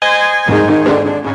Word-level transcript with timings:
Thank 0.00 1.22
you. 1.22 1.27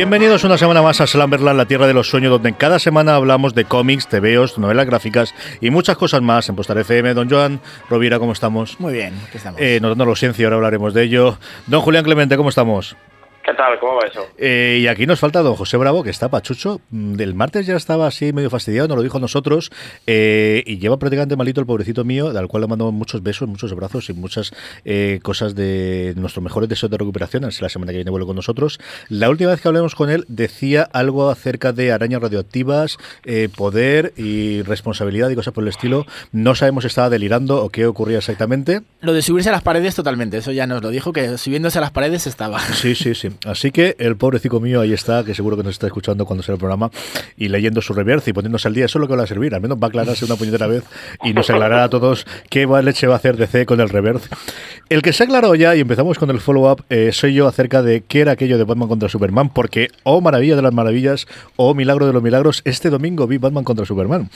Bienvenidos 0.00 0.44
una 0.44 0.56
semana 0.56 0.80
más 0.80 0.98
a 1.02 1.06
Slamberland, 1.06 1.58
la 1.58 1.66
tierra 1.66 1.86
de 1.86 1.92
los 1.92 2.08
sueños, 2.08 2.30
donde 2.30 2.54
cada 2.54 2.78
semana 2.78 3.16
hablamos 3.16 3.54
de 3.54 3.66
cómics, 3.66 4.08
TVOs, 4.08 4.56
novelas 4.56 4.86
gráficas 4.86 5.34
y 5.60 5.68
muchas 5.68 5.98
cosas 5.98 6.22
más 6.22 6.48
en 6.48 6.56
Postar 6.56 6.78
FM. 6.78 7.12
Don 7.12 7.28
Joan 7.28 7.60
Rovira, 7.90 8.18
¿cómo 8.18 8.32
estamos? 8.32 8.80
Muy 8.80 8.94
bien, 8.94 9.12
aquí 9.28 9.36
estamos. 9.36 9.60
Eh, 9.60 9.78
notando 9.82 10.06
la 10.06 10.12
ausencia, 10.12 10.46
ahora 10.46 10.56
hablaremos 10.56 10.94
de 10.94 11.02
ello. 11.02 11.38
Don 11.66 11.82
Julián 11.82 12.02
Clemente, 12.02 12.38
¿cómo 12.38 12.48
estamos? 12.48 12.96
¿Qué 13.50 13.56
tal? 13.56 13.80
¿Cómo 13.80 13.96
va 13.96 14.06
eso? 14.06 14.28
Eh, 14.38 14.78
y 14.80 14.86
aquí 14.86 15.06
nos 15.06 15.18
falta 15.18 15.40
don 15.42 15.56
José 15.56 15.76
Bravo, 15.76 16.04
que 16.04 16.10
está 16.10 16.28
pachucho. 16.28 16.80
Mm, 16.90 17.14
Del 17.14 17.34
martes 17.34 17.66
ya 17.66 17.74
estaba 17.74 18.06
así 18.06 18.32
medio 18.32 18.48
fastidiado, 18.48 18.86
nos 18.86 18.96
lo 18.96 19.02
dijo 19.02 19.18
a 19.18 19.20
nosotros. 19.20 19.72
eh, 20.06 20.62
y 20.66 20.78
lleva 20.78 20.98
prácticamente 21.00 21.34
malito 21.34 21.60
el 21.60 21.66
pobrecito 21.66 22.04
mío, 22.04 22.28
al 22.28 22.46
cual 22.46 22.60
le 22.60 22.68
mando 22.68 22.92
muchos 22.92 23.24
besos, 23.24 23.48
muchos 23.48 23.72
abrazos 23.72 24.08
y 24.08 24.12
muchas 24.12 24.52
eh, 24.84 25.18
cosas 25.22 25.56
de 25.56 26.14
nuestros 26.16 26.44
mejores 26.44 26.68
deseos 26.68 26.92
de 26.92 26.98
recuperación. 26.98 27.44
Así 27.44 27.60
la 27.60 27.68
semana 27.68 27.90
que 27.90 27.96
viene 27.98 28.12
vuelve 28.12 28.26
con 28.28 28.36
nosotros. 28.36 28.78
La 29.08 29.28
última 29.28 29.50
vez 29.50 29.60
que 29.60 29.66
hablamos 29.66 29.96
con 29.96 30.10
él 30.10 30.24
decía 30.28 30.88
algo 30.92 31.28
acerca 31.28 31.72
de 31.72 31.90
arañas 31.90 32.22
radioactivas, 32.22 32.98
eh, 33.24 33.48
poder 33.56 34.12
y 34.16 34.62
responsabilidad 34.62 35.28
y 35.28 35.34
cosas 35.34 35.52
por 35.52 35.64
el 35.64 35.68
estilo. 35.70 36.06
No 36.30 36.54
sabemos 36.54 36.84
si 36.84 36.86
estaba 36.86 37.10
delirando 37.10 37.64
o 37.64 37.70
qué 37.70 37.86
ocurría 37.86 38.18
exactamente. 38.18 38.82
Lo 39.00 39.12
de 39.12 39.22
subirse 39.22 39.48
a 39.48 39.52
las 39.52 39.62
paredes 39.62 39.96
totalmente, 39.96 40.36
eso 40.36 40.52
ya 40.52 40.68
nos 40.68 40.82
lo 40.82 40.90
dijo, 40.90 41.12
que 41.12 41.36
subiéndose 41.36 41.78
a 41.78 41.80
las 41.80 41.90
paredes 41.90 42.28
estaba. 42.28 42.60
Sí, 42.60 42.94
sí, 42.94 43.14
sí. 43.16 43.28
Así 43.46 43.70
que 43.70 43.96
el 43.98 44.16
pobrecito 44.16 44.60
mío 44.60 44.80
ahí 44.80 44.92
está, 44.92 45.24
que 45.24 45.34
seguro 45.34 45.56
que 45.56 45.62
nos 45.62 45.72
está 45.72 45.86
escuchando 45.86 46.26
cuando 46.26 46.42
sea 46.42 46.54
el 46.54 46.58
programa 46.58 46.90
y 47.36 47.48
leyendo 47.48 47.80
su 47.80 47.94
reverse 47.94 48.30
y 48.30 48.32
poniéndose 48.32 48.68
al 48.68 48.74
día. 48.74 48.84
Eso 48.84 48.98
es 48.98 49.00
lo 49.00 49.08
que 49.08 49.16
va 49.16 49.22
a 49.22 49.26
servir. 49.26 49.54
Al 49.54 49.60
menos 49.60 49.78
va 49.78 49.86
a 49.86 49.88
aclararse 49.88 50.24
una 50.24 50.36
puñetera 50.36 50.66
vez 50.66 50.84
y 51.24 51.32
nos 51.32 51.48
aclarará 51.48 51.84
a 51.84 51.88
todos 51.88 52.26
qué 52.50 52.66
leche 52.82 53.06
va 53.06 53.14
a 53.14 53.16
hacer 53.16 53.36
DC 53.36 53.64
con 53.66 53.80
el 53.80 53.88
reverse. 53.88 54.28
El 54.88 55.02
que 55.02 55.12
se 55.12 55.22
ha 55.22 55.26
aclarado 55.26 55.54
ya, 55.54 55.74
y 55.74 55.80
empezamos 55.80 56.18
con 56.18 56.30
el 56.30 56.40
follow-up, 56.40 56.84
eh, 56.90 57.10
soy 57.12 57.34
yo 57.34 57.46
acerca 57.46 57.82
de 57.82 58.02
qué 58.02 58.20
era 58.20 58.32
aquello 58.32 58.58
de 58.58 58.64
Batman 58.64 58.88
contra 58.88 59.08
Superman, 59.08 59.48
porque, 59.48 59.88
oh 60.02 60.20
maravilla 60.20 60.56
de 60.56 60.62
las 60.62 60.74
maravillas, 60.74 61.26
oh 61.56 61.74
milagro 61.74 62.06
de 62.06 62.12
los 62.12 62.22
milagros, 62.22 62.62
este 62.64 62.90
domingo 62.90 63.26
vi 63.26 63.38
Batman 63.38 63.64
contra 63.64 63.86
Superman. 63.86 64.28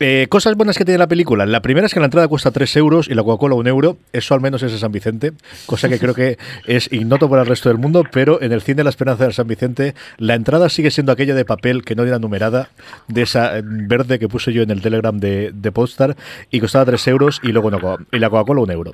Eh, 0.00 0.26
cosas 0.28 0.54
buenas 0.54 0.78
que 0.78 0.84
tiene 0.84 0.98
la 0.98 1.08
película. 1.08 1.44
La 1.44 1.60
primera 1.60 1.86
es 1.86 1.94
que 1.94 1.98
la 1.98 2.06
entrada 2.06 2.28
cuesta 2.28 2.52
3 2.52 2.76
euros 2.76 3.08
y 3.08 3.14
la 3.14 3.24
Coca-Cola 3.24 3.56
un 3.56 3.66
euro. 3.66 3.96
Eso 4.12 4.34
al 4.34 4.40
menos 4.40 4.62
es 4.62 4.70
de 4.70 4.78
San 4.78 4.92
Vicente, 4.92 5.32
cosa 5.66 5.88
que 5.88 5.98
creo 5.98 6.14
que 6.14 6.38
es 6.66 6.92
ignoto 6.92 7.28
para 7.28 7.42
el 7.42 7.48
resto 7.48 7.68
del 7.68 7.78
mundo, 7.78 8.04
pero 8.10 8.40
en 8.40 8.52
el 8.52 8.62
cine 8.62 8.84
La 8.84 8.90
Esperanza 8.90 9.26
de 9.26 9.32
San 9.32 9.48
Vicente 9.48 9.94
la 10.18 10.34
entrada 10.34 10.68
sigue 10.68 10.92
siendo 10.92 11.10
aquella 11.10 11.34
de 11.34 11.44
papel 11.44 11.84
que 11.84 11.96
no 11.96 12.04
era 12.04 12.20
numerada, 12.20 12.70
de 13.08 13.22
esa 13.22 13.58
eh, 13.58 13.62
verde 13.64 14.20
que 14.20 14.28
puse 14.28 14.52
yo 14.52 14.62
en 14.62 14.70
el 14.70 14.82
Telegram 14.82 15.18
de, 15.18 15.50
de 15.52 15.72
Podstar 15.72 16.16
y 16.50 16.60
costaba 16.60 16.84
3 16.84 17.08
euros 17.08 17.40
y 17.42 17.48
luego 17.48 17.70
no, 17.70 17.98
y 18.12 18.18
la 18.18 18.30
Coca-Cola 18.30 18.60
un 18.60 18.70
euro. 18.70 18.92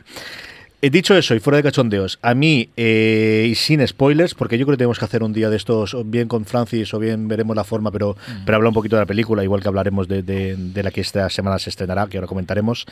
He 0.87 0.91
dicho 0.91 1.17
eso 1.17 1.34
y 1.34 1.41
fuera 1.41 1.56
de 1.56 1.62
cachondeos, 1.62 2.19
a 2.21 2.34
mí, 2.34 2.69
eh, 2.77 3.47
y 3.50 3.55
sin 3.55 3.87
spoilers, 3.87 4.34
porque 4.34 4.59
yo 4.59 4.67
creo 4.67 4.75
que 4.77 4.81
tenemos 4.81 4.99
que 4.99 5.06
hacer 5.06 5.22
un 5.22 5.33
día 5.33 5.49
de 5.49 5.56
estos, 5.56 5.95
o 5.95 6.05
bien 6.05 6.28
con 6.28 6.45
Francis 6.45 6.93
o 6.93 6.99
bien 6.99 7.27
veremos 7.27 7.56
la 7.56 7.65
forma, 7.65 7.91
pero, 7.91 8.19
pero 8.45 8.56
hablar 8.56 8.69
un 8.69 8.75
poquito 8.75 8.97
de 8.97 9.00
la 9.00 9.06
película, 9.06 9.43
igual 9.43 9.62
que 9.62 9.69
hablaremos 9.69 10.09
de, 10.09 10.22
de- 10.22 10.56
de 10.59 10.83
la 10.83 10.91
que 10.91 11.00
esta 11.00 11.31
semana 11.31 11.59
se 11.59 11.71
estrenará, 11.71 12.06
que 12.06 12.19
ahora 12.19 12.27
comentaremos. 12.27 12.84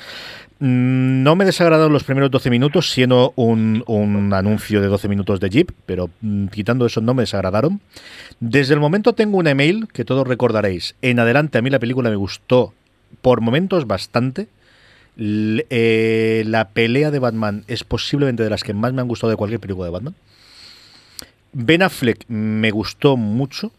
Mm, 0.58 1.22
No 1.22 1.36
me 1.36 1.44
desagradaron 1.44 1.92
los 1.92 2.04
primeros 2.04 2.30
12 2.30 2.48
minutos, 2.48 2.91
siendo 2.91 3.34
un, 3.36 3.84
un 3.86 4.32
anuncio 4.32 4.80
de 4.80 4.86
12 4.86 5.09
minutos 5.09 5.38
de 5.41 5.50
Jeep, 5.50 5.70
pero 5.84 6.09
mm, 6.22 6.47
quitando 6.47 6.86
eso 6.86 7.03
no 7.03 7.12
me 7.12 7.24
desagradaron. 7.24 7.82
Desde 8.41 8.72
el 8.72 8.80
momento 8.80 9.12
tengo 9.12 9.36
un 9.36 9.47
email 9.48 9.86
que 9.92 10.06
todos 10.06 10.26
recordaréis. 10.26 10.94
En 11.03 11.19
adelante 11.19 11.59
a 11.59 11.62
mí 11.62 11.69
la 11.69 11.78
película 11.78 12.09
me 12.09 12.16
gustó 12.16 12.72
por 13.20 13.42
momentos 13.42 13.86
bastante. 13.86 14.48
Eh, 15.16 16.44
la 16.46 16.68
pelea 16.70 17.10
de 17.10 17.18
Batman 17.18 17.64
es 17.68 17.84
posiblemente 17.84 18.42
de 18.42 18.50
las 18.50 18.64
que 18.64 18.74
más 18.74 18.92
me 18.92 19.02
han 19.02 19.08
gustado 19.08 19.30
de 19.30 19.36
cualquier 19.36 19.60
película 19.60 19.86
de 19.86 19.92
Batman. 19.92 20.14
Ben 21.52 21.82
Affleck 21.82 22.24
me 22.28 22.70
gustó 22.70 23.16
mucho. 23.16 23.72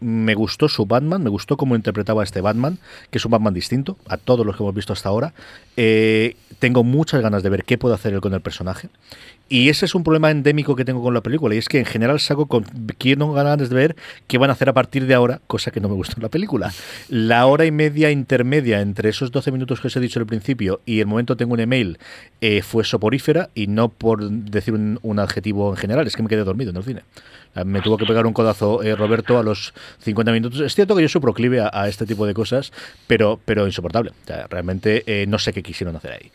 Me 0.00 0.34
gustó 0.34 0.68
su 0.68 0.84
Batman, 0.84 1.22
me 1.22 1.30
gustó 1.30 1.56
cómo 1.56 1.76
interpretaba 1.76 2.22
a 2.22 2.24
este 2.24 2.40
Batman, 2.40 2.80
que 3.12 3.18
es 3.18 3.24
un 3.24 3.30
Batman 3.30 3.54
distinto 3.54 3.96
a 4.08 4.16
todos 4.16 4.44
los 4.44 4.56
que 4.56 4.64
hemos 4.64 4.74
visto 4.74 4.92
hasta 4.92 5.08
ahora. 5.08 5.32
Eh, 5.76 6.34
tengo 6.58 6.82
muchas 6.82 7.22
ganas 7.22 7.44
de 7.44 7.50
ver 7.50 7.62
qué 7.62 7.78
puede 7.78 7.94
hacer 7.94 8.12
él 8.12 8.20
con 8.20 8.34
el 8.34 8.40
personaje. 8.40 8.88
Y 9.52 9.68
ese 9.68 9.84
es 9.84 9.94
un 9.94 10.02
problema 10.02 10.30
endémico 10.30 10.74
que 10.74 10.86
tengo 10.86 11.02
con 11.02 11.12
la 11.12 11.20
película, 11.20 11.54
y 11.54 11.58
es 11.58 11.68
que 11.68 11.78
en 11.78 11.84
general 11.84 12.20
saco 12.20 12.46
con 12.46 12.64
quiero 12.96 13.32
ganas 13.32 13.68
de 13.68 13.74
ver 13.74 13.96
qué 14.26 14.38
van 14.38 14.48
a 14.48 14.54
hacer 14.54 14.70
a 14.70 14.72
partir 14.72 15.06
de 15.06 15.12
ahora, 15.12 15.42
cosa 15.46 15.70
que 15.70 15.78
no 15.78 15.90
me 15.90 15.94
gusta 15.94 16.14
en 16.16 16.22
la 16.22 16.30
película. 16.30 16.72
La 17.10 17.44
hora 17.44 17.66
y 17.66 17.70
media 17.70 18.10
intermedia 18.10 18.80
entre 18.80 19.10
esos 19.10 19.30
12 19.30 19.52
minutos 19.52 19.78
que 19.78 19.88
os 19.88 19.96
he 19.96 20.00
dicho 20.00 20.18
al 20.20 20.24
principio 20.24 20.80
y 20.86 21.00
el 21.00 21.06
momento 21.06 21.36
tengo 21.36 21.52
un 21.52 21.60
email 21.60 21.98
eh, 22.40 22.62
fue 22.62 22.82
soporífera, 22.82 23.50
y 23.54 23.66
no 23.66 23.90
por 23.90 24.26
decir 24.26 24.72
un, 24.72 25.18
adjetivo 25.18 25.68
en 25.68 25.76
general, 25.76 26.06
es 26.06 26.16
que 26.16 26.22
me 26.22 26.30
quedé 26.30 26.44
dormido 26.44 26.70
en 26.70 26.78
el 26.78 26.84
cine. 26.84 27.02
Me 27.66 27.82
tuvo 27.82 27.98
que 27.98 28.06
pegar 28.06 28.24
un 28.24 28.32
codazo 28.32 28.82
eh, 28.82 28.96
Roberto 28.96 29.38
a 29.38 29.42
los 29.42 29.74
50 29.98 30.32
minutos. 30.32 30.60
Es 30.60 30.74
cierto 30.74 30.96
que 30.96 31.02
yo 31.02 31.10
soy 31.10 31.20
proclive 31.20 31.60
a, 31.60 31.68
a 31.70 31.88
este 31.88 32.06
tipo 32.06 32.24
de 32.24 32.32
cosas, 32.32 32.72
pero, 33.06 33.38
pero 33.44 33.66
insoportable. 33.66 34.12
O 34.12 34.26
sea, 34.26 34.46
realmente 34.46 35.02
eh, 35.04 35.26
no 35.26 35.38
sé 35.38 35.52
qué 35.52 35.62
quisieron 35.62 35.94
hacer 35.94 36.12
ahí. 36.12 36.32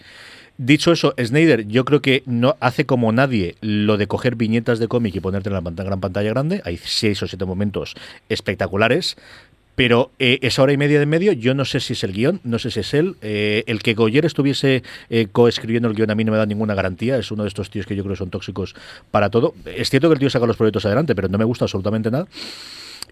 Dicho 0.58 0.92
eso, 0.92 1.14
Snyder, 1.24 1.68
yo 1.68 1.86
creo 1.86 2.02
que 2.02 2.24
no 2.26 2.56
hace 2.60 2.86
como 2.86 3.12
nadie 3.12 3.56
lo 3.62 3.98
de 3.98 4.08
coger 4.08 4.36
viñetas 4.36 4.80
de 4.80 4.88
cómic 4.88 5.16
y 5.16 5.20
ponerte 5.20 5.50
en 5.50 5.54
la 5.54 5.62
gran 5.62 6.00
pantalla 6.00 6.32
grande. 6.32 6.62
Hay 6.66 6.78
seis 6.78 7.22
o 7.22 7.28
siete 7.28 7.46
momentos 7.46 7.94
espectaculares. 8.28 9.18
Pero 9.76 10.10
eh, 10.18 10.40
esa 10.42 10.64
hora 10.64 10.74
y 10.74 10.78
media 10.78 11.00
de 11.00 11.06
medio, 11.06 11.34
yo 11.34 11.54
no 11.54 11.64
sé 11.64 11.80
si 11.80 11.94
es 11.94 12.04
el 12.04 12.12
guion, 12.12 12.42
no 12.44 12.58
sé 12.58 12.72
si 12.72 12.80
es 12.80 12.96
él. 12.96 13.16
Eh, 13.22 13.64
el 13.68 13.84
que 13.84 13.94
Goyer 13.94 14.26
estuviese 14.26 14.82
eh, 15.12 15.28
coescribiendo 15.32 15.88
el 15.88 15.94
guion 15.94 16.10
a 16.10 16.16
mí 16.16 16.24
no 16.24 16.32
me 16.32 16.40
da 16.40 16.48
ninguna 16.48 16.74
garantía. 16.74 17.16
Es 17.18 17.30
uno 17.30 17.44
de 17.44 17.50
estos 17.50 17.70
tíos 17.70 17.86
que 17.86 17.96
yo 17.96 18.02
creo 18.02 18.16
que 18.16 18.18
son 18.18 18.32
tóxicos 18.32 18.74
para 19.12 19.30
todo. 19.30 19.54
Es 19.66 19.92
cierto 19.92 20.10
que 20.10 20.14
el 20.14 20.20
tío 20.20 20.32
saca 20.32 20.48
los 20.48 20.58
proyectos 20.58 20.88
adelante, 20.88 21.14
pero 21.14 21.28
no 21.28 21.38
me 21.38 21.46
gusta 21.46 21.66
absolutamente 21.66 22.10
nada. 22.10 22.26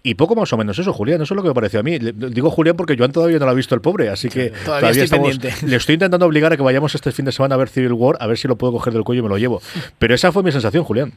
Y 0.08 0.14
poco 0.14 0.36
más 0.36 0.52
o 0.52 0.56
menos 0.56 0.78
eso, 0.78 0.92
Julián, 0.92 1.20
eso 1.20 1.34
es 1.34 1.36
lo 1.36 1.42
que 1.42 1.48
me 1.48 1.54
pareció 1.54 1.80
a 1.80 1.82
mí. 1.82 1.98
Le- 1.98 2.12
Digo 2.12 2.50
Julián 2.50 2.76
porque 2.76 2.96
Joan 2.96 3.10
todavía 3.10 3.38
no 3.38 3.44
lo 3.46 3.50
ha 3.50 3.54
visto 3.54 3.74
el 3.74 3.80
pobre, 3.80 4.08
así 4.08 4.28
que 4.28 4.50
todavía 4.64 4.90
estoy 4.90 5.04
estamos- 5.04 5.28
pendiente. 5.30 5.66
le 5.66 5.76
estoy 5.76 5.94
intentando 5.94 6.26
obligar 6.26 6.52
a 6.52 6.56
que 6.56 6.62
vayamos 6.62 6.94
este 6.94 7.10
fin 7.10 7.24
de 7.24 7.32
semana 7.32 7.56
a 7.56 7.58
ver 7.58 7.68
Civil 7.68 7.92
War, 7.92 8.16
a 8.20 8.26
ver 8.28 8.38
si 8.38 8.46
lo 8.46 8.56
puedo 8.56 8.72
coger 8.72 8.92
del 8.92 9.02
cuello 9.02 9.20
y 9.20 9.22
me 9.24 9.28
lo 9.28 9.38
llevo. 9.38 9.60
Pero 9.98 10.14
esa 10.14 10.30
fue 10.30 10.42
mi 10.44 10.52
sensación, 10.52 10.84
Julián. 10.84 11.12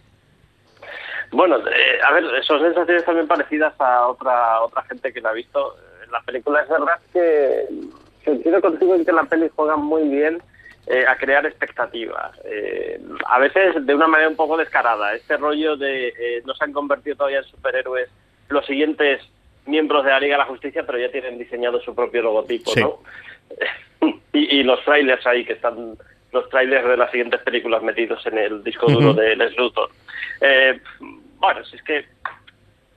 Bueno, 1.31 1.57
eh, 1.57 1.99
a 2.07 2.11
ver, 2.13 2.23
son 2.43 2.59
sensaciones 2.61 3.05
también 3.05 3.27
parecidas 3.27 3.73
a 3.79 4.07
otra 4.07 4.61
otra 4.61 4.81
gente 4.83 5.13
que 5.13 5.21
la 5.21 5.29
ha 5.29 5.33
visto. 5.33 5.75
En 6.03 6.11
la 6.11 6.21
película 6.21 6.61
es 6.61 6.69
verdad 6.69 6.99
que 7.13 7.65
coincido 8.25 8.59
contigo 8.61 8.95
en 8.95 9.05
que 9.05 9.11
la 9.11 9.23
peli 9.25 9.47
juega 9.55 9.75
muy 9.75 10.07
bien 10.09 10.41
eh, 10.87 11.05
a 11.07 11.15
crear 11.17 11.45
expectativas. 11.45 12.31
Eh, 12.45 12.99
a 13.27 13.37
veces 13.37 13.85
de 13.85 13.93
una 13.93 14.07
manera 14.07 14.29
un 14.29 14.35
poco 14.35 14.57
descarada. 14.57 15.13
Este 15.13 15.37
rollo 15.37 15.77
de 15.77 16.07
eh, 16.07 16.41
no 16.45 16.55
se 16.55 16.63
han 16.63 16.73
convertido 16.73 17.17
todavía 17.17 17.39
en 17.39 17.43
superhéroes 17.45 18.09
los 18.49 18.65
siguientes 18.65 19.21
miembros 19.65 20.03
de 20.03 20.11
la 20.11 20.19
Liga 20.19 20.35
de 20.35 20.39
la 20.39 20.45
Justicia, 20.45 20.83
pero 20.85 20.97
ya 20.97 21.11
tienen 21.11 21.37
diseñado 21.37 21.79
su 21.81 21.93
propio 21.95 22.21
logotipo, 22.23 22.71
Sí. 22.71 22.81
¿no? 22.81 22.99
y, 24.33 24.59
y 24.59 24.63
los 24.63 24.83
trailers 24.83 25.25
ahí 25.27 25.45
que 25.45 25.53
están 25.53 25.95
los 26.31 26.47
trailers 26.49 26.87
de 26.87 26.97
las 26.97 27.09
siguientes 27.11 27.41
películas 27.41 27.81
metidos 27.81 28.23
en 28.27 28.37
el 28.37 28.63
disco 28.63 28.85
duro 28.91 29.13
de 29.13 29.35
Les 29.35 29.55
Luthor. 29.57 29.89
Eh, 30.41 30.79
bueno, 31.37 31.63
si 31.65 31.75
es 31.75 31.81
que 31.83 32.05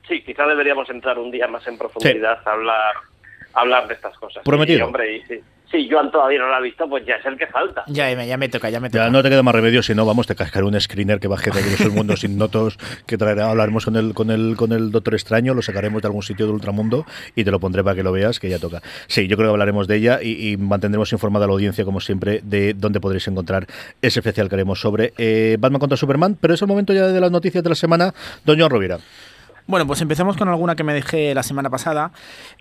sí, 0.06 0.22
quizá 0.22 0.46
deberíamos 0.46 0.88
entrar 0.90 1.19
un 1.19 1.31
día 1.31 1.46
más 1.49 1.66
en 1.66 1.78
profundidad 1.78 2.40
a 2.46 2.52
hablar 2.52 2.94
a 3.54 3.60
hablar 3.60 3.88
de 3.88 3.94
estas 3.94 4.16
cosas. 4.19 4.43
Prometido. 4.44 4.78
Y, 4.81 4.82
hombre, 4.82 5.16
y 5.16 5.22
sí, 5.22 5.40
si 5.72 5.88
Joan 5.88 6.10
todavía 6.10 6.38
no 6.38 6.48
lo 6.48 6.54
ha 6.54 6.60
visto, 6.60 6.88
pues 6.88 7.04
ya 7.06 7.14
es 7.14 7.26
el 7.26 7.36
que 7.36 7.46
falta. 7.46 7.82
Ya, 7.88 8.12
ya 8.12 8.36
me 8.36 8.48
toca, 8.48 8.70
ya 8.70 8.78
me 8.78 8.90
toca. 8.90 9.04
Ya 9.04 9.10
no 9.10 9.22
te 9.22 9.30
queda 9.30 9.42
más 9.42 9.54
remedio 9.54 9.82
si 9.82 9.94
no, 9.94 10.04
vamos, 10.04 10.26
te 10.26 10.36
cascar 10.36 10.64
un 10.64 10.78
screener 10.78 11.19
que 11.19 11.28
baje 11.28 11.50
de 11.50 11.62
el 11.82 11.90
mundo 11.90 12.16
sin 12.16 12.36
notos, 12.36 12.78
que 13.06 13.16
traerá, 13.16 13.50
hablaremos 13.50 13.84
con 13.84 13.96
el, 13.96 14.14
con 14.14 14.30
el, 14.30 14.56
con 14.56 14.72
el 14.72 14.90
Doctor 14.90 15.14
Extraño, 15.14 15.54
lo 15.54 15.62
sacaremos 15.62 16.02
de 16.02 16.08
algún 16.08 16.22
sitio 16.22 16.46
del 16.46 16.54
ultramundo 16.54 17.06
y 17.34 17.44
te 17.44 17.50
lo 17.50 17.58
pondré 17.58 17.82
para 17.82 17.96
que 17.96 18.02
lo 18.02 18.12
veas, 18.12 18.38
que 18.38 18.48
ya 18.48 18.58
toca. 18.58 18.82
Sí, 19.06 19.26
yo 19.26 19.36
creo 19.36 19.48
que 19.48 19.52
hablaremos 19.52 19.88
de 19.88 19.96
ella 19.96 20.22
y, 20.22 20.56
mantendremos 20.58 21.12
informada 21.12 21.46
a 21.46 21.48
la 21.48 21.54
audiencia, 21.54 21.84
como 21.84 22.00
siempre, 22.00 22.40
de 22.44 22.75
dónde 22.75 23.00
podréis 23.00 23.26
encontrar 23.26 23.66
ese 24.02 24.20
especial 24.20 24.48
que 24.48 24.54
haremos 24.54 24.80
sobre 24.80 25.12
eh, 25.16 25.56
Batman 25.58 25.80
contra 25.80 25.96
Superman, 25.96 26.36
pero 26.40 26.54
es 26.54 26.62
el 26.62 26.68
momento 26.68 26.92
ya 26.92 27.06
de 27.06 27.20
las 27.20 27.30
noticias 27.30 27.64
de 27.64 27.70
la 27.70 27.75
semana. 27.75 28.12
Doña 28.44 28.68
Rovira. 28.68 28.98
Bueno, 29.67 29.87
pues 29.87 30.00
empezamos 30.00 30.37
con 30.37 30.49
alguna 30.49 30.75
que 30.75 30.82
me 30.82 30.93
dejé 30.93 31.35
la 31.35 31.43
semana 31.43 31.70
pasada. 31.70 32.11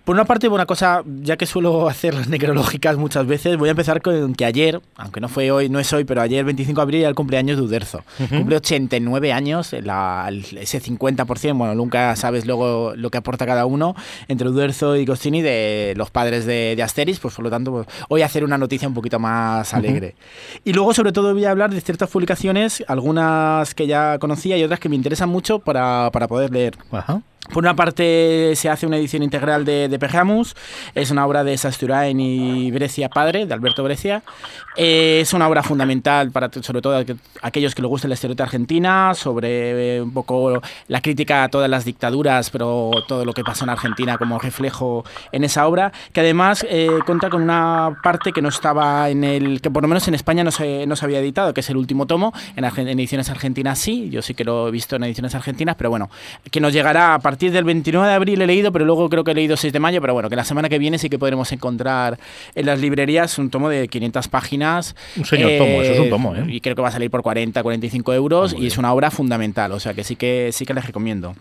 Por 0.05 0.15
una 0.15 0.25
parte, 0.25 0.47
una 0.47 0.65
cosa, 0.65 1.03
ya 1.21 1.35
que 1.35 1.45
suelo 1.45 1.89
hacer 1.89 2.13
las 2.13 2.27
necrológicas 2.27 2.97
muchas 2.97 3.25
veces, 3.25 3.57
voy 3.57 3.69
a 3.69 3.71
empezar 3.71 4.01
con 4.01 4.35
que 4.35 4.45
ayer, 4.45 4.81
aunque 4.97 5.19
no 5.19 5.27
fue 5.27 5.51
hoy, 5.51 5.67
no 5.69 5.79
es 5.79 5.91
hoy, 5.93 6.03
pero 6.03 6.21
ayer, 6.21 6.45
25 6.45 6.79
de 6.79 6.83
abril, 6.83 6.99
era 7.01 7.09
el 7.09 7.15
cumpleaños 7.15 7.57
de 7.57 7.63
Uderzo. 7.63 8.03
Cumple 8.29 8.57
89 8.57 9.33
años, 9.33 9.73
ese 9.73 10.81
50%, 10.81 11.57
bueno, 11.57 11.75
nunca 11.75 12.15
sabes 12.15 12.45
luego 12.45 12.93
lo 12.95 13.09
que 13.09 13.17
aporta 13.17 13.45
cada 13.45 13.65
uno, 13.65 13.95
entre 14.27 14.49
Uderzo 14.49 14.95
y 14.95 15.05
Costini, 15.05 15.41
de 15.41 15.93
los 15.97 16.11
padres 16.11 16.45
de, 16.45 16.79
Asteris, 16.81 17.19
pues 17.19 17.35
por 17.35 17.43
lo 17.43 17.51
tanto, 17.51 17.71
pues, 17.71 17.87
hoy 18.09 18.21
hacer 18.23 18.43
una 18.43 18.57
noticia 18.57 18.87
un 18.87 18.93
poquito 18.93 19.19
más 19.19 19.73
alegre. 19.73 20.15
Y 20.63 20.73
luego, 20.73 20.93
sobre 20.93 21.11
todo, 21.11 21.33
voy 21.33 21.45
a 21.45 21.51
hablar 21.51 21.71
de 21.71 21.81
ciertas 21.81 22.09
publicaciones, 22.09 22.83
algunas 22.87 23.75
que 23.75 23.87
ya 23.87 24.17
conocía 24.19 24.57
y 24.57 24.63
otras 24.63 24.79
que 24.79 24.89
me 24.89 24.95
interesan 24.95 25.29
mucho 25.29 25.59
para, 25.59 26.09
para 26.11 26.27
poder 26.27 26.51
leer. 26.51 26.77
Ajá. 26.91 27.21
Por 27.49 27.63
una 27.63 27.75
parte 27.75 28.53
se 28.55 28.69
hace 28.69 28.85
una 28.85 28.97
edición 28.97 29.23
integral 29.23 29.65
de, 29.65 29.89
de 29.89 29.99
Pergamus, 29.99 30.55
es 30.95 31.11
una 31.11 31.25
obra 31.25 31.43
de 31.43 31.57
Sasturain 31.57 32.17
y 32.19 32.71
Brescia 32.71 33.09
Padre, 33.09 33.45
de 33.45 33.53
Alberto 33.53 33.83
Brescia. 33.83 34.23
Eh, 34.77 35.19
es 35.21 35.33
una 35.33 35.49
obra 35.49 35.61
fundamental 35.61 36.31
para 36.31 36.49
sobre 36.61 36.81
todo 36.81 37.03
aquellos 37.41 37.75
que 37.75 37.81
les 37.81 37.89
gusta 37.89 38.07
la 38.07 38.13
historieta 38.13 38.43
argentina, 38.43 39.13
sobre 39.15 39.97
eh, 39.97 40.01
un 40.01 40.13
poco 40.13 40.61
la 40.87 41.01
crítica 41.01 41.43
a 41.43 41.49
todas 41.49 41.69
las 41.69 41.83
dictaduras, 41.83 42.49
pero 42.51 42.91
todo 43.07 43.25
lo 43.25 43.33
que 43.33 43.43
pasó 43.43 43.65
en 43.65 43.71
Argentina 43.71 44.17
como 44.17 44.39
reflejo 44.39 45.03
en 45.33 45.43
esa 45.43 45.67
obra, 45.67 45.91
que 46.13 46.21
además 46.21 46.65
eh, 46.69 46.89
cuenta 47.05 47.29
con 47.29 47.41
una 47.41 47.97
parte 48.01 48.31
que 48.31 48.41
no 48.41 48.47
estaba 48.47 49.09
en 49.09 49.25
el, 49.25 49.59
que 49.59 49.69
por 49.69 49.83
lo 49.83 49.89
menos 49.89 50.07
en 50.07 50.15
España 50.15 50.45
no 50.45 50.51
se, 50.51 50.87
no 50.87 50.95
se 50.95 51.03
había 51.03 51.19
editado, 51.19 51.53
que 51.53 51.59
es 51.59 51.69
el 51.69 51.75
último 51.75 52.05
tomo, 52.07 52.33
en, 52.55 52.63
en 52.63 52.99
ediciones 52.99 53.29
argentinas 53.29 53.77
sí, 53.77 54.09
yo 54.09 54.21
sí 54.21 54.35
que 54.35 54.45
lo 54.45 54.69
he 54.69 54.71
visto 54.71 54.95
en 54.95 55.03
ediciones 55.03 55.35
argentinas, 55.35 55.75
pero 55.75 55.89
bueno, 55.89 56.09
que 56.49 56.61
nos 56.61 56.71
llegará 56.71 57.13
a 57.13 57.19
partir 57.31 57.41
partir 57.47 57.53
del 57.53 57.63
29 57.63 58.07
de 58.07 58.13
abril 58.13 58.41
he 58.41 58.45
leído, 58.45 58.71
pero 58.71 58.85
luego 58.85 59.09
creo 59.09 59.23
que 59.23 59.31
he 59.31 59.33
leído 59.33 59.57
6 59.57 59.73
de 59.73 59.79
mayo, 59.79 60.01
pero 60.01 60.13
bueno, 60.13 60.29
que 60.29 60.35
la 60.35 60.43
semana 60.43 60.69
que 60.69 60.77
viene 60.77 60.97
sí 60.97 61.09
que 61.09 61.17
podremos 61.17 61.51
encontrar 61.51 62.19
en 62.53 62.65
las 62.65 62.79
librerías 62.79 63.39
un 63.39 63.49
tomo 63.49 63.69
de 63.69 63.87
500 63.87 64.27
páginas. 64.27 64.95
Un 65.15 65.25
señor 65.25 65.51
tomo, 65.57 65.81
eso 65.81 65.93
es 65.93 65.99
un 65.99 66.09
tomo, 66.09 66.35
¿eh? 66.35 66.45
Y 66.47 66.61
creo 66.61 66.75
que 66.75 66.81
va 66.81 66.89
a 66.89 66.91
salir 66.91 67.09
por 67.09 67.23
40, 67.23 67.63
45 67.63 68.13
euros 68.13 68.55
y 68.55 68.67
es 68.67 68.77
una 68.77 68.93
obra 68.93 69.09
fundamental, 69.09 69.71
o 69.71 69.79
sea 69.79 69.93
que 69.93 70.03
sí 70.03 70.15
que, 70.15 70.49
sí 70.51 70.65
que 70.65 70.73
les 70.73 70.85
recomiendo. 70.85 71.35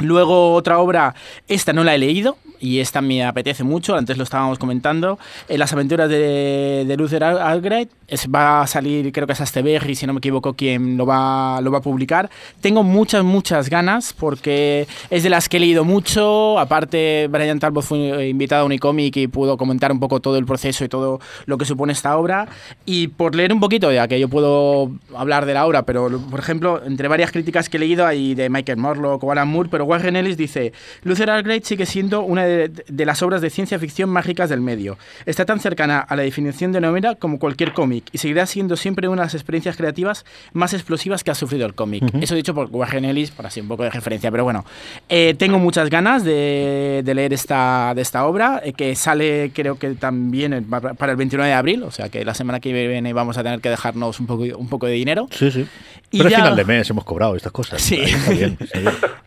Luego 0.00 0.52
otra 0.54 0.80
obra, 0.80 1.14
esta 1.48 1.72
no 1.72 1.84
la 1.84 1.94
he 1.94 1.98
leído 1.98 2.36
y 2.62 2.78
esta 2.78 3.00
me 3.00 3.24
apetece 3.24 3.64
mucho, 3.64 3.96
antes 3.96 4.16
lo 4.16 4.22
estábamos 4.22 4.58
comentando, 4.58 5.18
en 5.48 5.58
Las 5.58 5.72
aventuras 5.72 6.08
de, 6.08 6.84
de 6.86 6.96
Luther 6.96 7.24
Albright, 7.24 7.90
va 8.32 8.62
a 8.62 8.66
salir, 8.66 9.10
creo 9.12 9.26
que 9.26 9.32
es 9.32 9.40
Asteberry, 9.40 9.96
si 9.96 10.06
no 10.06 10.12
me 10.12 10.18
equivoco, 10.18 10.54
quien 10.54 10.96
lo 10.96 11.04
va, 11.04 11.60
lo 11.60 11.72
va 11.72 11.78
a 11.78 11.82
publicar. 11.82 12.30
Tengo 12.60 12.84
muchas, 12.84 13.24
muchas 13.24 13.68
ganas 13.68 14.12
porque 14.12 14.86
es 15.10 15.22
de 15.24 15.30
las 15.30 15.48
que 15.48 15.56
he 15.56 15.60
leído 15.60 15.84
mucho, 15.84 16.58
aparte 16.58 17.28
Brian 17.30 17.58
Talbot 17.58 17.82
fue 17.82 18.28
invitado 18.28 18.62
a 18.62 18.66
Unicomic 18.66 19.16
y 19.16 19.26
pudo 19.26 19.56
comentar 19.56 19.90
un 19.90 19.98
poco 19.98 20.20
todo 20.20 20.36
el 20.38 20.46
proceso 20.46 20.84
y 20.84 20.88
todo 20.88 21.20
lo 21.46 21.58
que 21.58 21.64
supone 21.64 21.92
esta 21.92 22.16
obra 22.16 22.46
y 22.84 23.08
por 23.08 23.34
leer 23.34 23.52
un 23.52 23.60
poquito, 23.60 23.90
ya 23.90 24.06
que 24.06 24.20
yo 24.20 24.28
puedo 24.28 24.92
hablar 25.16 25.46
de 25.46 25.54
la 25.54 25.66
obra, 25.66 25.82
pero 25.82 26.08
por 26.30 26.38
ejemplo, 26.38 26.80
entre 26.84 27.08
varias 27.08 27.32
críticas 27.32 27.68
que 27.68 27.78
he 27.78 27.80
leído 27.80 28.06
hay 28.06 28.34
de 28.34 28.48
Michael 28.48 28.78
Morlock 28.78 29.24
o 29.24 29.32
Alan 29.32 29.48
Moore, 29.48 29.68
pero 29.68 29.84
Warren 29.84 30.14
Ellis 30.14 30.36
dice, 30.36 30.72
Luther 31.02 31.28
Albright 31.28 31.64
sigue 31.64 31.86
siendo 31.86 32.22
una 32.22 32.44
de, 32.44 32.51
las 32.88 33.22
obras 33.22 33.40
de 33.40 33.50
ciencia 33.50 33.78
ficción 33.78 34.10
mágicas 34.10 34.50
del 34.50 34.60
medio. 34.60 34.98
Está 35.26 35.44
tan 35.44 35.60
cercana 35.60 36.00
a 36.00 36.16
la 36.16 36.22
definición 36.22 36.72
de 36.72 36.80
novela 36.80 37.14
como 37.14 37.38
cualquier 37.38 37.72
cómic 37.72 38.04
y 38.12 38.18
seguirá 38.18 38.46
siendo 38.46 38.76
siempre 38.76 39.08
una 39.08 39.22
de 39.22 39.26
las 39.26 39.34
experiencias 39.34 39.76
creativas 39.76 40.24
más 40.52 40.72
explosivas 40.74 41.24
que 41.24 41.30
ha 41.30 41.34
sufrido 41.34 41.66
el 41.66 41.74
cómic. 41.74 42.04
Eso 42.20 42.34
dicho 42.34 42.54
por 42.54 42.68
Warren 42.70 43.04
Ellis, 43.04 43.30
por 43.30 43.46
así 43.46 43.60
un 43.60 43.68
poco 43.68 43.82
de 43.82 43.90
referencia, 43.90 44.30
pero 44.30 44.44
bueno, 44.44 44.64
eh, 45.08 45.34
tengo 45.38 45.58
muchas 45.58 45.90
ganas 45.90 46.24
de, 46.24 47.02
leer 47.04 47.32
esta, 47.32 47.92
de 47.94 48.02
esta 48.02 48.26
obra, 48.26 48.60
eh, 48.64 48.72
que 48.72 48.94
sale 48.94 49.52
creo 49.54 49.78
que 49.78 49.94
también 49.94 50.66
para 50.68 51.12
el 51.12 51.16
29 51.16 51.48
de 51.48 51.54
abril, 51.54 51.82
o 51.82 51.90
sea 51.90 52.08
que 52.08 52.24
la 52.24 52.34
semana 52.34 52.60
que 52.60 52.72
viene 52.72 53.12
vamos 53.12 53.36
a 53.38 53.42
tener 53.42 53.60
que 53.60 53.70
dejarnos 53.70 54.20
un 54.20 54.26
poco, 54.26 54.44
un 54.56 54.68
poco 54.68 54.86
de 54.86 54.92
dinero. 54.92 55.28
Sí, 55.30 55.50
sí. 55.50 55.66
Pero 56.10 56.24
al 56.24 56.34
final 56.34 56.56
de 56.56 56.64
mes 56.64 56.90
hemos 56.90 57.04
cobrado 57.04 57.36
estas 57.36 57.52
cosas. 57.52 57.80
Sí. 57.80 58.00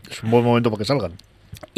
Es 0.08 0.22
un 0.22 0.30
buen 0.30 0.44
momento 0.44 0.70
para 0.70 0.78
que 0.78 0.84
salgan. 0.84 1.12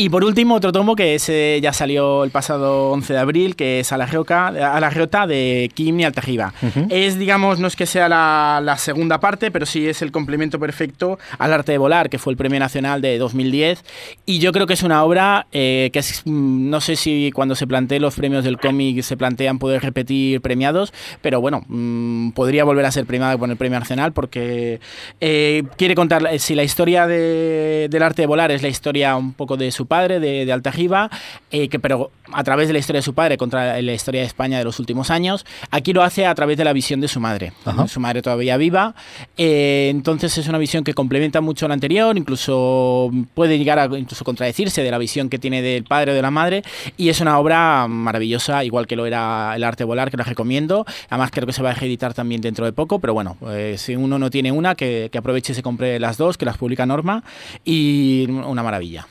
Y 0.00 0.10
por 0.10 0.22
último, 0.22 0.54
otro 0.54 0.70
tomo 0.70 0.94
que 0.94 1.16
ese 1.16 1.58
ya 1.60 1.72
salió 1.72 2.22
el 2.22 2.30
pasado 2.30 2.92
11 2.92 3.12
de 3.14 3.19
abril, 3.19 3.56
que 3.56 3.80
es 3.80 3.92
A 3.92 3.96
la, 3.96 4.04
a 4.04 4.80
la 4.80 4.90
Geota 4.92 5.26
de 5.26 5.70
Kim 5.75 5.98
y 5.98 6.04
Altajiba. 6.04 6.54
Es, 6.88 7.19
digamos, 7.19 7.58
no 7.58 7.66
es 7.66 7.75
que 7.75 7.84
sea 7.84 8.08
la, 8.08 8.76
segunda 8.78 9.19
parte, 9.19 9.50
pero 9.50 9.66
sí 9.66 9.88
es 9.88 10.00
el 10.02 10.12
complemento 10.12 10.60
perfecto 10.60 11.19
al 11.38 11.52
arte 11.52 11.72
de 11.72 11.78
volar, 11.78 12.10
que 12.10 12.19
fue 12.19 12.32
el 12.32 12.36
premio 12.36 12.60
nacional 12.60 13.00
de 13.02 13.19
2010. 13.19 13.84
Y 14.25 14.38
yo 14.38 14.52
creo 14.52 14.69
que 14.69 14.75
es 14.75 14.84
una 14.84 15.02
obra 15.02 15.48
eh, 15.50 15.90
que 15.92 15.98
es, 15.98 16.22
mm, 16.25 16.70
no 16.70 16.80
sé 16.80 16.94
si 16.94 17.32
cuando 17.34 17.56
se 17.56 17.66
planteen 17.66 18.02
los 18.02 18.14
premios 18.14 18.44
del 18.44 18.58
cómic 18.58 19.02
se 19.02 19.16
plantean 19.16 19.58
poder 19.58 19.82
repetir 19.82 20.40
premiados, 20.40 20.92
pero 21.22 21.40
bueno, 21.40 21.64
mm, 21.66 22.30
podría 22.30 22.62
volver 22.62 22.84
a 22.86 22.92
ser 22.92 23.04
premiada 23.04 23.36
con 23.36 23.50
el 23.50 23.56
premio 23.56 23.80
nacional 23.80 24.12
porque 24.12 24.80
eh, 25.20 25.64
quiere 25.76 25.94
contar, 25.94 26.25
eh, 26.30 26.38
si 26.38 26.54
la 26.54 26.62
historia 26.62 27.08
del 27.08 28.02
arte 28.02 28.22
de 28.22 28.26
volar 28.26 28.52
es 28.52 28.62
la 28.62 28.69
historia 28.69 29.16
un 29.16 29.32
poco 29.32 29.56
de 29.56 29.67
su 29.72 29.86
padre, 29.86 30.20
de, 30.20 30.44
de 30.46 30.52
Altajiba, 30.52 31.10
eh, 31.50 31.68
que, 31.68 31.78
pero 31.78 32.10
a 32.32 32.44
través 32.44 32.68
de 32.68 32.74
la 32.74 32.78
historia 32.78 32.98
de 32.98 33.04
su 33.04 33.14
padre 33.14 33.36
contra 33.36 33.80
la 33.80 33.92
historia 33.92 34.20
de 34.20 34.26
España 34.26 34.58
de 34.58 34.64
los 34.64 34.78
últimos 34.78 35.10
años. 35.10 35.46
Aquí 35.70 35.92
lo 35.92 36.02
hace 36.02 36.26
a 36.26 36.34
través 36.34 36.56
de 36.58 36.64
la 36.64 36.72
visión 36.72 37.00
de 37.00 37.08
su 37.08 37.20
madre. 37.20 37.52
Su 37.88 38.00
madre 38.00 38.22
todavía 38.22 38.56
viva. 38.56 38.94
Eh, 39.36 39.88
entonces 39.90 40.36
es 40.36 40.48
una 40.48 40.58
visión 40.58 40.84
que 40.84 40.94
complementa 40.94 41.40
mucho 41.40 41.66
la 41.68 41.74
anterior, 41.74 42.16
incluso 42.16 43.10
puede 43.34 43.58
llegar 43.58 43.78
a 43.78 43.84
incluso 43.98 44.24
contradecirse 44.24 44.82
de 44.82 44.90
la 44.90 44.98
visión 44.98 45.28
que 45.28 45.38
tiene 45.38 45.62
del 45.62 45.84
padre 45.84 46.12
o 46.12 46.14
de 46.14 46.22
la 46.22 46.30
madre. 46.30 46.62
Y 46.96 47.08
es 47.08 47.20
una 47.20 47.38
obra 47.38 47.86
maravillosa, 47.88 48.64
igual 48.64 48.86
que 48.86 48.96
lo 48.96 49.06
era 49.06 49.52
El 49.54 49.64
arte 49.64 49.84
volar, 49.84 50.10
que 50.10 50.16
la 50.16 50.24
recomiendo. 50.24 50.84
Además 51.08 51.30
creo 51.30 51.46
que 51.46 51.52
se 51.52 51.62
va 51.62 51.70
a 51.70 51.74
editar 51.74 52.14
también 52.14 52.40
dentro 52.40 52.64
de 52.64 52.72
poco, 52.72 52.98
pero 52.98 53.14
bueno, 53.14 53.36
eh, 53.48 53.76
si 53.78 53.96
uno 53.96 54.18
no 54.18 54.30
tiene 54.30 54.52
una, 54.52 54.74
que, 54.74 55.08
que 55.10 55.18
aproveche 55.18 55.52
y 55.52 55.56
se 55.56 55.62
compre 55.62 55.98
las 55.98 56.16
dos, 56.18 56.36
que 56.36 56.44
las 56.44 56.58
publica 56.58 56.84
Norma. 56.84 57.22
Y 57.64 58.26
una 58.28 58.62
maravilla. 58.62 59.06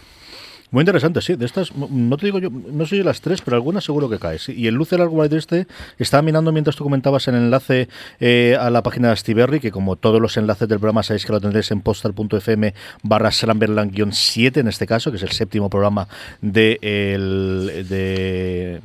Muy 0.70 0.82
interesante, 0.82 1.22
sí. 1.22 1.36
De 1.36 1.46
estas, 1.46 1.74
no 1.76 2.18
te 2.18 2.26
digo 2.26 2.40
yo, 2.40 2.50
no 2.50 2.86
sé 2.86 2.98
yo 2.98 3.04
las 3.04 3.22
tres, 3.22 3.42
pero 3.42 3.56
algunas 3.56 3.86
seguro 3.86 4.10
que 4.10 4.20
caes. 4.20 4.50
Y 4.50 4.68
el 4.68 4.76
Lucer 4.76 5.00
de 5.00 5.38
este 5.38 5.68
estaba 5.98 6.22
mirando 6.22 6.52
mientras 6.52 6.76
tú 6.76 6.84
comentabas 6.84 7.28
el 7.30 7.36
enlace 7.36 7.88
eh, 8.20 8.58
a 8.60 8.70
la 8.70 8.84
página 8.84 9.10
de 9.10 9.16
Stiberry, 9.16 9.62
que 9.62 9.72
como 9.72 9.96
todos 9.96 10.20
los 10.20 10.36
enlaces 10.36 10.68
del 10.68 10.80
programa 10.80 11.04
sabéis 11.04 11.26
que 11.26 11.32
lo 11.32 11.40
tendréis 11.40 11.72
en 11.72 11.82
postal.fm 11.82 12.74
barra 13.02 13.30
Slamberland-7, 13.30 14.58
en 14.58 14.68
este 14.68 14.86
caso, 14.88 15.10
que 15.12 15.18
es 15.18 15.24
el 15.24 15.32
séptimo 15.32 15.70
programa 15.70 16.10
de, 16.42 16.80
el, 16.82 17.88
de 17.88 18.82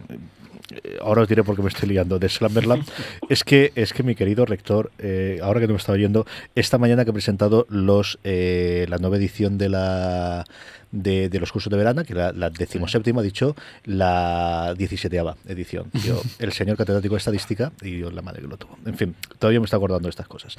ahora 1.00 1.22
os 1.22 1.28
diré 1.28 1.42
por 1.42 1.56
qué 1.56 1.62
me 1.62 1.68
estoy 1.68 1.88
liando, 1.88 2.18
de 2.18 2.28
Slamberland, 2.28 2.84
es 3.28 3.44
que, 3.44 3.72
es 3.74 3.92
que 3.92 4.02
mi 4.02 4.14
querido 4.14 4.44
rector, 4.44 4.90
eh, 4.98 5.38
ahora 5.42 5.60
que 5.60 5.66
no 5.66 5.74
me 5.74 5.78
está 5.78 5.92
oyendo, 5.92 6.26
esta 6.54 6.78
mañana 6.78 7.04
que 7.04 7.10
he 7.10 7.14
presentado 7.14 7.66
los 7.68 8.18
eh, 8.24 8.86
la 8.88 8.98
nueva 8.98 9.16
edición 9.16 9.58
de 9.58 9.68
la 9.68 10.44
de, 10.92 11.30
los 11.40 11.50
cursos 11.50 11.70
de 11.70 11.76
verano, 11.76 12.04
que 12.04 12.14
la, 12.14 12.32
la 12.32 12.50
decimoséptima, 12.50 13.20
ha 13.20 13.24
dicho, 13.24 13.56
la 13.84 14.74
17 14.76 15.22
edición. 15.48 15.90
Yo, 16.04 16.20
el 16.38 16.52
señor 16.52 16.76
catedrático 16.76 17.14
de 17.14 17.18
estadística 17.18 17.72
y 17.80 18.00
yo 18.00 18.10
la 18.10 18.22
madre 18.22 18.42
que 18.42 18.48
lo 18.48 18.56
tuvo. 18.56 18.76
En 18.86 18.96
fin, 18.96 19.14
todavía 19.38 19.60
me 19.60 19.64
está 19.64 19.76
acordando 19.76 20.06
de 20.06 20.10
estas 20.10 20.28
cosas. 20.28 20.56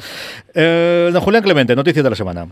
Eh, 0.54 1.10
don 1.12 1.22
Julián 1.22 1.44
Clemente, 1.44 1.76
noticias 1.76 2.04
de 2.04 2.10
la 2.10 2.16
semana. 2.16 2.48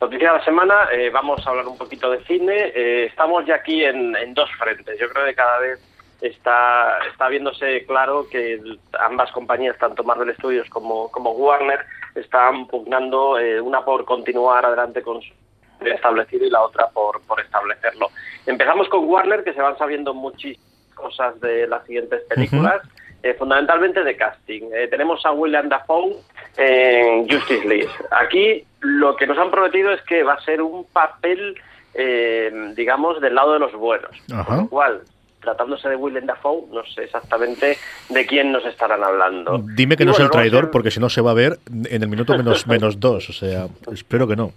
Noticias 0.00 0.32
de 0.32 0.38
la 0.38 0.44
semana, 0.44 0.74
eh, 0.92 1.10
vamos 1.10 1.46
a 1.46 1.50
hablar 1.50 1.66
un 1.66 1.78
poquito 1.78 2.10
de 2.10 2.22
cine. 2.24 2.72
Eh, 2.74 3.06
estamos 3.06 3.46
ya 3.46 3.56
aquí 3.56 3.84
en, 3.84 4.12
dos 4.34 4.50
frentes. 4.58 4.98
Yo 4.98 5.08
creo 5.08 5.26
que 5.26 5.34
cada 5.34 5.58
vez 5.60 5.80
está, 6.20 6.98
está 7.10 7.28
viéndose 7.28 7.84
claro 7.86 8.26
que 8.30 8.60
ambas 9.00 9.30
compañías, 9.32 9.78
tanto 9.78 10.04
Marvel 10.04 10.34
Studios 10.34 10.68
como, 10.70 11.10
como 11.10 11.32
Warner, 11.32 11.80
están 12.14 12.66
pugnando 12.66 13.36
una 13.62 13.84
por 13.84 14.04
continuar 14.04 14.64
adelante 14.64 15.02
con 15.02 15.20
su 15.20 15.32
establecido 15.80 16.46
y 16.46 16.50
la 16.50 16.62
otra 16.62 16.88
por, 16.88 17.20
por 17.22 17.40
establecerlo. 17.40 18.08
Empezamos 18.46 18.88
con 18.88 19.04
Warner, 19.04 19.44
que 19.44 19.52
se 19.52 19.60
van 19.60 19.76
sabiendo 19.76 20.14
muchísimas 20.14 20.66
cosas 20.94 21.38
de 21.40 21.66
las 21.66 21.84
siguientes 21.84 22.22
películas, 22.24 22.80
eh, 23.22 23.34
fundamentalmente 23.34 24.02
de 24.02 24.16
casting. 24.16 24.70
Eh, 24.72 24.88
tenemos 24.88 25.24
a 25.26 25.32
William 25.32 25.68
Dafoe 25.68 26.16
en 26.56 27.28
Justice 27.28 27.66
League. 27.66 27.88
Aquí 28.10 28.64
lo 28.80 29.16
que 29.16 29.26
nos 29.26 29.38
han 29.38 29.50
prometido 29.50 29.92
es 29.92 30.00
que 30.02 30.22
va 30.22 30.34
a 30.34 30.40
ser 30.40 30.62
un 30.62 30.84
papel, 30.84 31.56
eh, 31.94 32.72
digamos, 32.74 33.20
del 33.20 33.34
lado 33.34 33.52
de 33.52 33.58
los 33.58 33.72
buenos. 33.72 34.10
Con 34.46 34.56
lo 34.56 34.68
cual, 34.68 35.02
tratándose 35.46 35.88
de 35.88 35.94
Willem 35.94 36.26
Dafoe, 36.26 36.64
no 36.72 36.84
sé 36.84 37.04
exactamente 37.04 37.78
de 38.08 38.26
quién 38.26 38.50
nos 38.50 38.66
estarán 38.66 39.02
hablando. 39.04 39.62
Dime 39.74 39.96
que 39.96 40.04
no 40.04 40.10
es 40.10 40.18
el 40.18 40.28
traidor, 40.28 40.72
porque 40.72 40.90
si 40.90 40.98
no 40.98 41.08
se 41.08 41.20
va 41.20 41.30
a 41.30 41.34
ver 41.34 41.58
en 41.70 42.02
el 42.02 42.08
minuto 42.08 42.36
menos, 42.36 42.66
menos 42.66 42.98
dos, 42.98 43.30
o 43.30 43.32
sea, 43.32 43.68
espero 43.92 44.26
que 44.26 44.34
no. 44.34 44.52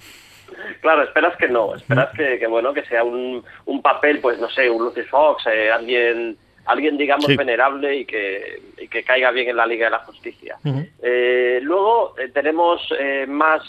Claro, 0.82 1.04
esperas 1.04 1.38
que 1.38 1.48
no, 1.48 1.76
esperas 1.76 2.10
que, 2.16 2.48
bueno 2.48 2.74
que 2.74 2.84
sea 2.86 3.04
un, 3.04 3.44
un 3.66 3.82
papel, 3.82 4.20
pues 4.20 4.40
no 4.40 4.50
sé, 4.50 4.68
un 4.70 4.84
Lucius 4.84 5.08
Fox, 5.10 5.46
eh, 5.46 5.70
alguien 5.72 6.38
alguien 6.66 6.98
digamos 6.98 7.28
venerable 7.36 7.98
y 7.98 8.06
que, 8.06 8.62
y 8.78 8.88
que 8.88 9.04
caiga 9.04 9.32
bien 9.32 9.50
en 9.50 9.58
la 9.58 9.66
Liga 9.66 9.86
de 9.86 9.92
la 9.92 10.00
Justicia. 10.00 10.58
Eh, 11.02 11.60
luego 11.62 12.16
eh, 12.18 12.30
tenemos 12.34 12.82
más 13.28 13.62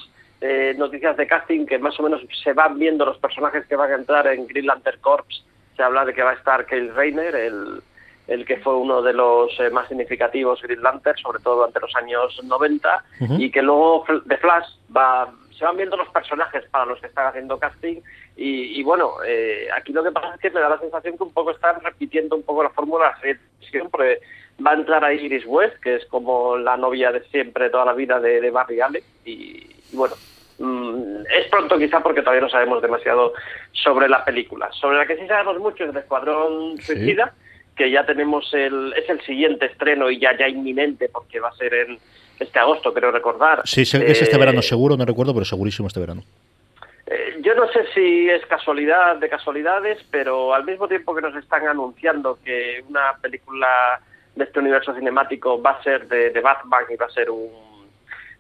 noticias 0.79 1.19
de 1.19 1.27
casting 1.27 1.67
que 1.67 1.79
más 1.79 1.99
o 2.01 2.03
menos 2.03 2.23
se 2.43 2.55
van 2.55 2.79
viendo 2.79 3.05
los 3.05 3.19
personajes 3.19 3.67
que 3.67 3.77
van 3.77 3.93
a 3.93 3.97
entrar 3.97 4.27
en 4.29 4.47
Green 4.47 4.67
Lantern 4.67 4.99
Corps. 5.01 5.45
Se 5.81 5.85
habla 5.85 6.05
de 6.05 6.13
que 6.13 6.23
va 6.23 6.33
a 6.33 6.35
estar 6.35 6.67
Kyle 6.67 6.95
Rayner, 6.95 7.35
el, 7.35 7.83
el 8.29 8.45
que 8.45 8.59
fue 8.59 8.77
uno 8.77 9.01
de 9.01 9.15
los 9.15 9.51
más 9.73 9.89
significativos 9.89 10.61
Green 10.61 10.83
Lantern, 10.83 11.17
sobre 11.17 11.43
todo 11.43 11.57
durante 11.57 11.81
los 11.81 11.97
años 11.97 12.39
90, 12.45 13.05
y 13.39 13.51
que 13.51 13.63
luego 13.63 14.05
de 14.27 14.37
Flash 14.37 14.69
va 14.95 15.33
se 15.59 15.65
van 15.65 15.79
viendo 15.79 15.97
los 15.97 16.09
personajes 16.09 16.65
para 16.71 16.85
los 16.85 17.01
que 17.01 17.07
están 17.07 17.29
haciendo 17.29 17.59
casting 17.59 18.03
y, 18.37 18.83
bueno, 18.83 19.15
eh, 19.27 19.69
aquí 19.75 19.95
lo 19.95 20.05
que 20.05 20.13
pasa 20.13 20.35
es 20.35 20.41
que 20.43 20.51
me 20.51 20.61
da 20.61 20.69
la 20.69 20.79
sensación 20.79 21.17
que 21.17 21.23
un 21.23 21.33
poco 21.33 21.51
están 21.51 21.81
repitiendo 21.81 22.37
un 22.37 22.43
poco 22.43 22.63
la 22.63 22.71
fórmula 22.71 23.17
siempre 23.71 24.21
va 24.65 24.73
a 24.73 24.75
entrar 24.75 25.03
ahí 25.03 25.25
Iris 25.25 25.45
West, 25.47 25.77
que 25.81 25.97
es 25.97 26.05
como 26.07 26.59
la 26.59 26.77
novia 26.77 27.11
de 27.11 27.23
siempre, 27.25 27.71
toda 27.71 27.87
la 27.87 27.95
vida 27.95 28.21
de, 28.21 28.43
de 28.43 28.51
Barry 28.51 28.83
Allen 28.83 29.03
y, 29.25 29.67
bueno, 29.93 30.15
mm, 30.61 31.27
es 31.37 31.49
pronto 31.51 31.77
quizá 31.79 32.01
porque 32.01 32.21
todavía 32.21 32.43
no 32.43 32.49
sabemos 32.49 32.81
demasiado 32.81 33.33
sobre 33.73 34.09
la 34.09 34.25
película. 34.25 34.71
Sobre 34.73 34.99
la 34.99 35.07
que 35.07 35.17
sí 35.17 35.27
sabemos 35.27 35.59
mucho 35.59 35.85
es 35.85 35.93
de 35.93 36.01
Escuadrón 36.01 36.79
Suicida, 36.79 37.33
que 37.77 37.91
ya 37.91 38.07
tenemos 38.07 38.53
el, 38.55 38.95
es 38.97 39.09
el 39.11 39.21
siguiente 39.23 39.67
estreno 39.67 40.11
y 40.11 40.21
ya, 40.21 40.37
ya 40.39 40.49
inminente 40.49 41.09
porque 41.09 41.41
va 41.41 41.49
a 41.49 41.57
ser 41.57 41.75
en 41.75 41.99
este 42.39 42.59
agosto, 42.59 42.95
creo 42.95 43.11
recordar. 43.11 43.63
Sí, 43.65 43.83
es 43.83 43.95
este 43.95 44.39
verano 44.39 44.61
eh, 44.61 44.63
seguro, 44.63 44.97
no 44.97 45.05
recuerdo, 45.05 45.35
pero 45.35 45.45
segurísimo 45.45 45.89
este 45.89 46.01
verano. 46.01 46.23
Eh, 47.07 47.41
yo 47.43 47.55
no 47.55 47.67
sé 47.73 47.87
si 47.93 48.31
es 48.31 48.45
casualidad 48.47 49.17
de 49.17 49.29
casualidades, 49.29 49.99
pero 50.11 50.55
al 50.55 50.65
mismo 50.65 50.87
tiempo 50.87 51.15
que 51.15 51.23
nos 51.23 51.35
están 51.35 51.67
anunciando 51.67 52.39
que 52.45 52.85
una 52.89 53.15
película 53.21 54.01
de 54.37 54.45
este 54.45 54.61
universo 54.61 54.95
cinemático 54.95 55.61
va 55.61 55.73
a 55.73 55.83
ser 55.83 56.07
de, 56.07 56.41
Batman 56.41 56.85
y 56.89 56.97
va 56.97 57.07
a 57.07 57.11
ser 57.11 57.31
un, 57.31 57.51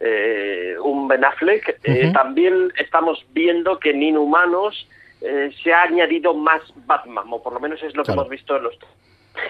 eh, 0.01 0.75
un 0.83 1.07
Ben 1.09 1.25
Affleck, 1.25 1.81
también 2.13 2.73
estamos 2.79 3.25
viendo 3.33 3.79
que 3.79 3.91
en 3.91 4.03
Inhumanos 4.03 4.89
se 5.21 5.73
ha 5.73 5.83
añadido 5.83 6.33
más 6.33 6.63
Batman, 6.87 7.27
o 7.31 7.43
por 7.43 7.53
lo 7.53 7.61
menos 7.61 7.83
es 7.83 7.95
lo 7.95 8.03
que 8.05 8.13
hemos 8.13 8.29
visto 8.29 8.57
en 8.57 8.63
los 8.63 8.79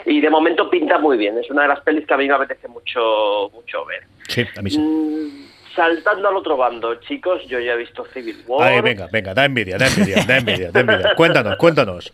y 0.04 0.20
de 0.20 0.30
momento 0.30 0.68
pinta 0.70 0.98
muy 0.98 1.16
bien. 1.16 1.38
Es 1.38 1.50
una 1.50 1.62
de 1.62 1.68
las 1.68 1.80
pelis 1.80 2.06
que 2.06 2.14
a 2.14 2.16
mí 2.16 2.26
me 2.26 2.34
apetece 2.34 2.68
mucho, 2.68 3.50
mucho 3.52 3.84
ver. 3.84 4.04
Sí, 4.28 4.44
a 4.56 4.62
mí 4.62 4.70
sí. 4.70 4.78
Mm, 4.78 5.74
saltando 5.74 6.28
al 6.28 6.36
otro 6.36 6.56
bando, 6.56 6.96
chicos, 6.96 7.46
yo 7.46 7.58
ya 7.58 7.72
he 7.72 7.76
visto 7.76 8.04
Civil 8.12 8.36
War. 8.46 8.72
Ay, 8.72 8.80
venga, 8.80 9.08
venga, 9.10 9.34
da 9.34 9.44
envidia, 9.44 9.78
da 9.78 9.86
envidia, 9.86 10.24
da 10.26 10.38
envidia, 10.38 10.70
da 10.70 10.80
envidia. 10.80 11.14
Cuéntanos, 11.14 11.56
cuéntanos. 11.56 12.12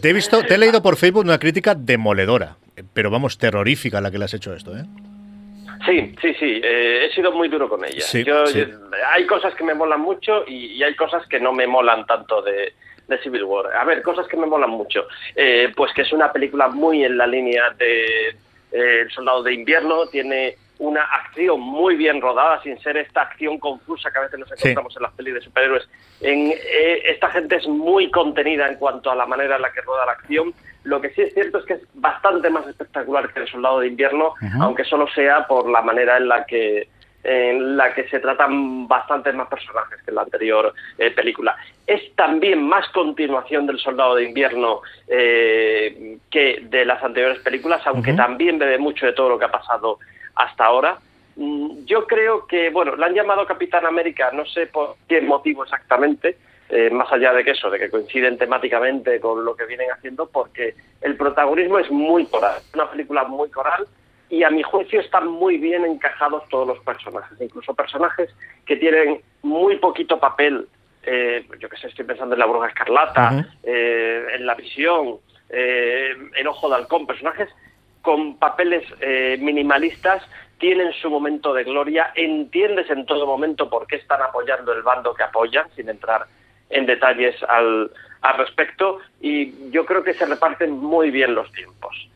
Te 0.00 0.10
he 0.10 0.12
visto, 0.12 0.42
te 0.42 0.54
he 0.54 0.58
leído 0.58 0.82
por 0.82 0.96
Facebook 0.96 1.24
una 1.24 1.38
crítica 1.38 1.74
demoledora, 1.74 2.56
pero 2.92 3.10
vamos, 3.10 3.38
terrorífica 3.38 4.00
la 4.00 4.10
que 4.10 4.18
le 4.18 4.24
has 4.24 4.34
hecho 4.34 4.54
esto, 4.54 4.76
¿eh? 4.76 4.84
Sí, 5.84 6.14
sí, 6.20 6.34
sí, 6.34 6.60
eh, 6.62 7.06
he 7.06 7.14
sido 7.14 7.32
muy 7.32 7.48
duro 7.48 7.68
con 7.68 7.84
ella. 7.84 8.00
Hay 9.12 9.26
cosas 9.26 9.54
que 9.54 9.64
me 9.64 9.74
molan 9.74 10.00
mucho 10.00 10.44
y 10.46 10.82
hay 10.82 10.94
cosas 10.94 11.26
que 11.26 11.38
no 11.38 11.52
me 11.52 11.66
molan 11.66 12.06
tanto 12.06 12.40
de, 12.42 12.72
de 13.08 13.18
Civil 13.18 13.44
War. 13.44 13.74
A 13.74 13.84
ver, 13.84 14.02
cosas 14.02 14.26
que 14.26 14.36
me 14.36 14.46
molan 14.46 14.70
mucho. 14.70 15.06
Eh, 15.34 15.72
pues 15.74 15.92
que 15.94 16.02
es 16.02 16.12
una 16.12 16.32
película 16.32 16.68
muy 16.68 17.04
en 17.04 17.16
la 17.16 17.26
línea 17.26 17.70
de 17.70 18.28
eh, 18.28 18.34
El 18.72 19.10
Soldado 19.10 19.42
de 19.42 19.54
Invierno, 19.54 20.06
tiene 20.08 20.56
una 20.78 21.02
acción 21.02 21.60
muy 21.60 21.96
bien 21.96 22.20
rodada, 22.20 22.62
sin 22.62 22.78
ser 22.80 22.98
esta 22.98 23.22
acción 23.22 23.58
confusa 23.58 24.10
que 24.10 24.18
a 24.18 24.22
veces 24.22 24.38
nos 24.38 24.52
encontramos 24.52 24.94
en 24.96 25.02
las 25.02 25.12
pelis 25.12 25.34
de 25.34 25.40
superhéroes. 25.40 25.88
En, 26.20 26.52
eh, 26.52 27.02
esta 27.06 27.30
gente 27.30 27.56
es 27.56 27.66
muy 27.66 28.10
contenida 28.10 28.68
en 28.68 28.76
cuanto 28.76 29.10
a 29.10 29.16
la 29.16 29.24
manera 29.24 29.56
en 29.56 29.62
la 29.62 29.72
que 29.72 29.80
rueda 29.80 30.04
la 30.04 30.12
acción. 30.12 30.52
Lo 30.86 31.00
que 31.00 31.10
sí 31.10 31.22
es 31.22 31.34
cierto 31.34 31.58
es 31.58 31.64
que 31.64 31.74
es 31.74 31.82
bastante 31.94 32.48
más 32.48 32.66
espectacular 32.66 33.32
que 33.32 33.40
El 33.40 33.48
Soldado 33.48 33.80
de 33.80 33.88
Invierno, 33.88 34.34
aunque 34.60 34.84
solo 34.84 35.08
sea 35.08 35.46
por 35.46 35.68
la 35.68 35.82
manera 35.82 36.16
en 36.16 36.28
la 36.28 36.46
que 36.46 36.88
en 37.28 37.76
la 37.76 37.92
que 37.92 38.08
se 38.08 38.20
tratan 38.20 38.86
bastantes 38.86 39.34
más 39.34 39.48
personajes 39.48 40.00
que 40.04 40.12
en 40.12 40.14
la 40.14 40.22
anterior 40.22 40.72
eh, 40.96 41.10
película. 41.10 41.56
Es 41.84 42.14
también 42.14 42.62
más 42.62 42.88
continuación 42.90 43.66
del 43.66 43.80
Soldado 43.80 44.14
de 44.14 44.26
Invierno 44.26 44.82
eh, 45.08 46.18
que 46.30 46.60
de 46.62 46.84
las 46.84 47.02
anteriores 47.02 47.40
películas, 47.40 47.84
aunque 47.84 48.12
también 48.12 48.60
bebe 48.60 48.78
mucho 48.78 49.06
de 49.06 49.12
todo 49.12 49.30
lo 49.30 49.38
que 49.40 49.46
ha 49.46 49.50
pasado 49.50 49.98
hasta 50.36 50.66
ahora. 50.66 50.98
Mm, 51.34 51.84
yo 51.84 52.06
creo 52.06 52.46
que, 52.46 52.70
bueno, 52.70 52.94
la 52.94 53.06
han 53.06 53.14
llamado 53.14 53.44
Capitán 53.44 53.86
América, 53.86 54.30
no 54.32 54.46
sé 54.46 54.68
por 54.68 54.94
qué 55.08 55.20
motivo 55.20 55.64
exactamente, 55.64 56.36
eh, 56.68 56.90
más 56.90 57.10
allá 57.12 57.32
de 57.32 57.44
que 57.44 57.52
eso, 57.52 57.70
de 57.70 57.78
que 57.78 57.90
coinciden 57.90 58.38
temáticamente 58.38 59.20
con 59.20 59.44
lo 59.44 59.54
que 59.54 59.66
vienen 59.66 59.90
haciendo, 59.90 60.26
porque 60.26 60.74
el 61.00 61.16
protagonismo 61.16 61.78
es 61.78 61.90
muy 61.90 62.26
coral, 62.26 62.60
una 62.74 62.90
película 62.90 63.24
muy 63.24 63.50
coral, 63.50 63.86
y 64.28 64.42
a 64.42 64.50
mi 64.50 64.62
juicio 64.62 65.00
están 65.00 65.28
muy 65.28 65.58
bien 65.58 65.84
encajados 65.84 66.48
todos 66.48 66.66
los 66.66 66.78
personajes, 66.80 67.40
incluso 67.40 67.74
personajes 67.74 68.34
que 68.64 68.76
tienen 68.76 69.20
muy 69.42 69.76
poquito 69.76 70.18
papel. 70.18 70.66
Eh, 71.04 71.46
yo 71.60 71.68
que 71.68 71.76
sé, 71.76 71.86
estoy 71.86 72.04
pensando 72.04 72.34
en 72.34 72.40
la 72.40 72.46
Bruja 72.46 72.66
Escarlata, 72.66 73.46
eh, 73.62 74.26
en 74.34 74.44
La 74.44 74.54
Visión, 74.54 75.18
eh, 75.48 76.16
en 76.34 76.46
Ojo 76.48 76.68
de 76.68 76.74
Halcón, 76.74 77.06
personajes 77.06 77.48
con 78.02 78.38
papeles 78.38 78.84
minimalistas 79.40 80.22
tienen 80.58 80.92
su 80.92 81.10
momento 81.10 81.52
de 81.52 81.64
gloria, 81.64 82.12
entiendes 82.14 82.88
en 82.88 83.04
todo 83.04 83.26
momento 83.26 83.68
por 83.68 83.86
qué 83.88 83.96
están 83.96 84.22
apoyando 84.22 84.72
el 84.72 84.82
bando 84.82 85.12
que 85.12 85.24
apoyan, 85.24 85.66
sin 85.74 85.88
entrar 85.88 86.24
en 86.70 86.86
detalles 86.86 87.34
al, 87.44 87.90
al 88.22 88.38
respecto, 88.38 89.00
y 89.20 89.70
yo 89.70 89.84
creo 89.86 90.02
que 90.02 90.14
se 90.14 90.26
reparten 90.26 90.72
muy 90.72 91.10
bien 91.10 91.34
los 91.34 91.50
tiempos. 91.52 92.08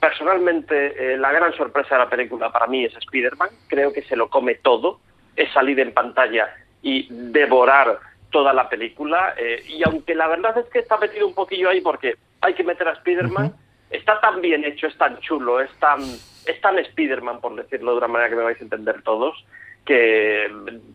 Personalmente, 0.00 1.14
eh, 1.14 1.16
la 1.16 1.32
gran 1.32 1.52
sorpresa 1.54 1.94
de 1.96 2.04
la 2.04 2.10
película 2.10 2.52
para 2.52 2.66
mí 2.66 2.84
es 2.84 2.94
Spider-Man. 2.94 3.48
Creo 3.66 3.92
que 3.92 4.02
se 4.02 4.14
lo 4.14 4.28
come 4.28 4.54
todo. 4.56 5.00
Es 5.34 5.50
salir 5.52 5.80
en 5.80 5.92
pantalla 5.92 6.54
y 6.82 7.08
devorar 7.10 7.98
toda 8.30 8.52
la 8.52 8.68
película. 8.68 9.34
Eh, 9.38 9.64
y 9.66 9.82
aunque 9.84 10.14
la 10.14 10.28
verdad 10.28 10.56
es 10.58 10.66
que 10.66 10.80
está 10.80 10.98
metido 10.98 11.26
un 11.26 11.34
poquillo 11.34 11.70
ahí 11.70 11.80
porque 11.80 12.14
hay 12.40 12.54
que 12.54 12.62
meter 12.62 12.86
a 12.86 12.92
Spider-Man, 12.92 13.54
está 13.90 14.20
tan 14.20 14.40
bien 14.40 14.64
hecho, 14.64 14.86
es 14.86 14.96
tan 14.98 15.18
chulo, 15.20 15.60
es 15.60 15.70
tan, 15.78 16.00
es 16.02 16.60
tan 16.60 16.78
Spider-Man, 16.78 17.40
por 17.40 17.56
decirlo 17.56 17.92
de 17.92 17.98
una 17.98 18.08
manera 18.08 18.30
que 18.30 18.36
me 18.36 18.44
vais 18.44 18.60
a 18.60 18.64
entender 18.64 19.02
todos, 19.02 19.44
que 19.84 20.46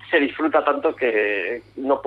se 0.09 0.19
disfruta 0.19 0.63
tanto 0.63 0.95
que 0.95 1.63
no 1.75 2.01